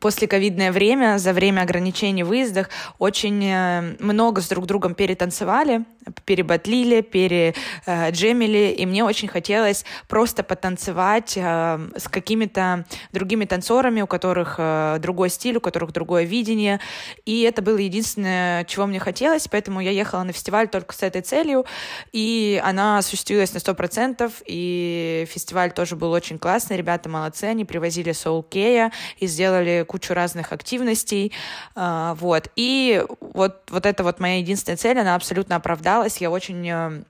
после 0.00 0.26
ковидное 0.28 0.72
время, 0.72 1.18
за 1.18 1.32
время 1.32 1.62
ограничений 1.62 2.22
в 2.22 2.28
выездах, 2.28 2.70
очень 2.98 3.44
э, 3.44 3.96
много 4.00 4.40
с 4.40 4.48
друг 4.48 4.66
другом 4.66 4.94
перетанцевали, 4.94 5.84
перебатлили, 6.24 7.00
переджемили, 7.00 8.74
и 8.76 8.86
мне 8.86 9.04
очень 9.04 9.28
хотелось 9.28 9.84
просто 10.08 10.42
потанцевать 10.42 11.34
э, 11.36 11.88
с 11.96 12.08
какими-то 12.08 12.84
другими 13.12 13.44
танцорами, 13.44 14.02
у 14.02 14.06
которых 14.06 14.56
э, 14.58 14.98
другой 15.00 15.30
стиль, 15.30 15.56
у 15.56 15.60
которых 15.60 15.92
другое 15.92 16.24
видение, 16.24 16.80
и 17.24 17.42
это 17.42 17.62
было 17.62 17.78
единственное, 17.78 18.64
чего 18.64 18.86
мне 18.86 18.98
хотелось, 19.00 19.48
поэтому 19.48 19.80
я 19.80 19.90
ехала 19.90 20.22
на 20.22 20.32
фестиваль 20.32 20.68
только 20.68 20.94
с 20.94 21.02
этой 21.02 21.22
целью, 21.22 21.64
и 22.12 22.60
она 22.64 22.98
осуществилась 22.98 23.52
на 23.54 23.58
100%, 23.58 24.32
и 24.46 25.26
фестиваль 25.30 25.72
тоже 25.72 25.96
был 25.96 26.12
очень 26.12 26.38
классный, 26.38 26.76
ребята 26.76 27.08
молодцы, 27.08 27.44
они 27.44 27.64
привозили 27.64 28.12
Soul 28.12 28.44
Kea 28.48 28.92
и 29.18 29.26
сделали 29.26 29.84
кучу 29.86 30.14
разных 30.14 30.52
активностей, 30.52 31.32
э, 31.76 32.14
вот, 32.18 32.48
и 32.56 33.04
вот, 33.20 33.62
вот 33.70 33.86
это 33.86 34.04
вот 34.04 34.20
моя 34.20 34.38
единственная 34.38 34.76
цель, 34.76 34.98
она 34.98 35.14
абсолютно 35.14 35.56
оправдалась, 35.56 35.93
оправдалась, 35.94 36.18
я 36.18 36.30
очень 36.30 36.68
э, 36.68 37.02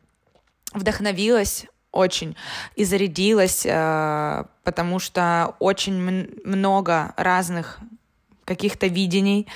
вдохновилась 0.73 1.67
очень 1.93 2.37
и 2.75 2.85
зарядилась, 2.85 3.65
э, 3.65 4.45
потому 4.65 4.99
что 4.99 5.55
очень 5.61 5.95
много 6.45 7.15
разных 7.17 7.79
каких-то 8.45 8.89
видений, 8.89 9.47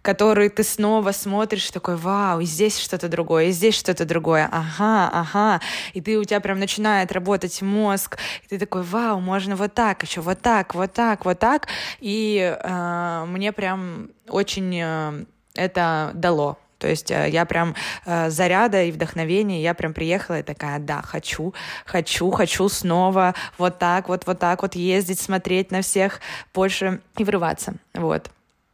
которые 0.00 0.50
ты 0.50 0.62
снова 0.62 1.12
смотришь, 1.12 1.70
такой, 1.72 1.96
вау, 1.96 2.40
и 2.40 2.44
здесь 2.44 2.78
что-то 2.78 3.08
другое, 3.08 3.46
и 3.46 3.50
здесь 3.50 3.74
что-то 3.74 4.04
другое, 4.04 4.48
ага, 4.52 5.10
ага, 5.12 5.60
и 5.94 6.00
ты, 6.00 6.16
у 6.16 6.24
тебя 6.24 6.40
прям 6.40 6.60
начинает 6.60 7.10
работать 7.10 7.60
мозг, 7.62 8.18
и 8.44 8.48
ты 8.48 8.58
такой, 8.58 8.82
вау, 8.82 9.20
можно 9.20 9.56
вот 9.56 9.74
так, 9.74 10.04
еще 10.04 10.20
вот 10.20 10.40
так, 10.42 10.74
вот 10.74 10.92
так, 10.92 11.24
вот 11.24 11.38
так, 11.40 11.66
и 11.98 12.56
э, 12.56 13.24
мне 13.26 13.50
прям 13.52 14.10
очень 14.28 14.78
э, 14.80 15.24
это 15.54 16.12
дало, 16.14 16.58
то 16.84 16.90
есть 16.90 17.10
э, 17.10 17.30
я 17.30 17.46
прям 17.46 17.74
э, 18.04 18.28
заряда 18.28 18.82
и 18.82 18.92
вдохновения, 18.92 19.62
я 19.62 19.72
прям 19.72 19.94
приехала 19.94 20.40
и 20.40 20.42
такая, 20.42 20.78
да, 20.78 21.00
хочу, 21.00 21.54
хочу, 21.86 22.30
хочу 22.30 22.68
снова 22.68 23.34
вот 23.56 23.78
так 23.78 24.10
вот, 24.10 24.26
вот 24.26 24.38
так 24.38 24.60
вот 24.60 24.74
ездить, 24.74 25.18
смотреть 25.18 25.70
на 25.70 25.80
всех 25.80 26.20
больше 26.52 27.00
и 27.16 27.24
врываться, 27.24 27.76
вот. 27.94 28.30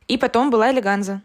И 0.08 0.18
потом 0.18 0.50
была 0.50 0.72
элеганза, 0.72 1.20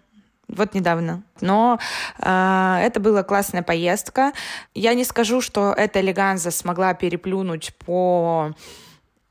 вот 0.48 0.76
недавно. 0.76 1.24
Но 1.42 1.80
э, 2.20 2.80
это 2.84 3.00
была 3.00 3.24
классная 3.24 3.64
поездка. 3.64 4.32
Я 4.76 4.94
не 4.94 5.06
скажу, 5.06 5.42
что 5.42 5.74
эта 5.76 6.02
элеганза 6.02 6.52
смогла 6.52 6.94
переплюнуть 6.94 7.74
по 7.84 8.54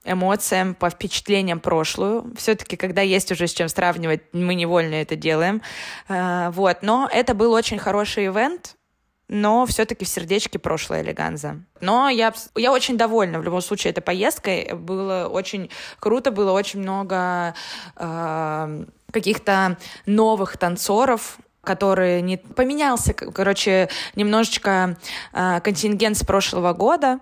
эмоциям, 0.04 0.74
по 0.74 0.90
впечатлениям 0.90 1.60
прошлую. 1.60 2.32
Все-таки, 2.36 2.76
когда 2.76 3.00
есть 3.00 3.32
уже 3.32 3.46
с 3.46 3.52
чем 3.52 3.68
сравнивать, 3.68 4.22
мы 4.32 4.54
невольно 4.54 4.94
это 4.94 5.16
делаем. 5.16 5.62
Э, 6.08 6.50
вот. 6.50 6.78
Но 6.82 7.08
это 7.12 7.34
был 7.34 7.52
очень 7.52 7.78
хороший 7.78 8.26
ивент, 8.26 8.76
но 9.28 9.64
все-таки 9.66 10.04
в 10.04 10.08
сердечке 10.08 10.58
прошлое 10.58 11.02
элеганза. 11.02 11.56
Но 11.80 12.08
я, 12.08 12.32
я 12.56 12.72
очень 12.72 12.96
довольна 12.96 13.38
в 13.38 13.44
любом 13.44 13.62
случае 13.62 13.92
этой 13.92 14.02
поездкой. 14.02 14.74
Было 14.74 15.28
очень 15.30 15.70
круто, 15.98 16.30
было 16.30 16.52
очень 16.52 16.80
много 16.80 17.54
э, 17.96 18.84
каких-то 19.10 19.78
новых 20.06 20.56
танцоров, 20.58 21.38
который 21.64 22.22
не 22.22 22.36
поменялся, 22.36 23.14
короче, 23.14 23.88
немножечко 24.14 24.96
э, 25.32 25.60
контингент 25.60 26.16
с 26.16 26.24
прошлого 26.24 26.72
года, 26.72 27.20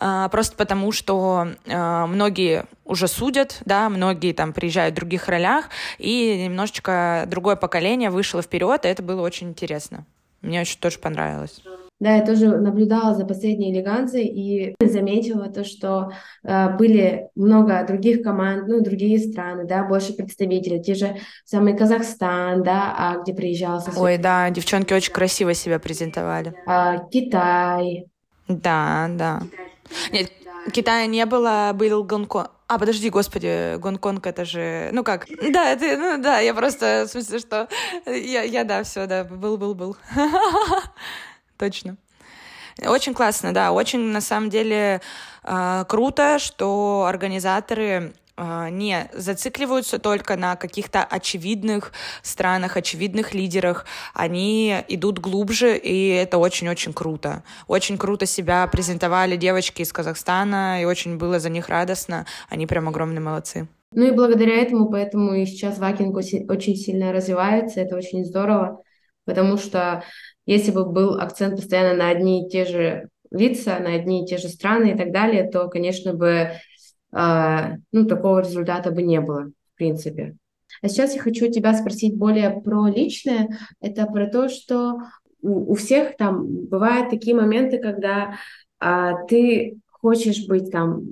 э, 0.00 0.28
просто 0.30 0.56
потому 0.56 0.92
что 0.92 1.48
э, 1.64 2.06
многие 2.06 2.66
уже 2.84 3.08
судят, 3.08 3.60
да, 3.64 3.88
многие 3.88 4.32
там 4.32 4.52
приезжают 4.52 4.94
в 4.94 4.96
других 4.96 5.28
ролях, 5.28 5.68
и 5.98 6.44
немножечко 6.44 7.24
другое 7.26 7.56
поколение 7.56 8.10
вышло 8.10 8.42
вперед, 8.42 8.84
и 8.84 8.88
это 8.88 9.02
было 9.02 9.22
очень 9.22 9.48
интересно. 9.48 10.04
Мне 10.40 10.60
очень 10.60 10.78
тоже 10.78 10.98
понравилось. 10.98 11.60
Да, 12.00 12.14
я 12.14 12.24
тоже 12.24 12.48
наблюдала 12.48 13.14
за 13.14 13.24
последней 13.24 13.72
элеганцией 13.72 14.28
и 14.28 14.74
заметила 14.84 15.48
то, 15.48 15.64
что 15.64 16.12
э, 16.44 16.76
были 16.76 17.28
много 17.34 17.84
других 17.86 18.22
команд, 18.22 18.68
ну, 18.68 18.80
другие 18.80 19.18
страны, 19.18 19.64
да, 19.64 19.82
больше 19.82 20.12
представителей, 20.12 20.80
те 20.80 20.94
же 20.94 21.16
самый 21.44 21.76
Казахстан, 21.76 22.62
да, 22.62 22.94
а 22.96 23.18
где 23.22 23.34
приезжал... 23.34 23.82
Ой, 23.96 24.16
да, 24.16 24.48
девчонки 24.50 24.92
очень 24.92 25.12
красиво 25.12 25.54
себя 25.54 25.80
презентовали. 25.80 26.54
А, 26.66 26.98
Китай. 27.10 28.06
Да, 28.46 29.08
да. 29.10 29.42
Нет, 30.12 30.30
Китая 30.72 31.06
не 31.06 31.26
было, 31.26 31.72
был 31.74 32.04
Гонконг. 32.04 32.50
А, 32.68 32.78
подожди, 32.78 33.08
господи, 33.08 33.76
Гонконг 33.78 34.26
это 34.26 34.44
же... 34.44 34.90
Ну 34.92 35.02
как? 35.02 35.26
Да, 35.50 35.72
это, 35.72 35.96
ну 35.96 36.22
да, 36.22 36.38
я 36.40 36.54
просто, 36.54 37.06
в 37.06 37.10
смысле, 37.10 37.38
что... 37.38 37.68
Я, 38.06 38.42
я 38.42 38.64
да, 38.64 38.82
все, 38.82 39.06
да, 39.06 39.24
был, 39.24 39.56
был, 39.56 39.74
был. 39.74 39.96
точно. 41.58 41.96
Очень 42.86 43.14
классно, 43.14 43.52
да, 43.52 43.72
очень 43.72 44.00
на 44.00 44.20
самом 44.20 44.50
деле 44.50 45.00
э, 45.42 45.84
круто, 45.88 46.38
что 46.38 47.06
организаторы 47.08 48.12
э, 48.36 48.68
не 48.70 49.10
зацикливаются 49.12 49.98
только 49.98 50.36
на 50.36 50.54
каких-то 50.54 51.02
очевидных 51.02 51.92
странах, 52.22 52.76
очевидных 52.76 53.34
лидерах. 53.34 53.84
Они 54.14 54.76
идут 54.86 55.18
глубже, 55.18 55.76
и 55.76 56.08
это 56.10 56.38
очень-очень 56.38 56.92
круто. 56.92 57.42
Очень 57.66 57.98
круто 57.98 58.26
себя 58.26 58.64
презентовали 58.68 59.36
девочки 59.36 59.82
из 59.82 59.92
Казахстана, 59.92 60.80
и 60.80 60.84
очень 60.84 61.18
было 61.18 61.40
за 61.40 61.50
них 61.50 61.68
радостно. 61.68 62.26
Они 62.48 62.66
прям 62.68 62.88
огромные 62.88 63.20
молодцы. 63.20 63.66
Ну 63.92 64.06
и 64.06 64.12
благодаря 64.12 64.54
этому, 64.54 64.88
поэтому 64.90 65.34
и 65.34 65.46
сейчас 65.46 65.78
вакинг 65.78 66.14
очень 66.16 66.76
сильно 66.76 67.12
развивается, 67.12 67.80
это 67.80 67.96
очень 67.96 68.24
здорово, 68.24 68.82
потому 69.24 69.56
что 69.56 70.04
если 70.48 70.70
бы 70.70 70.86
был 70.86 71.20
акцент 71.20 71.56
постоянно 71.56 71.94
на 71.94 72.08
одни 72.08 72.46
и 72.46 72.48
те 72.48 72.64
же 72.64 73.10
лица, 73.30 73.78
на 73.80 73.94
одни 73.94 74.24
и 74.24 74.26
те 74.26 74.38
же 74.38 74.48
страны 74.48 74.92
и 74.92 74.96
так 74.96 75.12
далее, 75.12 75.48
то, 75.50 75.68
конечно 75.68 76.14
бы, 76.14 76.52
э, 77.12 77.76
ну, 77.92 78.06
такого 78.06 78.38
результата 78.40 78.90
бы 78.90 79.02
не 79.02 79.20
было, 79.20 79.50
в 79.74 79.76
принципе. 79.76 80.36
А 80.80 80.88
сейчас 80.88 81.14
я 81.14 81.20
хочу 81.20 81.50
тебя 81.50 81.74
спросить 81.74 82.16
более 82.16 82.62
про 82.62 82.88
личное. 82.88 83.48
Это 83.82 84.06
про 84.06 84.26
то, 84.26 84.48
что 84.48 85.00
у, 85.42 85.74
всех 85.74 86.16
там 86.16 86.46
бывают 86.46 87.10
такие 87.10 87.36
моменты, 87.36 87.78
когда 87.78 88.36
э, 88.80 89.10
ты 89.28 89.78
хочешь 89.90 90.46
быть 90.46 90.70
там 90.70 91.02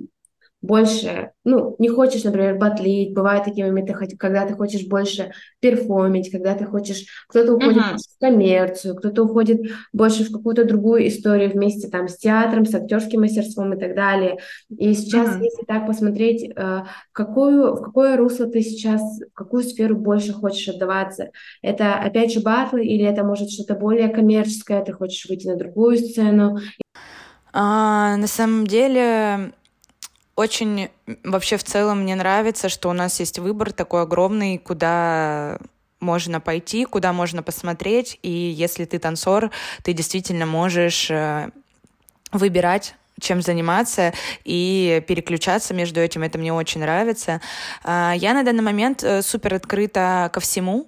больше, 0.61 1.31
ну, 1.43 1.75
не 1.77 1.87
хочешь, 1.87 2.23
например, 2.23 2.57
батлить, 2.57 3.13
бывают 3.13 3.45
такие 3.45 3.67
моменты, 3.67 3.93
когда 4.17 4.45
ты 4.45 4.55
хочешь 4.55 4.87
больше 4.87 5.31
перформить, 5.59 6.31
когда 6.31 6.55
ты 6.55 6.65
хочешь, 6.65 7.05
кто-то 7.27 7.53
уходит 7.53 7.83
uh-huh. 7.83 7.97
в 7.97 8.19
коммерцию, 8.19 8.95
кто-то 8.95 9.23
уходит 9.23 9.61
больше 9.93 10.23
в 10.23 10.31
какую-то 10.31 10.65
другую 10.65 11.07
историю 11.07 11.51
вместе 11.51 11.89
там 11.89 12.07
с 12.07 12.17
театром, 12.17 12.65
с 12.65 12.73
актерским 12.73 13.21
мастерством 13.21 13.73
и 13.73 13.79
так 13.79 13.95
далее. 13.95 14.39
И 14.75 14.93
сейчас, 14.95 15.35
uh-huh. 15.35 15.43
если 15.43 15.63
так 15.67 15.85
посмотреть, 15.85 16.51
э, 16.55 16.83
какую, 17.11 17.75
в 17.75 17.81
какое 17.81 18.17
русло 18.17 18.47
ты 18.47 18.61
сейчас, 18.61 19.01
в 19.01 19.33
какую 19.33 19.63
сферу 19.63 19.95
больше 19.95 20.33
хочешь 20.33 20.67
отдаваться, 20.67 21.29
это 21.61 21.95
опять 21.95 22.33
же 22.33 22.39
батлы 22.39 22.83
или 22.83 23.05
это 23.05 23.23
может 23.23 23.51
что-то 23.51 23.75
более 23.75 24.09
коммерческое, 24.09 24.83
ты 24.83 24.91
хочешь 24.91 25.29
выйти 25.29 25.47
на 25.47 25.55
другую 25.55 25.97
сцену? 25.97 26.57
А, 27.53 28.17
на 28.17 28.27
самом 28.27 28.65
деле 28.65 29.53
очень 30.37 30.89
вообще 31.23 31.57
в 31.57 31.63
целом 31.63 32.03
мне 32.03 32.15
нравится, 32.15 32.69
что 32.69 32.89
у 32.89 32.93
нас 32.93 33.19
есть 33.19 33.39
выбор 33.39 33.73
такой 33.73 34.03
огромный, 34.03 34.59
куда 34.59 35.57
можно 35.99 36.39
пойти, 36.39 36.85
куда 36.85 37.11
можно 37.11 37.41
посмотреть, 37.41 38.19
и 38.21 38.29
если 38.29 38.85
ты 38.85 38.99
танцор, 38.99 39.49
ты 39.83 39.93
действительно 39.93 40.45
можешь 40.45 41.09
э, 41.09 41.49
выбирать 42.31 42.95
чем 43.19 43.41
заниматься 43.41 44.13
и 44.43 45.03
переключаться 45.07 45.73
между 45.73 45.99
этим. 45.99 46.21
Это 46.21 46.37
мне 46.37 46.53
очень 46.53 46.81
нравится. 46.81 47.41
А, 47.83 48.13
я 48.15 48.35
на 48.35 48.43
данный 48.43 48.61
момент 48.61 49.03
э, 49.03 49.23
супер 49.23 49.55
открыта 49.55 50.29
ко 50.31 50.39
всему, 50.39 50.87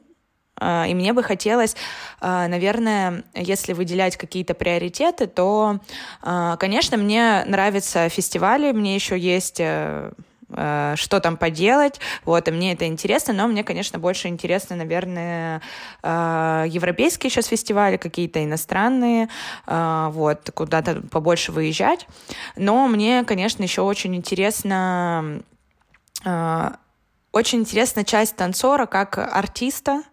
и 0.60 0.94
мне 0.94 1.14
бы 1.14 1.24
хотелось, 1.24 1.76
а, 2.20 2.48
наверное, 2.48 3.24
если 3.34 3.74
выделять 3.74 4.18
какие-то 4.18 4.54
приоритеты, 4.54 5.28
то, 5.28 5.80
а, 6.22 6.58
конечно, 6.58 6.98
мне 6.98 7.44
нравятся 7.46 8.10
фестивали, 8.10 8.72
мне 8.72 8.96
еще 8.96 9.18
есть 9.18 9.60
э, 9.60 10.12
э, 10.50 10.94
что 10.98 11.20
там 11.20 11.38
поделать, 11.38 12.00
вот, 12.26 12.48
и 12.48 12.52
мне 12.52 12.74
это 12.74 12.88
интересно, 12.88 13.34
но 13.34 13.48
мне, 13.48 13.64
конечно, 13.64 14.00
больше 14.00 14.28
интересно, 14.28 14.76
наверное, 14.76 15.62
европейские 16.04 17.30
сейчас 17.30 17.48
фестивали, 17.48 17.98
какие-то 17.98 18.44
иностранные, 18.44 19.30
вот, 19.66 20.52
куда-то 20.54 21.02
побольше 21.10 21.52
выезжать, 21.52 22.08
но 22.56 22.88
мне, 22.88 23.24
конечно, 23.24 23.64
еще 23.64 23.82
очень 23.82 24.16
интересно 24.16 25.42
очень 27.32 27.60
интересна 27.60 28.04
часть 28.04 28.36
танцора 28.36 28.86
как 28.86 29.18
артиста, 29.18 30.04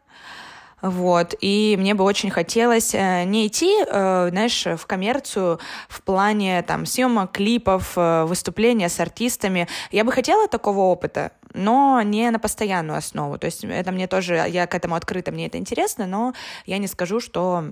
вот, 0.90 1.34
и 1.40 1.76
мне 1.78 1.94
бы 1.94 2.04
очень 2.04 2.30
хотелось 2.30 2.94
э, 2.94 3.24
не 3.24 3.46
идти, 3.46 3.72
э, 3.86 4.28
знаешь, 4.30 4.66
в 4.66 4.86
коммерцию 4.86 5.58
в 5.88 6.02
плане 6.02 6.62
там 6.62 6.86
съемок 6.86 7.32
клипов, 7.32 7.92
э, 7.96 8.24
выступления 8.24 8.88
с 8.88 9.00
артистами. 9.00 9.68
Я 9.90 10.04
бы 10.04 10.12
хотела 10.12 10.48
такого 10.48 10.80
опыта, 10.80 11.32
но 11.54 12.00
не 12.02 12.30
на 12.30 12.38
постоянную 12.38 12.98
основу. 12.98 13.38
То 13.38 13.46
есть 13.46 13.64
это 13.64 13.92
мне 13.92 14.06
тоже, 14.06 14.44
я 14.48 14.66
к 14.66 14.74
этому 14.74 14.94
открыта, 14.94 15.32
мне 15.32 15.46
это 15.46 15.58
интересно, 15.58 16.06
но 16.06 16.34
я 16.66 16.78
не 16.78 16.86
скажу, 16.86 17.20
что 17.20 17.64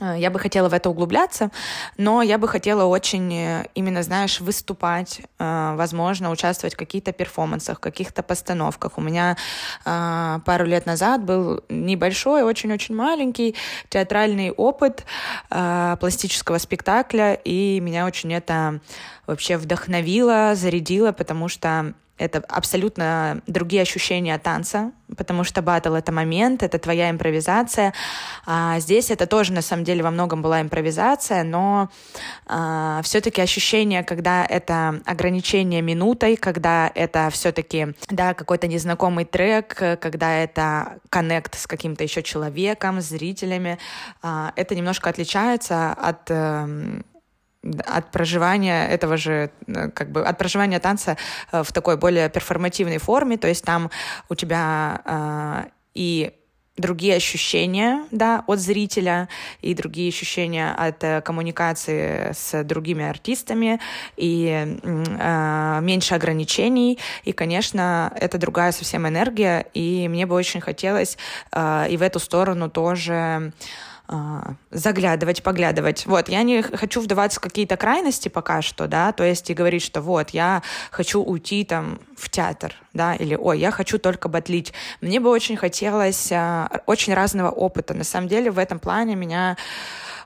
я 0.00 0.30
бы 0.30 0.40
хотела 0.40 0.68
в 0.68 0.74
это 0.74 0.90
углубляться, 0.90 1.50
но 1.96 2.20
я 2.22 2.36
бы 2.38 2.48
хотела 2.48 2.84
очень 2.84 3.32
э, 3.32 3.66
именно, 3.74 4.02
знаешь, 4.02 4.40
выступать, 4.40 5.20
э, 5.38 5.74
возможно, 5.76 6.30
участвовать 6.30 6.74
в 6.74 6.76
каких-то 6.76 7.12
перформансах, 7.12 7.78
каких-то 7.78 8.22
постановках. 8.22 8.98
У 8.98 9.00
меня 9.00 9.36
пару 9.84 10.64
лет 10.64 10.86
назад 10.86 11.22
был 11.22 11.62
небольшой, 11.68 12.42
очень-очень 12.42 12.94
маленький 12.94 13.54
театральный 13.88 14.50
опыт 14.50 15.04
пластического 15.48 16.58
спектакля, 16.58 17.34
и 17.34 17.80
меня 17.80 18.06
очень 18.06 18.32
это 18.32 18.80
вообще 19.26 19.56
вдохновило, 19.56 20.54
зарядило, 20.54 21.12
потому 21.12 21.48
что 21.48 21.94
это 22.16 22.38
абсолютно 22.48 23.42
другие 23.46 23.82
ощущения 23.82 24.38
танца, 24.38 24.92
потому 25.16 25.42
что 25.42 25.62
батл— 25.62 25.94
это 25.94 26.12
момент, 26.12 26.62
это 26.62 26.78
твоя 26.78 27.10
импровизация. 27.10 27.92
А 28.46 28.78
здесь 28.78 29.10
это 29.10 29.26
тоже, 29.26 29.52
на 29.52 29.62
самом 29.62 29.84
деле, 29.84 30.02
во 30.02 30.10
многом 30.10 30.40
была 30.40 30.60
импровизация, 30.60 31.42
но 31.42 31.90
а, 32.46 33.00
все-таки 33.02 33.40
ощущение, 33.40 34.04
когда 34.04 34.44
это 34.44 35.00
ограничение 35.04 35.82
минутой, 35.82 36.36
когда 36.36 36.90
это 36.94 37.30
все-таки, 37.30 37.94
да, 38.08 38.34
какой-то 38.34 38.68
незнакомый 38.68 39.24
трек, 39.24 39.74
когда 39.74 40.38
это 40.38 40.98
коннект 41.10 41.58
с 41.58 41.66
каким-то 41.66 42.04
еще 42.04 42.22
человеком, 42.22 43.00
с 43.00 43.06
зрителями, 43.06 43.78
а, 44.22 44.52
это 44.54 44.76
немножко 44.76 45.10
отличается 45.10 45.92
от 45.92 46.30
э, 46.30 47.02
от 47.86 48.10
проживания 48.10 48.86
этого 48.88 49.16
же, 49.16 49.50
э, 49.66 49.90
как 49.90 50.10
бы 50.10 50.24
от 50.24 50.38
проживания 50.38 50.80
танца 50.80 51.16
э, 51.52 51.62
в 51.62 51.72
такой 51.72 51.96
более 51.96 52.28
перформативной 52.28 52.98
форме, 52.98 53.36
то 53.36 53.48
есть 53.48 53.64
там 53.64 53.90
у 54.28 54.34
тебя 54.34 55.00
э, 55.04 55.70
и 55.94 56.32
другие 56.76 57.14
ощущения, 57.14 58.04
да, 58.10 58.42
от 58.46 58.58
зрителя 58.58 59.28
и 59.62 59.74
другие 59.74 60.08
ощущения 60.08 60.72
от 60.72 61.04
э, 61.04 61.20
коммуникации 61.20 62.32
с 62.32 62.64
другими 62.64 63.04
артистами 63.04 63.80
и 64.16 64.78
э, 64.82 65.80
меньше 65.82 66.14
ограничений. 66.14 66.98
И, 67.24 67.32
конечно, 67.32 68.12
это 68.16 68.38
другая 68.38 68.72
совсем 68.72 69.06
энергия. 69.06 69.66
И 69.72 70.08
мне 70.08 70.26
бы 70.26 70.34
очень 70.34 70.60
хотелось 70.60 71.16
э, 71.52 71.86
и 71.90 71.96
в 71.96 72.02
эту 72.02 72.18
сторону 72.18 72.68
тоже 72.68 73.14
а, 73.22 73.52
заглядывать, 74.70 75.42
поглядывать. 75.42 76.04
Вот, 76.06 76.28
я 76.28 76.42
не 76.42 76.62
хочу 76.62 77.00
вдаваться 77.00 77.40
в 77.40 77.42
какие-то 77.42 77.76
крайности 77.76 78.28
пока 78.28 78.60
что, 78.60 78.86
да, 78.86 79.12
то 79.12 79.24
есть 79.24 79.48
и 79.48 79.54
говорить, 79.54 79.82
что 79.82 80.02
вот, 80.02 80.30
я 80.30 80.62
хочу 80.90 81.22
уйти 81.22 81.64
там 81.64 81.98
в 82.16 82.28
театр, 82.28 82.74
да, 82.92 83.14
или, 83.14 83.34
ой, 83.34 83.58
я 83.58 83.70
хочу 83.70 83.98
только 83.98 84.28
батлить. 84.28 84.74
Мне 85.00 85.20
бы 85.20 85.30
очень 85.30 85.56
хотелось 85.56 86.30
а, 86.32 86.82
очень 86.86 87.14
разного 87.14 87.50
опыта. 87.50 87.94
На 87.94 88.04
самом 88.04 88.28
деле 88.28 88.50
в 88.50 88.58
этом 88.58 88.78
плане 88.78 89.16
меня 89.16 89.56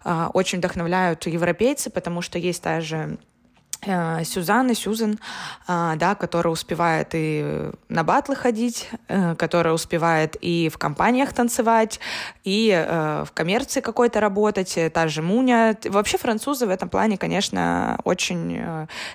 а, 0.03 0.31
очень 0.35 0.59
вдохновляют 0.59 1.27
европейцы, 1.27 1.89
потому 1.89 2.21
что 2.21 2.39
есть 2.39 2.63
та 2.63 2.81
же 2.81 3.17
Э, 3.19 3.28
Сюзанна, 3.81 4.75
Сюзан, 4.75 5.21
а, 5.69 5.95
да, 5.97 6.17
которая 6.17 6.53
успевает 6.53 7.11
и 7.13 7.71
на 7.89 8.03
батлы 8.03 8.35
ходить, 8.35 8.89
э, 9.07 9.37
которая 9.37 9.73
успевает 9.73 10.37
и 10.41 10.69
в 10.69 10.79
компаниях 10.79 11.33
танцевать, 11.33 12.01
и 12.43 12.73
э, 12.75 13.25
в 13.25 13.33
коммерции 13.33 13.81
какой-то 13.81 14.19
работать, 14.21 14.77
та 14.93 15.07
же 15.09 15.23
Муня. 15.23 15.77
Вообще 15.85 16.19
французы 16.19 16.67
в 16.67 16.71
этом 16.71 16.89
плане, 16.89 17.17
конечно, 17.17 18.01
очень 18.05 18.61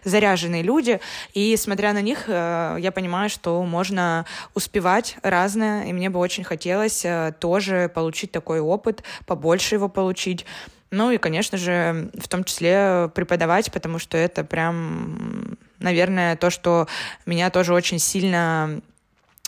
заряженные 0.03 0.63
люди, 0.63 1.01
и 1.33 1.57
смотря 1.57 1.93
на 1.93 2.01
них, 2.01 2.27
я 2.27 2.91
понимаю, 2.93 3.29
что 3.29 3.61
можно 3.63 4.25
успевать 4.53 5.17
разное, 5.23 5.85
и 5.85 5.93
мне 5.93 6.09
бы 6.09 6.19
очень 6.19 6.43
хотелось 6.43 7.05
тоже 7.39 7.89
получить 7.93 8.31
такой 8.31 8.59
опыт, 8.59 9.03
побольше 9.25 9.75
его 9.75 9.89
получить. 9.89 10.45
Ну 10.93 11.09
и, 11.09 11.17
конечно 11.17 11.57
же, 11.57 12.11
в 12.13 12.27
том 12.27 12.43
числе 12.43 13.09
преподавать, 13.15 13.71
потому 13.71 13.97
что 13.97 14.15
это 14.15 14.43
прям, 14.43 15.57
наверное, 15.79 16.35
то, 16.35 16.51
что 16.51 16.87
меня 17.25 17.49
тоже 17.49 17.73
очень 17.73 17.97
сильно 17.97 18.79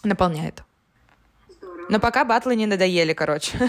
наполняет. 0.04 0.64
Но 1.88 2.00
пока 2.00 2.26
батлы 2.26 2.56
не 2.56 2.66
надоели, 2.66 3.14
короче. 3.14 3.58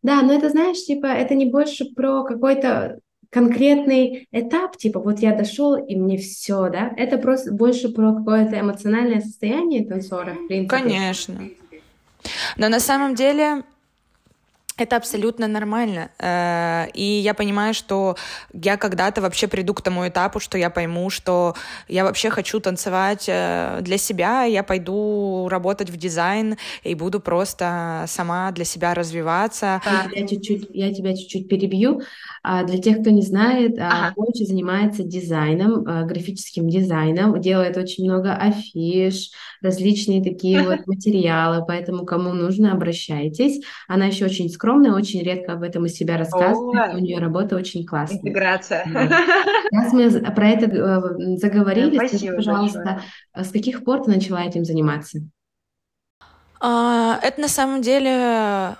Да, 0.00 0.22
но 0.22 0.32
это, 0.32 0.48
знаешь, 0.48 0.80
типа, 0.84 1.06
это 1.06 1.34
не 1.34 1.46
больше 1.46 1.86
про 1.86 2.22
какой-то 2.22 3.00
конкретный 3.30 4.28
этап, 4.30 4.76
типа, 4.76 5.00
вот 5.00 5.18
я 5.18 5.34
дошел, 5.34 5.74
и 5.74 5.96
мне 5.96 6.16
все, 6.18 6.68
да? 6.70 6.92
Это 6.96 7.18
просто 7.18 7.52
больше 7.52 7.88
про 7.88 8.14
какое-то 8.14 8.60
эмоциональное 8.60 9.20
состояние 9.20 9.84
танцора, 9.84 10.34
в 10.34 10.46
принципе. 10.46 10.68
Конечно. 10.68 11.40
Но 12.56 12.68
на 12.68 12.78
самом 12.78 13.16
деле 13.16 13.64
это 14.80 14.96
абсолютно 14.96 15.46
нормально. 15.48 16.10
Э, 16.18 16.86
и 16.94 17.02
я 17.02 17.34
понимаю, 17.34 17.74
что 17.74 18.16
я 18.52 18.76
когда-то 18.76 19.20
вообще 19.20 19.48
приду 19.48 19.74
к 19.74 19.82
тому 19.82 20.06
этапу, 20.06 20.40
что 20.40 20.58
я 20.58 20.70
пойму, 20.70 21.10
что 21.10 21.54
я 21.88 22.04
вообще 22.04 22.30
хочу 22.30 22.60
танцевать 22.60 23.26
э, 23.28 23.78
для 23.82 23.98
себя, 23.98 24.44
я 24.44 24.62
пойду 24.62 25.48
работать 25.50 25.90
в 25.90 25.96
дизайн 25.96 26.56
и 26.84 26.94
буду 26.94 27.20
просто 27.20 28.04
сама 28.06 28.50
для 28.52 28.64
себя 28.64 28.94
развиваться. 28.94 29.80
Я, 30.14 30.26
чуть-чуть, 30.26 30.68
я 30.72 30.92
тебя 30.94 31.16
чуть-чуть 31.16 31.48
перебью. 31.48 32.02
А, 32.42 32.64
для 32.64 32.78
тех, 32.78 33.00
кто 33.00 33.10
не 33.10 33.22
знает, 33.22 33.78
а, 33.78 33.88
ага. 33.88 34.14
Коучи 34.14 34.44
занимается 34.44 35.02
дизайном, 35.02 35.84
а, 35.86 36.04
графическим 36.04 36.68
дизайном, 36.68 37.40
делает 37.40 37.76
очень 37.76 38.04
много 38.04 38.34
афиш, 38.34 39.30
различные 39.60 40.22
такие 40.22 40.62
вот 40.62 40.86
материалы, 40.86 41.64
поэтому 41.66 42.04
кому 42.04 42.32
нужно, 42.32 42.72
обращайтесь. 42.72 43.62
Она 43.86 44.06
еще 44.06 44.24
очень 44.26 44.48
скромная, 44.48 44.67
очень 44.72 45.22
редко 45.22 45.52
об 45.52 45.62
этом 45.62 45.86
из 45.86 45.94
себя 45.94 46.16
рассказывает, 46.16 46.94
у 46.94 46.98
нее 46.98 47.18
работа 47.18 47.56
очень 47.56 47.86
классная. 47.86 48.18
Интеграция. 48.18 48.84
Раз 49.72 49.92
мы 49.92 50.10
про 50.32 50.48
это 50.48 50.66
э, 50.66 51.36
заговорили, 51.36 52.06
скажи, 52.06 52.32
пожалуйста, 52.34 53.02
с 53.34 53.50
каких 53.50 53.84
пор 53.84 54.04
ты 54.04 54.10
начала 54.10 54.42
этим 54.42 54.64
заниматься? 54.64 55.20
Это 56.60 57.34
на 57.38 57.48
самом 57.48 57.82
деле 57.82 58.76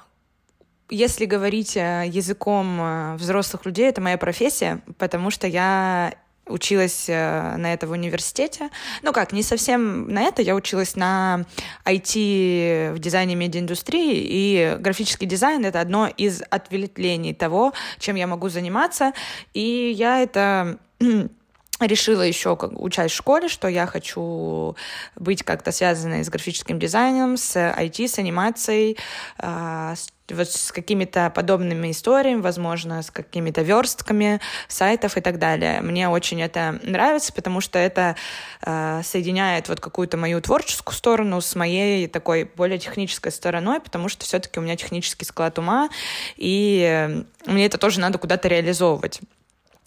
если 0.91 1.27
говорить 1.27 1.77
э, 1.77 2.05
языком 2.07 2.81
э, 2.81 3.17
взрослых 3.17 3.67
людей, 3.67 3.89
это 3.89 4.01
моя 4.01 4.19
профессия, 4.19 4.81
потому 4.97 5.31
что 5.31 5.47
я 5.47 6.15
училась 6.49 7.07
э, 7.09 7.57
на 7.57 7.73
это 7.73 7.87
в 7.87 7.93
университете. 7.93 8.71
Ну 9.03 9.13
как, 9.13 9.33
не 9.33 9.43
совсем 9.43 10.09
на 10.09 10.23
это, 10.23 10.43
я 10.43 10.55
училась 10.55 10.97
на 10.97 11.45
IT 11.85 12.93
в 12.95 12.99
дизайне 12.99 13.35
медиаиндустрии, 13.35 14.27
и 14.29 14.77
графический 14.81 15.27
дизайн— 15.27 15.65
это 15.67 15.81
одно 15.81 16.09
из 16.09 16.43
ответвлений 16.51 17.35
того, 17.35 17.73
чем 17.99 18.17
я 18.17 18.27
могу 18.27 18.49
заниматься, 18.49 19.13
и 19.55 19.95
я 19.97 20.21
это 20.23 20.79
решила 21.81 22.23
еще, 22.23 22.57
как, 22.57 22.73
учась 22.81 23.13
в 23.13 23.15
школе, 23.15 23.49
что 23.49 23.69
я 23.69 23.87
хочу 23.87 24.77
быть 25.17 25.43
как-то 25.43 25.73
связанной 25.73 26.25
с 26.25 26.29
графическим 26.29 26.79
дизайном, 26.79 27.37
с 27.37 27.57
IT, 27.57 28.09
с 28.09 28.19
анимацией, 28.19 28.97
э, 29.39 29.95
с, 29.97 30.09
вот 30.31 30.51
с 30.51 30.73
какими-то 30.73 31.31
подобными 31.31 31.91
историями, 31.91 32.41
возможно, 32.41 33.03
с 33.03 33.11
какими-то 33.11 33.63
верстками 33.63 34.41
сайтов 34.67 35.17
и 35.17 35.21
так 35.21 35.39
далее. 35.39 35.81
Мне 35.81 36.09
очень 36.09 36.43
это 36.43 36.81
нравится, 36.83 37.33
потому 37.33 37.61
что 37.61 37.79
это 37.79 38.17
э, 38.63 39.03
соединяет 39.05 39.69
вот 39.69 39.81
какую-то 39.81 40.17
мою 40.17 40.41
творческую 40.41 40.95
сторону 40.95 41.41
с 41.41 41.55
моей 41.55 42.09
такой 42.09 42.45
более 42.45 42.79
технической 42.79 43.31
стороной, 43.31 43.81
потому 43.81 44.09
что 44.09 44.25
все-таки 44.25 44.59
у 44.59 44.63
меня 44.63 44.77
технический 44.77 45.25
склад 45.25 45.59
ума, 45.59 45.89
и 46.37 47.25
мне 47.47 47.67
это 47.67 47.79
тоже 47.79 48.01
надо 48.01 48.19
куда-то 48.19 48.49
реализовывать. 48.49 49.21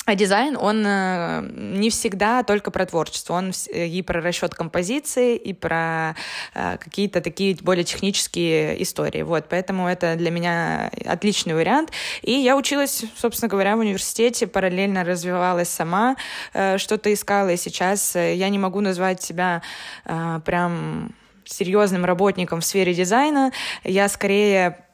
А 0.06 0.16
дизайн, 0.16 0.58
он 0.60 0.84
э, 0.84 1.48
не 1.54 1.92
всегда 1.92 2.42
только 2.42 2.72
про 2.72 2.88
творчество, 2.88 3.36
он 3.36 3.52
и 3.72 4.02
про 4.02 4.20
расчет 4.20 4.56
композиции, 4.56 5.36
и 5.36 5.54
про 5.54 6.16
э, 6.56 6.78
какие-то 6.78 7.22
такие 7.22 7.56
более 7.62 7.84
технические 7.84 8.82
истории. 8.82 9.22
Вот, 9.22 9.46
поэтому 9.48 9.88
это 9.88 10.16
для 10.16 10.32
меня 10.32 10.90
отличный 11.06 11.54
вариант. 11.54 11.92
И 12.24 12.32
я 12.32 12.58
училась, 12.58 13.04
собственно 13.16 13.48
говоря, 13.48 13.76
в 13.76 13.80
университете, 13.80 14.48
параллельно 14.48 15.04
развивалась 15.04 15.70
сама, 15.70 16.16
э, 16.54 16.80
что-то 16.80 17.14
искала, 17.14 17.50
и 17.50 17.58
сейчас 17.58 18.16
я 18.16 18.50
не 18.50 18.58
могу 18.58 18.82
назвать 18.82 19.22
себя 19.22 19.62
прям 20.04 21.14
серьезным 21.46 22.06
работником 22.06 22.62
в 22.62 22.66
сфере 22.66 22.94
дизайна. 22.94 23.52
Я 23.84 24.10
скорее 24.10 24.86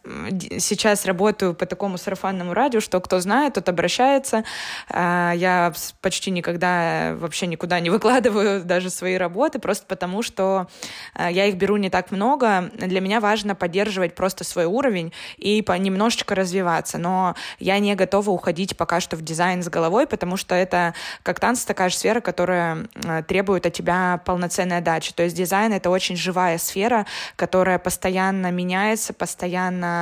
сейчас 0.59 1.05
работаю 1.05 1.53
по 1.53 1.65
такому 1.65 1.97
сарафанному 1.97 2.53
радио, 2.53 2.79
что 2.79 2.99
кто 2.99 3.19
знает, 3.19 3.55
тот 3.55 3.69
обращается. 3.69 4.43
А, 4.89 5.33
я 5.35 5.73
почти 6.01 6.31
никогда 6.31 7.15
вообще 7.17 7.47
никуда 7.47 7.79
не 7.79 7.89
выкладываю 7.97 8.63
даже 8.63 8.89
свои 8.89 9.15
работы, 9.15 9.59
просто 9.59 9.85
потому 9.87 10.21
что 10.21 10.67
а, 11.13 11.29
я 11.29 11.45
их 11.45 11.55
беру 11.55 11.77
не 11.77 11.89
так 11.89 12.11
много. 12.11 12.69
Для 12.75 13.01
меня 13.01 13.19
важно 13.19 13.55
поддерживать 13.55 14.15
просто 14.15 14.43
свой 14.43 14.65
уровень 14.65 15.13
и 15.37 15.63
немножечко 15.79 16.35
развиваться. 16.35 16.97
Но 16.97 17.35
я 17.59 17.79
не 17.79 17.95
готова 17.95 18.29
уходить 18.29 18.77
пока 18.77 18.99
что 18.99 19.15
в 19.15 19.21
дизайн 19.21 19.63
с 19.63 19.69
головой, 19.69 20.07
потому 20.07 20.37
что 20.37 20.55
это 20.55 20.93
как 21.23 21.39
танцы 21.39 21.65
такая 21.65 21.89
же 21.89 21.95
сфера, 21.95 22.21
которая 22.21 22.87
требует 23.27 23.65
от 23.65 23.73
тебя 23.73 24.21
полноценной 24.25 24.77
отдачи. 24.77 25.13
То 25.13 25.23
есть 25.23 25.35
дизайн— 25.35 25.73
это 25.73 25.89
очень 25.89 26.15
живая 26.15 26.57
сфера, 26.57 27.05
которая 27.35 27.79
постоянно 27.79 28.51
меняется, 28.51 29.13
постоянно 29.13 29.96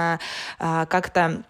а, 0.59 0.85
как-то 0.85 1.43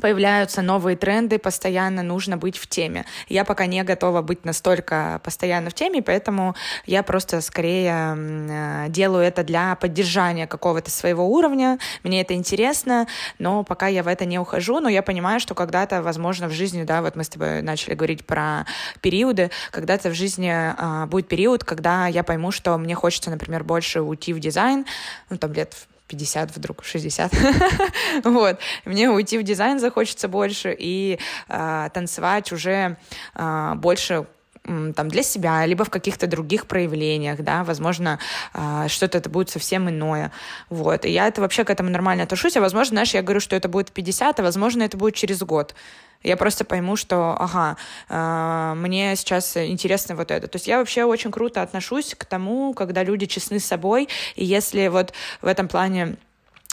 появляются 0.00 0.62
новые 0.62 0.96
тренды, 0.96 1.38
постоянно 1.38 2.02
нужно 2.02 2.36
быть 2.36 2.58
в 2.58 2.66
теме. 2.66 3.04
Я 3.28 3.44
пока 3.44 3.66
не 3.66 3.82
готова 3.84 4.22
быть 4.22 4.44
настолько 4.44 5.20
постоянно 5.22 5.70
в 5.70 5.74
теме, 5.74 6.02
поэтому 6.02 6.54
я 6.86 7.02
просто 7.02 7.40
скорее 7.40 8.16
э, 8.16 8.86
делаю 8.88 9.24
это 9.24 9.44
для 9.44 9.76
поддержания 9.76 10.46
какого-то 10.46 10.90
своего 10.90 11.26
уровня. 11.26 11.78
Мне 12.02 12.22
это 12.22 12.34
интересно, 12.34 13.06
но 13.38 13.62
пока 13.62 13.86
я 13.86 14.02
в 14.02 14.08
это 14.08 14.24
не 14.24 14.38
ухожу, 14.38 14.80
но 14.80 14.88
я 14.88 15.02
понимаю, 15.02 15.40
что 15.40 15.54
когда-то, 15.54 16.02
возможно, 16.02 16.48
в 16.48 16.52
жизни, 16.52 16.82
да, 16.82 17.00
вот 17.00 17.16
мы 17.16 17.24
с 17.24 17.28
тобой 17.28 17.62
начали 17.62 17.94
говорить 17.94 18.26
про 18.26 18.66
периоды, 19.00 19.50
когда-то 19.70 20.10
в 20.10 20.14
жизни 20.14 20.50
а, 20.52 21.06
будет 21.06 21.28
период, 21.28 21.64
когда 21.64 22.06
я 22.06 22.24
пойму, 22.24 22.50
что 22.50 22.76
мне 22.78 22.94
хочется, 22.94 23.30
например, 23.30 23.62
больше 23.64 24.00
уйти 24.00 24.32
в 24.32 24.40
дизайн, 24.40 24.86
ну, 25.30 25.38
там 25.38 25.52
лет 25.52 25.74
50 26.08 26.56
вдруг, 26.56 26.84
60. 26.84 27.32
вот. 28.24 28.58
Мне 28.84 29.10
уйти 29.10 29.38
в 29.38 29.42
дизайн 29.42 29.78
захочется 29.78 30.28
больше 30.28 30.74
и 30.78 31.18
э, 31.48 31.88
танцевать 31.92 32.52
уже 32.52 32.96
э, 33.34 33.72
больше 33.76 34.26
там 34.64 35.08
для 35.08 35.22
себя, 35.22 35.66
либо 35.66 35.84
в 35.84 35.90
каких-то 35.90 36.26
других 36.26 36.66
проявлениях, 36.66 37.40
да, 37.40 37.64
возможно, 37.64 38.18
э, 38.54 38.86
что-то 38.88 39.18
это 39.18 39.28
будет 39.28 39.50
совсем 39.50 39.88
иное, 39.90 40.32
вот, 40.70 41.04
и 41.04 41.10
я 41.10 41.28
это 41.28 41.40
вообще 41.40 41.64
к 41.64 41.70
этому 41.70 41.90
нормально 41.90 42.24
отношусь, 42.24 42.56
а 42.56 42.60
возможно, 42.60 42.94
знаешь, 42.94 43.14
я 43.14 43.22
говорю, 43.22 43.40
что 43.40 43.56
это 43.56 43.68
будет 43.68 43.92
50, 43.92 44.40
а 44.40 44.42
возможно, 44.42 44.82
это 44.82 44.96
будет 44.96 45.14
через 45.14 45.42
год, 45.42 45.74
я 46.22 46.38
просто 46.38 46.64
пойму, 46.64 46.96
что, 46.96 47.36
ага, 47.38 47.76
э, 48.08 48.74
мне 48.76 49.14
сейчас 49.14 49.56
интересно 49.58 50.16
вот 50.16 50.30
это. 50.30 50.48
То 50.48 50.56
есть 50.56 50.66
я 50.66 50.78
вообще 50.78 51.04
очень 51.04 51.30
круто 51.30 51.60
отношусь 51.60 52.14
к 52.14 52.24
тому, 52.24 52.72
когда 52.72 53.04
люди 53.04 53.26
честны 53.26 53.60
с 53.60 53.66
собой, 53.66 54.08
и 54.34 54.44
если 54.44 54.88
вот 54.88 55.12
в 55.42 55.46
этом 55.46 55.68
плане 55.68 56.16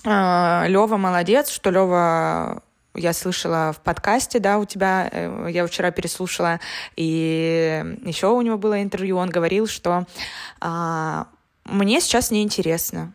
э, 0.06 0.68
Лева 0.68 0.96
молодец, 0.96 1.50
что 1.50 1.70
Лева 1.70 2.64
я 2.96 3.14
слышала 3.14 3.74
в 3.74 3.82
подкасте, 3.82 4.40
да, 4.40 4.58
у 4.58 4.66
тебя, 4.66 5.10
э, 5.12 5.48
я 5.52 5.66
вчера 5.66 5.92
переслушала, 5.92 6.60
и 6.96 7.98
еще 8.04 8.28
у 8.28 8.42
него 8.42 8.58
было 8.58 8.82
интервью, 8.82 9.18
он 9.18 9.30
говорил, 9.30 9.68
что 9.68 10.06
а, 10.60 11.28
мне 11.66 12.02
сейчас 12.02 12.32
неинтересно 12.32 13.14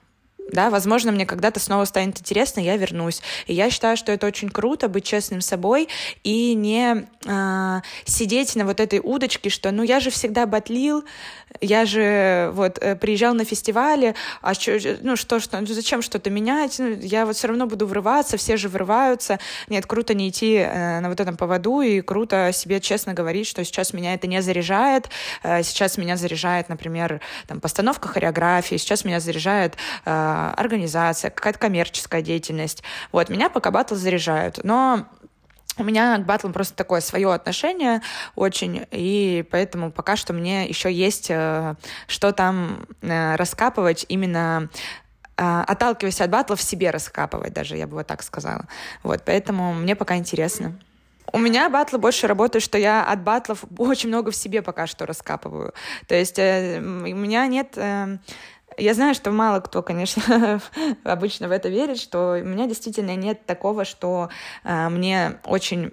да, 0.53 0.71
возможно, 0.71 1.13
мне 1.13 1.27
когда-то 1.27 1.59
снова 1.59 1.85
станет 1.85 2.21
интересно, 2.21 2.61
я 2.61 2.77
вернусь. 2.77 3.21
И 3.47 3.55
я 3.55 3.71
считаю, 3.71 3.97
что 3.97 4.13
это 4.13 4.27
очень 4.27 4.49
круто 4.49 4.89
быть 4.89 5.05
честным 5.05 5.41
собой 5.41 5.89
и 6.23 6.55
не 6.55 7.07
э, 7.25 7.81
сидеть 8.05 8.55
на 8.55 8.65
вот 8.65 8.81
этой 8.81 9.01
удочке, 9.01 9.51
что, 9.51 9.73
ну, 9.73 9.83
я 9.83 9.99
же 9.99 10.11
всегда 10.11 10.47
батлил, 10.47 11.05
я 11.61 11.85
же 11.85 12.51
вот 12.55 12.79
э, 12.79 12.95
приезжал 12.97 13.35
на 13.35 13.45
фестивале, 13.45 14.15
а 14.41 14.55
что, 14.55 14.79
ну, 15.01 15.17
что, 15.17 15.41
что, 15.41 15.61
ну, 15.61 15.67
зачем 15.67 16.03
что-то 16.03 16.31
менять? 16.31 16.79
Ну, 16.79 16.97
я 17.01 17.27
вот 17.27 17.37
все 17.37 17.49
равно 17.49 17.67
буду 17.67 17.87
врываться, 17.87 18.37
все 18.37 18.57
же 18.57 18.69
врываются. 18.69 19.39
Нет, 19.69 19.87
круто 19.87 20.15
не 20.15 20.29
идти 20.29 20.57
э, 20.57 21.01
на 21.01 21.09
вот 21.09 21.21
этом 21.21 21.37
поводу, 21.37 21.81
и 21.81 22.03
круто 22.03 22.51
себе 22.53 22.81
честно 22.81 23.15
говорить, 23.15 23.47
что 23.47 23.65
сейчас 23.65 23.93
меня 23.93 24.15
это 24.15 24.27
не 24.27 24.43
заряжает, 24.43 25.09
э, 25.43 25.63
сейчас 25.63 25.99
меня 25.99 26.17
заряжает, 26.17 26.69
например, 26.69 27.21
там, 27.49 27.61
постановка 27.61 28.09
хореографии, 28.09 28.77
сейчас 28.77 29.05
меня 29.05 29.19
заряжает 29.19 29.77
э, 30.05 30.36
организация, 30.57 31.31
какая-то 31.31 31.59
коммерческая 31.59 32.23
деятельность. 32.23 32.83
Вот, 33.13 33.29
меня 33.29 33.51
пока 33.51 33.71
батл 33.71 33.95
заряжают. 33.95 34.61
Но 34.65 35.07
у 35.79 35.85
меня 35.85 36.17
к 36.19 36.25
батлам 36.25 36.53
просто 36.53 36.75
такое 36.75 37.01
свое 37.01 37.33
отношение 37.33 38.01
очень, 38.35 38.87
и 38.91 39.45
поэтому 39.51 39.91
пока 39.93 40.17
что 40.17 40.33
мне 40.33 40.67
еще 40.67 40.91
есть 40.91 41.31
э, 41.31 41.75
что 42.07 42.33
там 42.33 42.87
э, 43.03 43.37
раскапывать 43.37 44.07
именно 44.09 44.71
э, 45.37 45.65
отталкиваясь 45.67 46.21
от 46.21 46.31
батлов, 46.31 46.63
себе 46.63 46.91
раскапывать 46.91 47.53
даже, 47.53 47.77
я 47.77 47.87
бы 47.87 47.97
вот 47.97 48.07
так 48.07 48.23
сказала. 48.23 48.67
Вот, 49.03 49.23
поэтому 49.27 49.75
мне 49.75 49.95
пока 49.95 50.17
интересно. 50.17 50.79
У 51.33 51.39
меня 51.39 51.69
батлы 51.69 51.99
больше 51.99 52.27
работают, 52.27 52.63
что 52.63 52.79
я 52.79 53.05
от 53.05 53.23
батлов 53.23 53.65
очень 53.77 54.09
много 54.09 54.31
в 54.31 54.37
себе 54.37 54.63
пока 54.63 54.87
что 54.87 55.07
раскапываю. 55.07 55.75
То 56.07 56.15
есть 56.15 56.39
э, 56.39 56.79
у 56.79 56.83
меня 56.83 57.47
нет... 57.47 57.77
Э, 57.77 58.19
я 58.79 58.95
знаю, 58.95 59.15
что 59.15 59.31
мало 59.31 59.61
кто, 59.61 59.83
конечно, 59.83 60.61
обычно 61.05 61.49
в 61.49 61.51
это 61.51 61.69
верит, 61.69 61.99
что 61.99 62.39
у 62.41 62.45
меня 62.45 62.67
действительно 62.67 63.15
нет 63.17 63.47
такого, 63.47 63.85
что 63.85 64.29
э, 64.65 64.89
мне 64.89 65.39
очень 65.45 65.93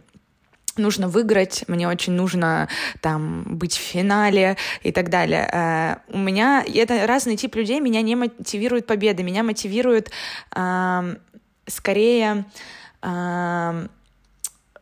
нужно 0.77 1.07
выиграть, 1.07 1.63
мне 1.67 1.87
очень 1.87 2.13
нужно 2.13 2.67
там 3.01 3.43
быть 3.45 3.77
в 3.77 3.81
финале 3.81 4.57
и 4.81 4.91
так 4.91 5.09
далее. 5.09 5.49
Э, 5.51 5.95
у 6.09 6.17
меня 6.17 6.63
это 6.65 7.05
разный 7.07 7.37
тип 7.37 7.55
людей, 7.55 7.79
меня 7.79 8.01
не 8.01 8.15
мотивирует 8.15 8.87
победа, 8.87 9.23
меня 9.23 9.43
мотивирует 9.43 10.11
э, 10.55 11.15
скорее 11.67 12.45
э, 13.01 13.87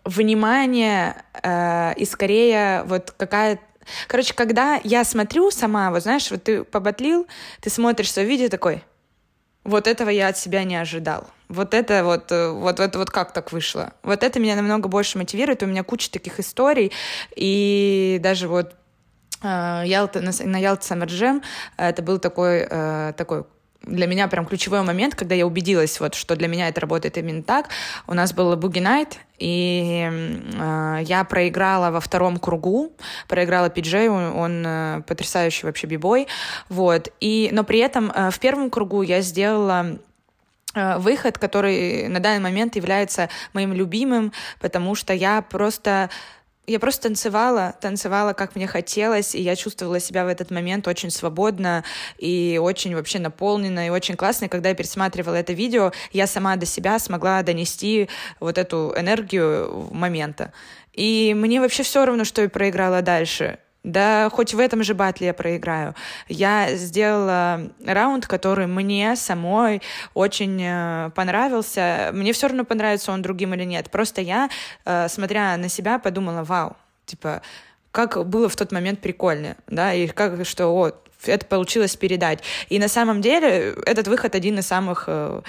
внимание 0.05 1.23
э, 1.43 1.93
и 1.95 2.05
скорее 2.05 2.83
вот 2.83 3.11
какая-то 3.11 3.61
Короче, 4.07 4.33
когда 4.33 4.79
я 4.83 5.03
смотрю 5.03 5.51
сама, 5.51 5.91
вот 5.91 6.03
знаешь, 6.03 6.29
вот 6.31 6.43
ты 6.43 6.63
побатлил, 6.63 7.27
ты 7.61 7.69
смотришь 7.69 8.11
свое 8.11 8.27
видео 8.27 8.49
такой, 8.49 8.83
вот 9.63 9.87
этого 9.87 10.09
я 10.09 10.29
от 10.29 10.37
себя 10.37 10.63
не 10.63 10.75
ожидал. 10.75 11.27
Вот 11.49 11.73
это 11.73 12.03
вот, 12.03 12.31
э, 12.31 12.49
вот, 12.49 12.79
вот, 12.79 12.95
вот 12.95 13.09
как 13.11 13.33
так 13.33 13.51
вышло. 13.51 13.93
Вот 14.03 14.23
это 14.23 14.39
меня 14.39 14.55
намного 14.55 14.87
больше 14.87 15.17
мотивирует. 15.17 15.63
У 15.63 15.65
меня 15.65 15.83
куча 15.83 16.09
таких 16.09 16.39
историй. 16.39 16.91
И 17.35 18.19
даже 18.23 18.47
вот 18.47 18.73
э, 19.43 19.83
Ялта, 19.85 20.21
на, 20.21 20.31
на 20.45 20.57
Ялта 20.57 20.93
Summer 20.93 21.07
Jam 21.07 21.43
это 21.77 22.01
был 22.01 22.19
такой, 22.19 22.65
э, 22.69 23.13
такой 23.17 23.43
для 23.83 24.07
меня 24.07 24.27
прям 24.27 24.45
ключевой 24.45 24.83
момент, 24.83 25.15
когда 25.15 25.35
я 25.35 25.45
убедилась, 25.45 25.99
вот, 25.99 26.13
что 26.13 26.35
для 26.35 26.47
меня 26.47 26.67
это 26.67 26.81
работает 26.81 27.17
именно 27.17 27.43
так. 27.43 27.69
У 28.07 28.13
нас 28.13 28.33
был 28.33 28.55
Буги 28.55 28.79
Найт, 28.79 29.19
и 29.39 30.07
э, 30.07 30.99
я 31.03 31.23
проиграла 31.23 31.89
во 31.89 31.99
втором 31.99 32.37
кругу, 32.37 32.93
проиграла 33.27 33.69
Пиджей, 33.69 34.07
он, 34.09 34.35
он 34.37 34.63
э, 34.65 35.01
потрясающий 35.07 35.65
вообще 35.65 35.87
бибой, 35.87 36.27
вот. 36.69 37.11
И, 37.19 37.49
но 37.51 37.63
при 37.63 37.79
этом 37.79 38.11
э, 38.11 38.29
в 38.29 38.39
первом 38.39 38.69
кругу 38.69 39.01
я 39.01 39.21
сделала 39.21 39.97
э, 40.75 40.97
выход, 40.99 41.39
который 41.39 42.07
на 42.07 42.19
данный 42.19 42.41
момент 42.41 42.75
является 42.75 43.29
моим 43.53 43.73
любимым, 43.73 44.31
потому 44.59 44.93
что 44.93 45.13
я 45.13 45.41
просто 45.41 46.11
я 46.71 46.79
просто 46.79 47.03
танцевала, 47.03 47.75
танцевала, 47.79 48.33
как 48.33 48.55
мне 48.55 48.67
хотелось, 48.67 49.35
и 49.35 49.41
я 49.41 49.55
чувствовала 49.55 49.99
себя 49.99 50.25
в 50.25 50.27
этот 50.27 50.51
момент 50.51 50.87
очень 50.87 51.11
свободно 51.11 51.83
и 52.17 52.59
очень 52.61 52.95
вообще 52.95 53.19
наполненно, 53.19 53.87
и 53.87 53.89
очень 53.89 54.15
классно. 54.15 54.45
И 54.45 54.47
когда 54.47 54.69
я 54.69 54.75
пересматривала 54.75 55.35
это 55.35 55.53
видео, 55.53 55.91
я 56.11 56.27
сама 56.27 56.55
до 56.55 56.65
себя 56.65 56.97
смогла 56.99 57.43
донести 57.43 58.09
вот 58.39 58.57
эту 58.57 58.93
энергию 58.97 59.89
момента. 59.91 60.53
И 60.93 61.33
мне 61.35 61.61
вообще 61.61 61.83
все 61.83 62.05
равно, 62.05 62.23
что 62.23 62.41
я 62.41 62.49
проиграла 62.49 63.01
дальше. 63.01 63.59
Да 63.83 64.29
хоть 64.31 64.53
в 64.53 64.59
этом 64.59 64.83
же 64.83 64.93
батле 64.93 65.27
я 65.27 65.33
проиграю. 65.33 65.95
Я 66.27 66.75
сделала 66.75 67.71
раунд, 67.83 68.27
который 68.27 68.67
мне 68.67 69.15
самой 69.15 69.81
очень 70.13 70.61
э, 70.61 71.09
понравился. 71.15 72.11
Мне 72.13 72.31
все 72.31 72.47
равно 72.47 72.63
понравится 72.63 73.11
он 73.11 73.23
другим 73.23 73.55
или 73.55 73.63
нет. 73.63 73.89
Просто 73.89 74.21
я, 74.21 74.49
э, 74.85 75.07
смотря 75.09 75.57
на 75.57 75.67
себя, 75.67 75.97
подумала, 75.97 76.43
вау, 76.43 76.77
типа, 77.05 77.41
как 77.91 78.23
было 78.27 78.47
в 78.49 78.55
тот 78.55 78.71
момент 78.71 78.99
прикольно, 79.01 79.55
да, 79.67 79.93
и 79.93 80.07
как, 80.07 80.45
что, 80.45 80.67
о, 80.67 80.91
это 81.25 81.45
получилось 81.45 81.95
передать. 81.95 82.43
И 82.69 82.79
на 82.79 82.87
самом 82.87 83.21
деле 83.21 83.75
этот 83.85 84.07
выход 84.07 84.35
один 84.35 84.59
из 84.59 84.67
самых 84.67 85.05
э, 85.07 85.41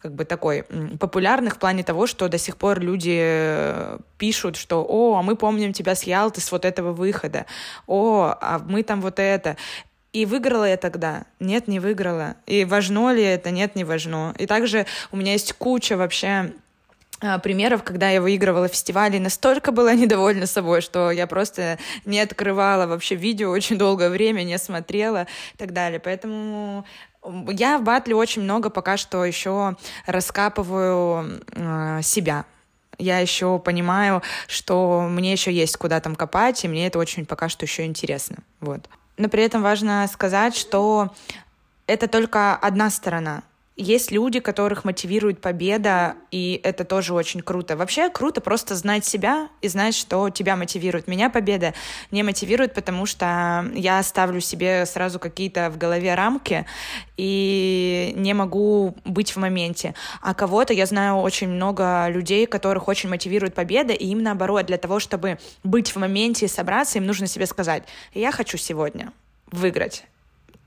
как 0.00 0.14
бы 0.14 0.24
такой 0.24 0.64
популярный 0.98 1.50
в 1.50 1.58
плане 1.58 1.82
того, 1.82 2.06
что 2.06 2.28
до 2.28 2.38
сих 2.38 2.56
пор 2.56 2.80
люди 2.80 3.18
э, 3.20 3.98
пишут, 4.18 4.56
что 4.56 4.84
«О, 4.88 5.16
а 5.16 5.22
мы 5.22 5.36
помним 5.36 5.72
тебя 5.72 5.94
с 5.94 6.04
Ялты, 6.04 6.40
с 6.40 6.50
вот 6.50 6.64
этого 6.64 6.92
выхода», 6.92 7.46
«О, 7.86 8.34
а 8.40 8.58
мы 8.58 8.82
там 8.82 9.00
вот 9.00 9.18
это». 9.18 9.56
И 10.12 10.26
выиграла 10.26 10.64
я 10.64 10.76
тогда? 10.76 11.24
Нет, 11.38 11.68
не 11.68 11.78
выиграла. 11.78 12.34
И 12.46 12.64
важно 12.64 13.12
ли 13.12 13.22
это? 13.22 13.52
Нет, 13.52 13.76
не 13.76 13.84
важно. 13.84 14.34
И 14.38 14.46
также 14.46 14.86
у 15.12 15.16
меня 15.16 15.32
есть 15.32 15.52
куча 15.52 15.96
вообще 15.96 16.52
а, 17.22 17.38
примеров, 17.38 17.82
когда 17.82 18.08
я 18.08 18.22
выигрывала 18.22 18.68
фестивали, 18.68 19.18
настолько 19.18 19.72
была 19.72 19.94
недовольна 19.94 20.46
собой, 20.46 20.80
что 20.80 21.10
я 21.10 21.26
просто 21.26 21.78
не 22.04 22.18
открывала 22.18 22.86
вообще 22.86 23.14
видео 23.14 23.50
очень 23.50 23.76
долгое 23.76 24.08
время, 24.08 24.42
не 24.42 24.58
смотрела 24.58 25.26
и 25.54 25.56
так 25.58 25.72
далее. 25.72 26.00
Поэтому 26.00 26.86
я 27.48 27.78
в 27.78 27.82
батле 27.82 28.14
очень 28.14 28.42
много 28.42 28.70
пока 28.70 28.96
что 28.96 29.24
еще 29.24 29.76
раскапываю 30.06 31.40
э, 31.52 32.00
себя. 32.02 32.44
Я 32.98 33.18
еще 33.18 33.58
понимаю, 33.58 34.22
что 34.46 35.06
мне 35.08 35.32
еще 35.32 35.52
есть 35.52 35.76
куда 35.76 36.00
там 36.00 36.14
копать, 36.14 36.64
и 36.64 36.68
мне 36.68 36.86
это 36.86 36.98
очень 36.98 37.24
пока 37.24 37.48
что 37.48 37.64
еще 37.64 37.86
интересно. 37.86 38.38
Вот. 38.60 38.88
Но 39.16 39.28
при 39.28 39.42
этом 39.42 39.62
важно 39.62 40.06
сказать, 40.12 40.54
что 40.54 41.14
это 41.86 42.08
только 42.08 42.56
одна 42.56 42.90
сторона 42.90 43.42
есть 43.80 44.10
люди, 44.10 44.40
которых 44.40 44.84
мотивирует 44.84 45.40
победа, 45.40 46.16
и 46.30 46.60
это 46.62 46.84
тоже 46.84 47.14
очень 47.14 47.40
круто. 47.40 47.76
Вообще 47.76 48.10
круто 48.10 48.42
просто 48.42 48.74
знать 48.74 49.06
себя 49.06 49.48
и 49.62 49.68
знать, 49.68 49.94
что 49.94 50.28
тебя 50.28 50.54
мотивирует. 50.56 51.08
Меня 51.08 51.30
победа 51.30 51.72
не 52.10 52.22
мотивирует, 52.22 52.74
потому 52.74 53.06
что 53.06 53.64
я 53.74 54.02
ставлю 54.02 54.40
себе 54.40 54.84
сразу 54.84 55.18
какие-то 55.18 55.70
в 55.70 55.78
голове 55.78 56.14
рамки 56.14 56.66
и 57.16 58.12
не 58.16 58.34
могу 58.34 58.94
быть 59.06 59.32
в 59.32 59.38
моменте. 59.38 59.94
А 60.20 60.34
кого-то 60.34 60.74
я 60.74 60.84
знаю 60.84 61.16
очень 61.16 61.48
много 61.48 62.08
людей, 62.08 62.46
которых 62.46 62.86
очень 62.86 63.08
мотивирует 63.08 63.54
победа, 63.54 63.94
и 63.94 64.06
им 64.08 64.22
наоборот, 64.22 64.66
для 64.66 64.76
того, 64.76 65.00
чтобы 65.00 65.38
быть 65.64 65.90
в 65.90 65.96
моменте 65.96 66.44
и 66.44 66.48
собраться, 66.48 66.98
им 66.98 67.06
нужно 67.06 67.26
себе 67.26 67.46
сказать, 67.46 67.84
я 68.12 68.30
хочу 68.30 68.58
сегодня 68.58 69.12
выиграть 69.50 70.04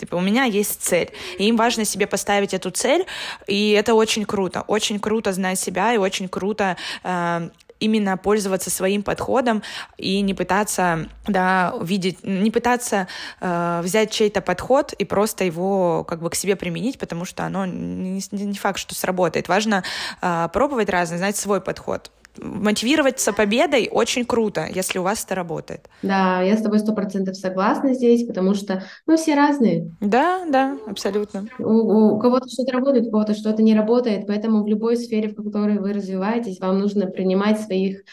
Типа, 0.04 0.16
у 0.16 0.20
меня 0.20 0.44
есть 0.44 0.82
цель. 0.82 1.12
И 1.38 1.46
им 1.48 1.56
важно 1.56 1.86
себе 1.86 2.08
поставить 2.08 2.54
эту 2.54 2.72
цель, 2.72 3.06
и 3.48 3.72
это 3.72 3.94
очень 3.94 4.26
круто. 4.26 4.66
Очень 4.68 5.00
круто 5.00 5.32
знать 5.32 5.58
себя, 5.58 5.94
и 5.94 5.98
очень 5.98 6.28
круто 6.28 6.76
э, 7.06 7.50
именно 7.80 8.18
пользоваться 8.18 8.70
своим 8.70 9.02
подходом 9.02 9.64
и 9.98 10.20
не 10.20 10.34
пытаться, 10.34 11.08
да, 11.26 11.74
видеть, 11.82 12.18
не 12.22 12.52
пытаться 12.52 13.08
э, 13.40 13.80
взять 13.82 14.12
чей-то 14.12 14.42
подход 14.42 14.92
и 14.92 15.06
просто 15.06 15.46
его 15.46 16.04
как 16.04 16.22
бы 16.22 16.30
к 16.30 16.36
себе 16.36 16.58
применить, 16.58 17.00
потому 17.00 17.24
что 17.24 17.46
оно 17.46 17.66
не, 17.66 18.22
не 18.32 18.58
факт, 18.58 18.80
что 18.80 18.94
сработает. 18.96 19.48
Важно 19.48 19.86
э, 20.22 20.50
пробовать 20.52 20.90
разное, 20.90 21.18
знать 21.18 21.38
свой 21.38 21.62
подход 21.62 22.12
мотивироваться 22.38 23.34
победой 23.34 23.90
очень 23.92 24.26
круто, 24.26 24.68
если 24.74 25.00
у 25.00 25.04
вас 25.04 25.24
это 25.24 25.36
работает. 25.36 25.90
Да, 26.02 26.42
я 26.42 26.58
с 26.58 26.62
тобой 26.62 26.80
сто 26.80 26.94
процентов 26.94 27.36
согласна 27.36 27.94
здесь, 27.94 28.26
потому 28.26 28.54
что 28.54 28.84
мы 29.06 29.18
все 29.18 29.36
разные. 29.36 29.92
Да, 30.00 30.44
да, 30.48 30.78
абсолютно. 30.88 31.46
У, 31.60 32.16
у 32.16 32.20
кого-то 32.20 32.50
что-то 32.50 32.74
работает, 32.74 33.08
у 33.08 33.12
кого-то 33.12 33.34
что-то 33.34 33.64
не 33.64 33.76
работает, 33.76 34.28
поэтому 34.28 34.64
в 34.64 34.68
любой 34.68 34.98
сфере, 34.98 35.30
в 35.30 35.36
которой 35.36 35.80
вы 35.80 35.94
развиваетесь, 35.94 36.60
вам 36.60 36.80
нужно 36.80 37.08
принимать 37.08 37.60
своих 37.62 38.04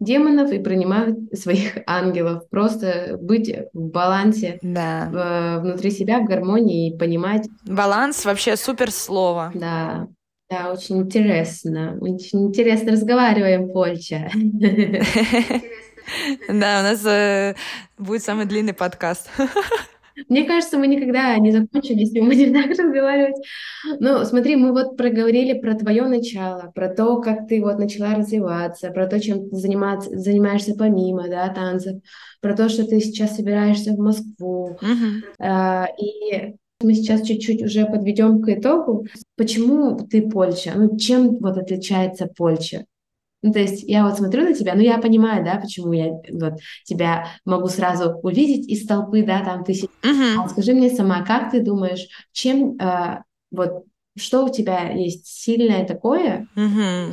демонов 0.00 0.52
и 0.52 0.58
принимать 0.58 1.16
своих 1.34 1.78
ангелов. 1.86 2.48
Просто 2.50 3.18
быть 3.20 3.52
в 3.72 3.88
балансе 3.88 4.58
да. 4.62 5.08
в, 5.10 5.62
внутри 5.62 5.90
себя, 5.90 6.20
в 6.20 6.26
гармонии 6.26 6.90
и 6.90 6.96
понимать. 6.96 7.48
Баланс 7.64 8.24
вообще 8.24 8.56
супер 8.56 8.90
слово. 8.90 9.50
Да. 9.54 10.08
Да, 10.50 10.72
очень 10.72 11.02
интересно. 11.02 11.98
Очень 12.00 12.46
интересно 12.46 12.92
разговариваем, 12.92 13.70
Польча. 13.72 14.30
Да, 16.48 16.80
у 16.80 16.82
нас 16.84 17.04
э, 17.04 17.54
будет 17.98 18.22
самый 18.22 18.46
длинный 18.46 18.72
подкаст. 18.72 19.28
Мне 20.28 20.44
кажется, 20.44 20.78
мы 20.78 20.86
никогда 20.86 21.36
не 21.36 21.52
закончим, 21.52 21.96
если 21.96 22.20
мы 22.20 22.28
будем 22.28 22.52
так 22.62 22.70
разговаривать. 22.70 23.36
Ну, 24.00 24.24
смотри, 24.24 24.56
мы 24.56 24.72
вот 24.72 24.96
проговорили 24.96 25.58
про 25.58 25.74
твое 25.74 26.06
начало, 26.06 26.72
про 26.74 26.88
то, 26.88 27.20
как 27.20 27.46
ты 27.46 27.60
вот 27.60 27.78
начала 27.78 28.14
развиваться, 28.14 28.90
про 28.90 29.06
то, 29.06 29.20
чем 29.20 29.48
ты 29.48 29.56
заниматься, 29.56 30.10
занимаешься 30.18 30.74
помимо, 30.74 31.28
да, 31.28 31.48
танцев, 31.50 32.00
про 32.40 32.56
то, 32.56 32.68
что 32.68 32.84
ты 32.84 33.00
сейчас 33.00 33.36
собираешься 33.36 33.92
в 33.92 33.98
Москву. 33.98 34.78
А, 35.38 35.86
и 35.98 36.54
мы 36.80 36.94
сейчас 36.94 37.26
чуть-чуть 37.26 37.62
уже 37.62 37.86
подведем 37.86 38.40
к 38.40 38.48
итогу. 38.48 39.06
Почему 39.36 39.96
ты 39.98 40.28
Польша? 40.28 40.72
Ну, 40.76 40.96
чем 40.96 41.38
вот 41.38 41.56
отличается 41.56 42.26
Польша? 42.26 42.84
Ну, 43.42 43.52
то 43.52 43.60
есть 43.60 43.84
я 43.84 44.04
вот 44.04 44.16
смотрю 44.16 44.44
на 44.44 44.54
тебя, 44.54 44.74
ну, 44.74 44.80
я 44.80 44.98
понимаю, 44.98 45.44
да, 45.44 45.56
почему 45.56 45.92
я 45.92 46.12
вот 46.32 46.54
тебя 46.84 47.28
могу 47.44 47.68
сразу 47.68 48.18
увидеть 48.22 48.68
из 48.68 48.84
толпы, 48.86 49.22
да, 49.22 49.44
там 49.44 49.64
ты 49.64 49.72
Uh-huh. 49.72 50.44
А 50.44 50.48
скажи 50.48 50.72
мне 50.72 50.90
сама, 50.90 51.22
как 51.22 51.50
ты 51.52 51.60
думаешь, 51.60 52.08
чем 52.32 52.76
э, 52.78 53.22
вот 53.50 53.84
что 54.16 54.44
у 54.44 54.48
тебя 54.48 54.90
есть 54.90 55.26
сильное 55.26 55.86
такое, 55.86 56.48
Uh-huh. 56.56 57.12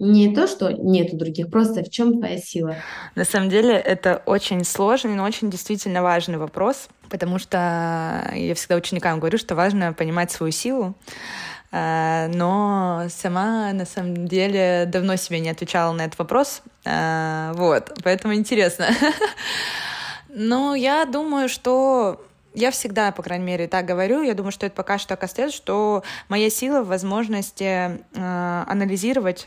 Не 0.00 0.34
то, 0.34 0.48
что 0.48 0.72
нету 0.72 1.16
других, 1.16 1.50
просто 1.50 1.84
в 1.84 1.88
чем 1.88 2.18
твоя 2.18 2.38
сила? 2.38 2.76
На 3.14 3.24
самом 3.24 3.48
деле 3.48 3.74
это 3.74 4.22
очень 4.26 4.64
сложный, 4.64 5.14
но 5.14 5.22
очень 5.22 5.50
действительно 5.50 6.02
важный 6.02 6.36
вопрос, 6.36 6.88
потому 7.08 7.38
что 7.38 8.28
я 8.34 8.54
всегда 8.56 8.74
ученикам 8.74 9.20
говорю, 9.20 9.38
что 9.38 9.54
важно 9.54 9.92
понимать 9.92 10.32
свою 10.32 10.50
силу, 10.50 10.96
э, 11.70 12.26
но 12.34 13.04
сама 13.08 13.72
на 13.72 13.86
самом 13.86 14.26
деле 14.26 14.86
давно 14.86 15.14
себе 15.14 15.38
не 15.38 15.50
отвечала 15.50 15.92
на 15.92 16.06
этот 16.06 16.18
вопрос, 16.18 16.62
э, 16.84 17.52
вот, 17.54 17.92
поэтому 18.02 18.34
интересно. 18.34 18.88
Но 20.36 20.74
я 20.74 21.04
думаю, 21.04 21.48
что 21.48 22.20
я 22.54 22.72
всегда, 22.72 23.12
по 23.12 23.22
крайней 23.22 23.44
мере, 23.44 23.68
так 23.68 23.84
говорю. 23.84 24.22
Я 24.22 24.34
думаю, 24.34 24.50
что 24.50 24.66
это 24.66 24.74
пока 24.74 24.98
что 24.98 25.10
так 25.10 25.22
остается, 25.22 25.56
что 25.56 26.02
моя 26.28 26.50
сила 26.50 26.82
в 26.82 26.88
возможности 26.88 27.64
э, 27.64 28.64
анализировать 28.66 29.46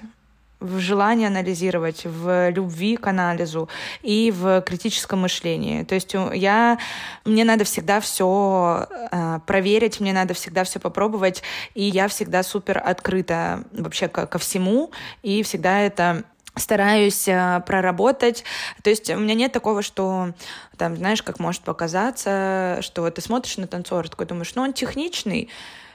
в 0.60 0.80
желании 0.80 1.28
анализировать, 1.28 2.06
в 2.06 2.50
любви 2.50 2.98
к 2.98 3.08
анализу 3.08 3.70
и 4.02 4.34
в 4.36 4.62
критическом 4.62 5.22
мышлении. 5.22 5.84
То 5.84 5.96
есть 5.96 6.16
я, 6.34 6.80
мне 7.26 7.44
надо 7.44 7.64
всегда 7.64 8.00
все 8.00 8.88
э, 9.12 9.40
проверить, 9.46 10.00
мне 10.00 10.14
надо 10.14 10.34
всегда 10.34 10.64
все 10.64 10.80
попробовать, 10.80 11.44
и 11.76 11.84
я 11.84 12.08
всегда 12.08 12.44
супер 12.44 12.82
открыта 12.84 13.64
вообще 13.72 14.08
ко, 14.08 14.26
ко 14.26 14.40
всему, 14.40 14.92
и 15.22 15.44
всегда 15.44 15.80
это 15.82 16.24
стараюсь 16.56 17.28
э, 17.28 17.62
проработать. 17.66 18.44
То 18.82 18.90
есть 18.90 19.10
у 19.10 19.18
меня 19.18 19.36
нет 19.36 19.52
такого, 19.52 19.82
что 19.82 20.34
там, 20.78 20.98
знаешь, 20.98 21.22
как 21.22 21.40
может 21.40 21.62
показаться, 21.62 22.80
что 22.82 23.10
ты 23.10 23.22
смотришь 23.22 23.58
на 23.58 23.68
танцора, 23.68 24.08
такой 24.08 24.26
думаешь, 24.26 24.54
ну 24.56 24.64
он 24.64 24.74
техничный, 24.74 25.50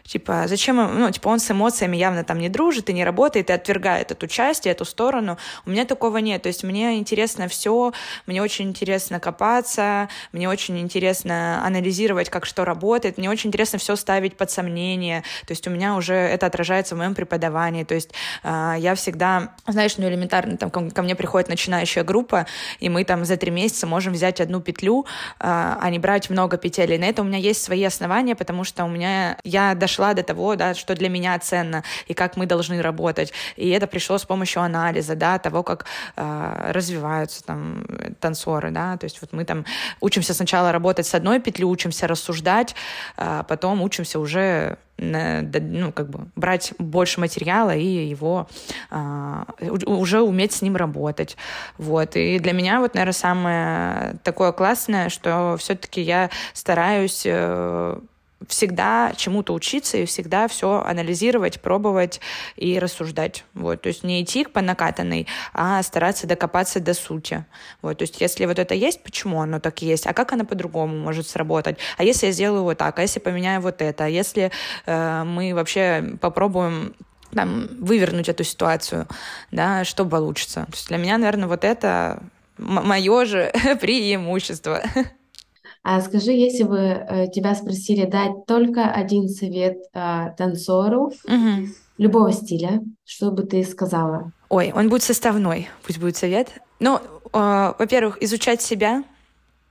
Типа, 0.04 0.44
зачем, 0.46 0.76
ну, 0.76 1.10
типа, 1.10 1.28
он 1.28 1.38
с 1.38 1.50
эмоциями 1.50 1.96
явно 1.96 2.24
там 2.24 2.38
не 2.38 2.48
дружит 2.48 2.90
и 2.90 2.92
не 2.92 3.04
работает, 3.04 3.50
и 3.50 3.52
отвергает 3.52 4.10
эту 4.10 4.26
часть, 4.26 4.66
и 4.66 4.68
эту 4.68 4.84
сторону. 4.84 5.38
У 5.64 5.70
меня 5.70 5.84
такого 5.84 6.18
нет. 6.18 6.42
То 6.42 6.48
есть 6.48 6.64
мне 6.64 6.98
интересно 6.98 7.48
все, 7.48 7.92
мне 8.26 8.42
очень 8.42 8.68
интересно 8.68 9.20
копаться, 9.20 10.08
мне 10.32 10.48
очень 10.48 10.78
интересно 10.78 11.64
анализировать, 11.64 12.30
как 12.30 12.46
что 12.46 12.64
работает, 12.64 13.18
мне 13.18 13.30
очень 13.30 13.48
интересно 13.48 13.78
все 13.78 13.96
ставить 13.96 14.36
под 14.36 14.50
сомнение. 14.50 15.22
То 15.46 15.52
есть 15.52 15.66
у 15.66 15.70
меня 15.70 15.94
уже 15.94 16.14
это 16.14 16.46
отражается 16.46 16.94
в 16.94 16.98
моем 16.98 17.14
преподавании. 17.14 17.84
То 17.84 17.94
есть 17.94 18.10
э, 18.42 18.74
я 18.78 18.94
всегда, 18.94 19.54
знаешь, 19.66 19.96
ну, 19.98 20.08
элементарно, 20.08 20.56
там 20.56 20.70
ко, 20.70 20.90
ко 20.90 21.02
мне 21.02 21.14
приходит 21.14 21.48
начинающая 21.48 22.04
группа, 22.04 22.46
и 22.80 22.88
мы 22.88 23.04
там 23.04 23.24
за 23.24 23.36
три 23.36 23.50
месяца 23.50 23.86
можем 23.86 24.12
взять 24.12 24.40
одну 24.40 24.60
петлю, 24.60 25.06
э, 25.38 25.44
а 25.44 25.88
не 25.90 25.98
брать 25.98 26.28
много 26.28 26.56
петель. 26.56 26.92
И 26.92 26.98
на 26.98 27.04
это 27.04 27.22
у 27.22 27.24
меня 27.24 27.38
есть 27.38 27.62
свои 27.62 27.84
основания, 27.84 28.34
потому 28.34 28.64
что 28.64 28.84
у 28.84 28.88
меня, 28.88 29.38
я 29.44 29.74
дошла 29.74 29.91
дошла 29.92 30.14
до 30.14 30.22
того, 30.22 30.56
да, 30.56 30.74
что 30.74 30.94
для 30.94 31.08
меня 31.08 31.38
ценно 31.38 31.82
и 32.08 32.14
как 32.14 32.36
мы 32.36 32.46
должны 32.46 32.80
работать. 32.82 33.32
И 33.56 33.68
это 33.68 33.86
пришло 33.86 34.16
с 34.16 34.24
помощью 34.24 34.62
анализа, 34.62 35.14
да, 35.14 35.38
того, 35.38 35.62
как 35.62 35.84
э, 36.16 36.70
развиваются 36.72 37.44
там 37.44 37.84
танцоры, 38.20 38.70
да, 38.70 38.96
то 38.96 39.04
есть 39.04 39.20
вот 39.20 39.32
мы 39.32 39.44
там 39.44 39.64
учимся 40.00 40.34
сначала 40.34 40.72
работать 40.72 41.06
с 41.06 41.14
одной 41.14 41.40
петлей, 41.40 41.66
учимся 41.66 42.06
рассуждать, 42.06 42.74
а 43.16 43.42
потом 43.42 43.82
учимся 43.82 44.18
уже 44.18 44.78
ну, 44.98 45.92
как 45.92 46.08
бы 46.08 46.26
брать 46.36 46.74
больше 46.78 47.20
материала 47.20 47.74
и 47.74 48.08
его 48.08 48.46
а, 48.90 49.46
уже 49.86 50.20
уметь 50.20 50.52
с 50.52 50.62
ним 50.62 50.76
работать. 50.76 51.36
Вот. 51.78 52.16
И 52.16 52.38
для 52.38 52.52
меня 52.52 52.80
вот, 52.80 52.94
наверное, 52.94 53.12
самое 53.12 54.16
такое 54.22 54.52
классное, 54.52 55.08
что 55.08 55.56
все-таки 55.58 56.00
я 56.00 56.30
стараюсь 56.52 57.22
э, 57.24 57.98
всегда 58.48 59.12
чему-то 59.16 59.54
учиться 59.54 59.98
и 59.98 60.06
всегда 60.06 60.48
все 60.48 60.82
анализировать, 60.82 61.60
пробовать 61.60 62.20
и 62.56 62.78
рассуждать. 62.78 63.44
Вот. 63.54 63.82
То 63.82 63.88
есть 63.88 64.04
не 64.04 64.22
идти 64.22 64.44
по 64.44 64.60
накатанной, 64.60 65.26
а 65.52 65.82
стараться 65.82 66.26
докопаться 66.26 66.80
до 66.80 66.94
сути. 66.94 67.44
Вот. 67.82 67.98
То 67.98 68.02
есть 68.02 68.20
если 68.20 68.46
вот 68.46 68.58
это 68.58 68.74
есть, 68.74 69.02
почему 69.02 69.40
оно 69.40 69.60
так 69.60 69.82
есть, 69.82 70.06
а 70.06 70.12
как 70.12 70.32
оно 70.32 70.44
по-другому 70.44 70.96
может 70.96 71.28
сработать? 71.28 71.78
А 71.96 72.04
если 72.04 72.26
я 72.26 72.32
сделаю 72.32 72.64
вот 72.64 72.78
так, 72.78 72.98
а 72.98 73.02
если 73.02 73.20
поменяю 73.20 73.60
вот 73.60 73.82
это, 73.82 74.04
а 74.04 74.08
если 74.08 74.50
э, 74.86 75.24
мы 75.24 75.54
вообще 75.54 76.16
попробуем 76.20 76.94
там, 77.34 77.68
вывернуть 77.78 78.28
эту 78.28 78.44
ситуацию, 78.44 79.06
да, 79.50 79.84
что 79.84 80.04
получится. 80.04 80.66
То 80.66 80.72
есть 80.72 80.88
для 80.88 80.98
меня, 80.98 81.18
наверное, 81.18 81.48
вот 81.48 81.64
это 81.64 82.22
мое 82.58 83.24
же 83.24 83.52
преимущество. 83.80 84.82
А 85.82 86.00
скажи, 86.00 86.30
если 86.32 86.62
бы 86.62 86.78
э, 86.78 87.26
тебя 87.34 87.54
спросили 87.54 88.06
дать 88.06 88.46
только 88.46 88.84
один 88.90 89.28
совет 89.28 89.78
э, 89.92 90.26
танцору 90.38 91.12
угу. 91.24 91.68
любого 91.98 92.32
стиля, 92.32 92.82
что 93.04 93.32
бы 93.32 93.42
ты 93.42 93.64
сказала? 93.64 94.30
Ой, 94.48 94.72
он 94.74 94.88
будет 94.88 95.02
составной, 95.02 95.68
пусть 95.84 95.98
будет 95.98 96.16
совет. 96.16 96.48
Ну, 96.78 96.98
э, 96.98 97.72
во-первых, 97.78 98.22
изучать 98.22 98.62
себя, 98.62 99.02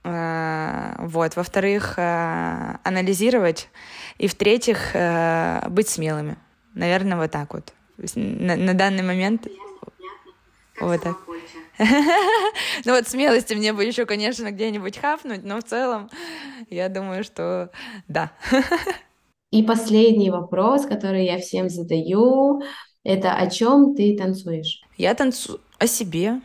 э, 0.04 0.94
вот. 0.98 1.34
Во-вторых, 1.34 1.94
э, 1.96 2.76
анализировать, 2.84 3.70
и 4.18 4.26
в-третьих, 4.26 4.94
э, 4.94 5.66
быть 5.70 5.88
смелыми. 5.88 6.36
Наверное, 6.74 7.16
вот 7.16 7.30
так 7.30 7.54
вот. 7.54 7.72
На, 8.14 8.56
на 8.56 8.74
данный 8.74 9.02
момент 9.02 9.46
вот 10.80 11.02
так. 11.02 11.16
Ну 12.84 12.92
вот 12.92 13.08
смелости 13.08 13.54
мне 13.54 13.72
бы 13.72 13.84
еще, 13.84 14.06
конечно, 14.06 14.50
где-нибудь 14.50 14.98
хапнуть, 14.98 15.44
но 15.44 15.58
в 15.58 15.64
целом 15.64 16.10
я 16.70 16.88
думаю, 16.88 17.24
что 17.24 17.70
да. 18.08 18.32
И 19.50 19.62
последний 19.62 20.30
вопрос, 20.30 20.86
который 20.86 21.26
я 21.26 21.38
всем 21.38 21.68
задаю, 21.68 22.62
это 23.04 23.34
о 23.34 23.50
чем 23.50 23.94
ты 23.94 24.16
танцуешь? 24.16 24.82
Я 24.96 25.14
танцую 25.14 25.60
о 25.78 25.86
себе. 25.86 26.40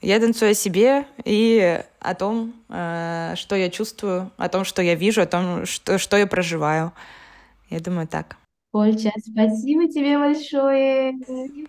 Я 0.00 0.20
танцую 0.20 0.52
о 0.52 0.54
себе 0.54 1.06
и 1.24 1.82
о 2.00 2.14
том, 2.14 2.54
э, 2.68 3.32
что 3.36 3.56
я 3.56 3.70
чувствую, 3.70 4.30
о 4.36 4.48
том, 4.48 4.64
что 4.64 4.82
я 4.82 4.94
вижу, 4.94 5.22
о 5.22 5.26
том, 5.26 5.66
что, 5.66 5.98
что 5.98 6.16
я 6.16 6.26
проживаю. 6.26 6.92
Я 7.70 7.80
думаю, 7.80 8.06
так. 8.06 8.36
Ольча, 8.76 9.10
спасибо 9.18 9.88
тебе 9.88 10.18
большое. 10.18 11.14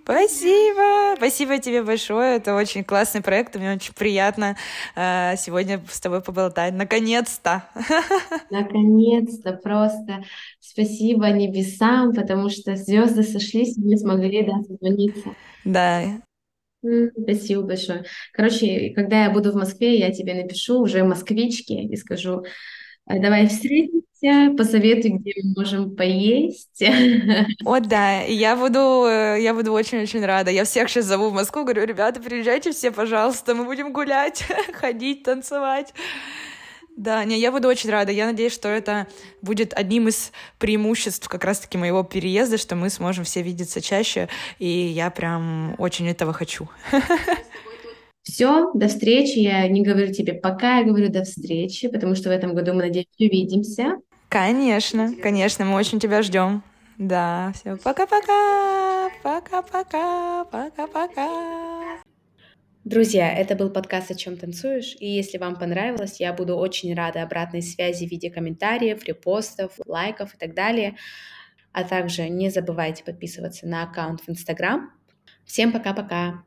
Спасибо, 0.03 1.15
спасибо 1.15 1.57
тебе 1.57 1.83
большое. 1.83 2.35
Это 2.35 2.53
очень 2.55 2.83
классный 2.83 3.21
проект, 3.21 3.55
мне 3.55 3.73
очень 3.73 3.93
приятно 3.93 4.57
э, 4.95 5.35
сегодня 5.37 5.81
с 5.89 6.01
тобой 6.01 6.21
поболтать. 6.21 6.73
Наконец-то. 6.73 7.63
Наконец-то, 8.51 9.53
просто 9.53 10.23
спасибо 10.59 11.29
небесам, 11.29 12.13
потому 12.13 12.49
что 12.49 12.75
звезды 12.75 13.23
сошлись, 13.23 13.77
мы 13.77 13.95
смогли 13.97 14.43
да, 14.43 14.61
созвониться. 14.67 15.35
Да. 15.63 16.03
Спасибо 17.21 17.63
большое. 17.63 18.03
Короче, 18.33 18.91
когда 18.95 19.23
я 19.23 19.31
буду 19.31 19.51
в 19.51 19.55
Москве, 19.55 19.97
я 19.97 20.11
тебе 20.11 20.33
напишу 20.35 20.79
уже 20.79 21.03
москвичке 21.03 21.83
и 21.83 21.95
скажу, 21.95 22.39
«А 22.39 22.43
давай 23.07 23.47
встретимся 23.47 24.07
посоветуй, 24.57 25.11
где 25.11 25.33
мы 25.43 25.53
можем 25.57 25.95
поесть. 25.95 26.83
О, 27.65 27.79
да, 27.79 28.21
я 28.21 28.55
буду, 28.55 29.05
э, 29.07 29.37
я 29.41 29.53
буду 29.53 29.71
очень-очень 29.71 30.25
рада. 30.25 30.51
Я 30.51 30.63
всех 30.63 30.89
сейчас 30.89 31.05
зову 31.05 31.29
в 31.29 31.33
Москву, 31.33 31.63
говорю, 31.63 31.85
ребята, 31.85 32.19
приезжайте 32.19 32.71
все, 32.71 32.91
пожалуйста, 32.91 33.53
мы 33.53 33.65
будем 33.65 33.93
гулять, 33.93 34.43
ходить, 34.73 35.23
танцевать. 35.23 35.93
Да, 36.97 37.23
не, 37.25 37.39
я 37.39 37.51
буду 37.51 37.67
очень 37.67 37.91
рада. 37.91 38.11
Я 38.11 38.25
надеюсь, 38.25 38.53
что 38.53 38.69
это 38.69 39.05
будет 39.43 39.71
одним 39.73 40.07
из 40.07 40.31
преимуществ 40.57 41.29
как 41.29 41.43
раз-таки 41.43 41.77
моего 41.77 42.03
переезда, 42.03 42.57
что 42.57 42.75
мы 42.75 42.89
сможем 42.89 43.23
все 43.23 43.43
видеться 43.43 43.81
чаще, 43.81 44.29
и 44.57 44.67
я 44.67 45.11
прям 45.11 45.75
очень 45.77 46.09
этого 46.09 46.33
хочу. 46.33 46.67
Все, 48.27 48.71
до 48.73 48.89
встречи. 48.89 49.39
Я 49.39 49.65
не 49.69 49.83
говорю 49.83 50.11
тебе 50.11 50.33
пока, 50.33 50.79
я 50.79 50.83
говорю 50.83 51.09
до 51.09 51.23
встречи, 51.23 51.87
потому 51.87 52.13
что 52.13 52.27
в 52.27 52.33
этом 52.33 52.53
году 52.53 52.73
мы, 52.73 52.83
надеюсь, 52.83 53.07
увидимся. 53.17 53.99
Конечно, 54.27 55.15
конечно, 55.23 55.63
мы 55.63 55.75
очень 55.77 55.97
тебя 56.01 56.21
ждем. 56.21 56.61
Да, 56.97 57.53
все, 57.55 57.77
пока-пока, 57.77 59.09
пока-пока, 59.23 60.43
пока-пока. 60.43 61.99
Друзья, 62.83 63.31
это 63.33 63.55
был 63.55 63.69
подкаст 63.69 64.11
«О 64.11 64.15
чем 64.15 64.35
танцуешь?» 64.35 64.97
И 64.99 65.07
если 65.07 65.37
вам 65.37 65.55
понравилось, 65.55 66.19
я 66.19 66.33
буду 66.33 66.57
очень 66.57 66.93
рада 66.93 67.23
обратной 67.23 67.61
связи 67.61 68.05
в 68.05 68.11
виде 68.11 68.29
комментариев, 68.29 69.05
репостов, 69.05 69.71
лайков 69.85 70.35
и 70.35 70.37
так 70.37 70.53
далее. 70.53 70.97
А 71.71 71.85
также 71.85 72.27
не 72.27 72.49
забывайте 72.49 73.05
подписываться 73.05 73.67
на 73.67 73.83
аккаунт 73.83 74.19
в 74.19 74.29
Инстаграм. 74.29 74.91
Всем 75.45 75.71
пока-пока! 75.71 76.43